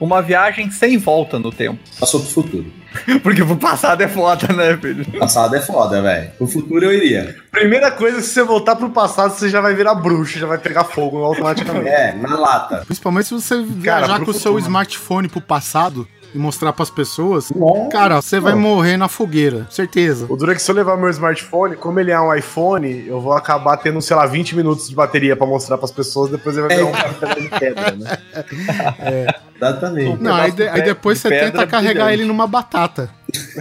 Uma 0.00 0.22
viagem 0.22 0.70
sem 0.70 0.98
volta 0.98 1.38
no 1.38 1.50
tempo. 1.50 1.78
Passou 1.98 2.20
pro 2.20 2.28
futuro. 2.28 2.72
Porque 3.22 3.44
pro 3.44 3.56
passado 3.56 4.02
é 4.02 4.08
foda, 4.08 4.52
né, 4.52 4.76
filho? 4.76 5.04
Passado 5.18 5.54
é 5.54 5.60
foda, 5.60 6.00
velho. 6.00 6.30
O 6.40 6.46
futuro 6.46 6.84
eu 6.84 6.92
iria. 6.92 7.36
Primeira 7.50 7.90
coisa, 7.90 8.20
se 8.20 8.28
você 8.28 8.42
voltar 8.42 8.76
pro 8.76 8.90
passado, 8.90 9.32
você 9.32 9.48
já 9.48 9.60
vai 9.60 9.74
virar 9.74 9.94
bruxo, 9.94 10.38
já 10.38 10.46
vai 10.46 10.58
pegar 10.58 10.84
fogo 10.84 11.22
automaticamente. 11.22 11.88
É, 11.88 12.14
na 12.14 12.38
lata. 12.38 12.82
Principalmente 12.86 13.28
se 13.28 13.34
você 13.34 13.62
viajar 13.62 14.16
pro 14.16 14.26
com 14.26 14.30
o 14.30 14.34
seu 14.34 14.58
smartphone 14.58 15.28
pro 15.28 15.40
passado 15.40 16.06
e 16.36 16.38
mostrar 16.38 16.72
pras 16.74 16.90
pessoas, 16.90 17.50
Nossa. 17.50 17.88
cara, 17.88 18.20
você 18.20 18.38
vai 18.38 18.54
morrer 18.54 18.96
na 18.98 19.08
fogueira, 19.08 19.66
certeza. 19.70 20.26
O 20.28 20.36
duro 20.36 20.52
é 20.52 20.54
que 20.54 20.60
se 20.60 20.70
eu 20.70 20.74
levar 20.74 20.96
meu 20.98 21.08
smartphone, 21.08 21.76
como 21.76 21.98
ele 21.98 22.10
é 22.10 22.20
um 22.20 22.32
iPhone, 22.34 23.06
eu 23.06 23.20
vou 23.20 23.32
acabar 23.32 23.76
tendo, 23.78 24.00
sei 24.02 24.14
lá, 24.14 24.26
20 24.26 24.54
minutos 24.54 24.88
de 24.88 24.94
bateria 24.94 25.34
pra 25.34 25.46
mostrar 25.46 25.78
pras 25.78 25.90
pessoas, 25.90 26.30
depois 26.30 26.56
ele 26.56 26.68
vai 26.68 26.76
virar 26.76 26.88
um 26.88 26.92
cartão 26.92 27.42
de 27.42 27.48
pedra, 27.48 27.90
né? 27.92 28.18
Exatamente. 29.56 30.22
Não, 30.22 30.34
aí, 30.34 30.50
de- 30.52 30.68
aí 30.68 30.82
depois 30.82 31.16
de 31.18 31.22
você 31.22 31.28
tenta 31.30 31.66
carregar 31.66 32.04
brilhante. 32.04 32.12
ele 32.20 32.24
numa 32.26 32.46
batata. 32.46 33.08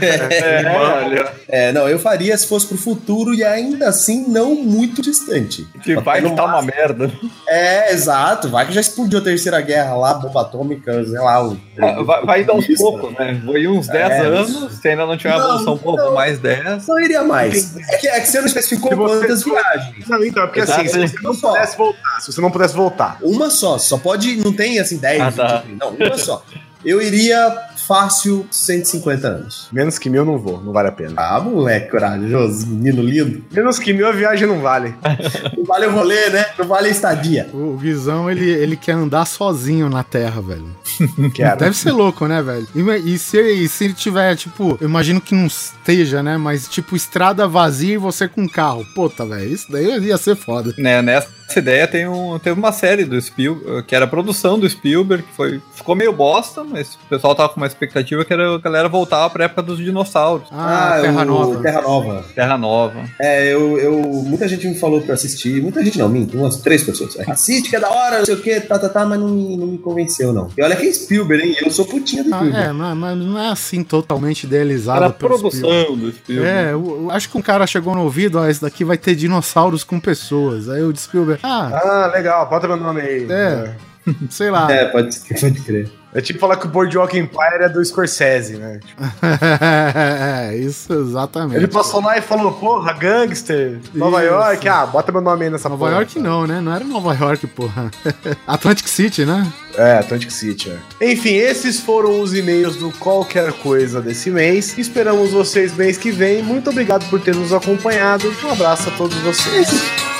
É. 0.02 1.36
É, 1.48 1.72
não, 1.72 1.88
eu 1.88 2.00
faria 2.00 2.36
se 2.38 2.48
fosse 2.48 2.66
pro 2.66 2.76
futuro 2.78 3.34
e 3.34 3.44
ainda 3.44 3.88
assim 3.88 4.26
não 4.28 4.56
muito 4.56 5.00
distante. 5.02 5.66
Que 5.84 5.96
vai 5.96 6.20
que 6.22 6.30
tá 6.36 6.44
uma 6.46 6.62
merda. 6.62 7.10
É, 7.48 7.94
exato. 7.94 8.50
Vai 8.50 8.66
que 8.66 8.74
já 8.74 8.82
explodiu 8.82 9.20
a 9.20 9.22
terceira 9.22 9.62
guerra 9.62 9.96
lá, 9.96 10.16
bomba 10.16 10.42
atômica, 10.42 11.06
sei 11.06 11.20
lá. 11.20 11.46
O... 11.48 11.56
Vai, 12.04 12.26
vai 12.26 12.44
dar 12.44 12.54
uns 12.56 12.68
Isso. 12.68 12.82
poucos, 12.84 13.14
né? 13.14 13.40
Vou 13.46 13.58
ir 13.58 13.68
uns 13.68 13.88
10 13.88 14.12
É, 14.12 14.20
anos, 14.26 14.74
se 14.82 14.88
ainda 14.90 15.06
não 15.06 15.16
tiver 15.16 15.36
uma 15.36 15.40
Não, 15.48 15.50
evolução, 15.62 15.80
não. 15.86 16.04
vou 16.04 16.14
mais 16.16 16.40
10. 16.40 16.88
Não 16.88 17.00
iria 17.00 17.24
mais. 17.24 17.78
É 17.78 17.98
que, 17.98 18.08
é 18.08 18.20
que 18.20 18.28
você 18.28 18.40
não 18.40 18.48
especificou 18.48 18.90
Se 18.90 18.96
você- 18.96 19.20
quantas 19.20 19.44
viagens. 19.44 20.08
Não, 20.08 20.26
então, 20.26 20.44
é 20.44 20.48
porque 20.48 20.62
assim, 20.62 20.88
se 20.88 20.98
Exato. 20.98 21.08
você 21.08 21.22
não 21.22 21.36
pudesse 21.36 21.78
voltar, 21.78 22.20
se 22.22 22.32
você 22.34 22.42
não 22.42 22.52
pudesse 22.52 22.74
voltar, 22.76 23.18
Uma 23.22 23.50
só, 23.52 23.78
só 23.78 23.98
pode. 23.98 24.36
Não 24.38 24.52
tem 24.52 24.80
assim 24.80 24.98
10, 24.98 25.22
Ah, 25.22 25.32
tá. 25.32 25.58
20, 25.68 25.78
não, 25.80 25.90
uma 25.92 26.18
só. 26.18 26.44
Eu 26.86 27.02
iria 27.02 27.58
fácil 27.88 28.48
150 28.50 29.28
anos. 29.28 29.68
menos 29.72 29.98
que 29.98 30.10
mil 30.10 30.22
eu 30.22 30.26
não 30.26 30.38
vou, 30.38 30.62
não 30.62 30.72
vale 30.72 30.90
a 30.90 30.92
pena. 30.92 31.14
Ah, 31.18 31.40
moleque, 31.40 31.90
corajoso, 31.92 32.68
menino 32.68 33.02
lindo. 33.02 33.44
Menos 33.52 33.78
que 33.80 33.94
mil 33.94 34.08
a 34.08 34.12
viagem 34.12 34.48
não 34.48 34.60
vale. 34.60 34.94
Não 35.56 35.64
vale 35.64 35.88
o 35.88 35.92
rolê, 35.92 36.30
né? 36.30 36.46
Não 36.60 36.66
vale 36.66 36.88
a 36.88 36.92
estadia. 36.92 37.50
O 37.54 37.78
Guizão, 37.78 38.30
ele, 38.30 38.48
ele 38.50 38.76
quer 38.78 38.92
andar 38.92 39.26
sozinho 39.26 39.90
na 39.90 40.04
Terra, 40.04 40.42
velho. 40.42 40.76
Quero. 41.34 41.60
Deve 41.60 41.76
ser 41.76 41.92
louco, 41.92 42.28
né, 42.28 42.42
velho? 42.42 42.68
E, 42.76 43.14
e 43.14 43.18
se, 43.18 43.42
e 43.42 43.68
se 43.68 43.86
ele 43.86 43.94
tiver, 43.94 44.36
tipo, 44.36 44.78
eu 44.80 44.88
imagino 44.88 45.20
que 45.20 45.34
não 45.34 45.48
esteja, 45.48 46.22
né? 46.22 46.38
Mas, 46.38 46.68
tipo, 46.68 46.96
estrada 46.96 47.48
vazia 47.48 47.96
e 47.96 47.98
você 47.98 48.28
com 48.28 48.48
carro. 48.48 48.86
Puta, 48.94 49.26
velho, 49.26 49.52
isso 49.52 49.72
daí 49.72 49.86
ia 50.06 50.18
ser 50.18 50.36
foda. 50.36 50.74
Né, 50.78 51.02
nessa 51.02 51.30
ideia 51.60 51.88
tem 51.88 52.08
um, 52.08 52.38
teve 52.40 52.60
uma 52.60 52.72
série 52.72 53.06
do 53.06 53.20
Spielberg, 53.22 53.84
que 53.88 53.96
era 53.96 54.06
a 54.06 54.08
produção 54.08 54.58
do 54.60 54.70
Spielberg, 54.70 55.24
que 55.24 55.34
foi, 55.34 55.62
ficou 55.74 55.96
meio 55.96 56.12
bosta, 56.12 56.64
mas 56.64 56.96
o 56.96 57.08
pessoal 57.10 57.34
tava 57.36 57.50
com 57.50 57.58
uma 57.58 57.68
expectativa 57.68 58.26
que 58.26 58.34
era 58.34 58.56
a 58.56 58.58
galera 58.58 58.90
voltar 58.90 59.30
pra 59.30 59.46
época 59.46 59.62
dos 59.62 59.78
dinossauros. 59.78 60.48
Ah, 60.52 60.98
Terra 61.02 61.22
o 61.22 61.26
Nova. 61.26 61.62
Terra 61.62 61.82
Nova. 61.82 62.26
Terra 62.36 62.58
Nova. 62.58 63.04
É, 63.20 63.54
eu, 63.54 63.78
eu. 63.78 64.02
Muita 64.02 64.48
gente 64.48 64.68
me 64.68 64.76
falou 64.76 65.02
pra 65.02 65.14
assistir. 65.14 65.62
Muita 65.62 65.84
gente 65.84 65.98
não, 66.00 66.10
minto, 66.10 66.38
umas 66.38 66.58
três 66.58 66.84
pessoas. 66.84 67.16
É, 67.18 67.32
Assiste, 67.32 67.70
que 67.70 67.76
é 67.76 67.80
da 67.80 67.90
hora, 67.90 68.20
não 68.20 68.26
sei 68.26 68.36
o 68.36 68.42
que, 68.42 68.60
tá, 68.62 68.78
tá, 68.80 68.90
tá, 68.90 69.06
mas 69.06 69.20
não 69.20 69.30
me, 69.30 69.56
não 69.58 69.68
me 69.68 69.78
convenceu, 69.78 70.34
não. 70.34 70.50
E 70.58 70.62
olha 70.62 70.76
que 70.76 70.86
é 70.88 70.92
Spielberg, 70.92 71.48
hein? 71.48 71.56
Eu 71.62 71.72
sou 71.72 71.86
putinha 71.86 72.24
do 72.24 72.34
Ah, 72.34 72.38
Spielberg. 72.40 72.68
é, 72.70 72.72
mas, 72.74 72.98
mas 72.98 73.18
não 73.18 73.40
é 73.40 73.50
assim 73.50 73.84
totalmente 73.84 74.44
idealizado 74.46 74.98
Era 74.98 75.08
a 75.08 75.10
pelo 75.12 75.38
Spielberg. 75.38 75.62
produção 75.62 75.96
do 75.98 76.12
Spielberg. 76.12 76.50
É, 76.50 76.74
eu, 76.74 77.02
eu 77.04 77.12
acho 77.12 77.30
que 77.30 77.38
um 77.38 77.42
cara 77.42 77.66
chegou 77.68 77.94
no 77.96 78.02
ouvido, 78.04 78.40
ó, 78.40 78.48
esse 78.48 78.62
daqui 78.62 78.84
vai 78.84 78.98
ter 78.98 79.16
dinossauros 79.16 79.84
com 79.84 80.00
pessoas. 80.00 80.70
Aí 80.70 80.82
o 80.82 80.96
Spielberg, 80.96 81.35
ah, 81.44 81.70
Ah, 81.74 82.12
legal, 82.14 82.48
bota 82.50 82.68
meu 82.68 82.78
nome 82.78 83.02
aí. 83.02 83.28
É. 83.30 83.76
sei 84.30 84.50
lá. 84.50 84.72
É, 84.72 84.86
pode, 84.86 85.18
pode 85.20 85.62
crer. 85.62 85.92
É 86.14 86.22
tipo 86.22 86.40
falar 86.40 86.56
que 86.56 86.66
o 86.66 86.70
Boardwalk 86.70 87.18
Empire 87.18 87.64
é 87.64 87.68
do 87.68 87.84
Scorsese, 87.84 88.56
né? 88.56 88.80
Tipo, 88.86 89.04
é, 89.62 90.56
isso 90.56 90.94
exatamente. 90.94 91.58
ele 91.58 91.68
passou 91.68 92.02
lá 92.02 92.18
e 92.18 92.22
falou, 92.22 92.54
porra, 92.54 92.94
gangster, 92.94 93.80
Nova 93.94 94.24
Isso. 94.24 94.34
York, 94.34 94.70
ah, 94.70 94.86
bota 94.86 95.12
meu 95.12 95.20
nome 95.20 95.44
aí 95.44 95.50
nessa 95.52 95.68
Nova 95.68 95.88
porra. 95.88 95.98
York 95.98 96.18
não, 96.18 96.48
né? 96.48 96.62
Não 96.62 96.74
era 96.74 96.86
Nova 96.86 97.14
York, 97.14 97.46
porra. 97.48 97.92
Atlantic 98.48 98.88
City, 98.88 99.26
né? 99.26 99.46
É, 99.76 99.98
Atlantic 99.98 100.32
City, 100.32 100.72
é. 100.72 101.12
Enfim, 101.12 101.34
esses 101.36 101.82
foram 101.82 102.22
os 102.22 102.34
e-mails 102.34 102.78
do 102.78 102.92
Qualquer 102.92 103.52
Coisa 103.52 104.02
desse 104.02 104.32
mês. 104.32 104.78
Esperamos 104.78 105.32
vocês 105.32 105.76
mês 105.76 105.98
que 105.98 106.12
vem. 106.12 106.42
Muito 106.42 106.70
obrigado 106.70 107.10
por 107.10 107.20
ter 107.20 107.36
nos 107.36 107.52
acompanhado. 107.52 108.34
Um 108.42 108.52
abraço 108.52 108.88
a 108.88 108.92
todos 108.94 109.18
vocês. 109.18 110.15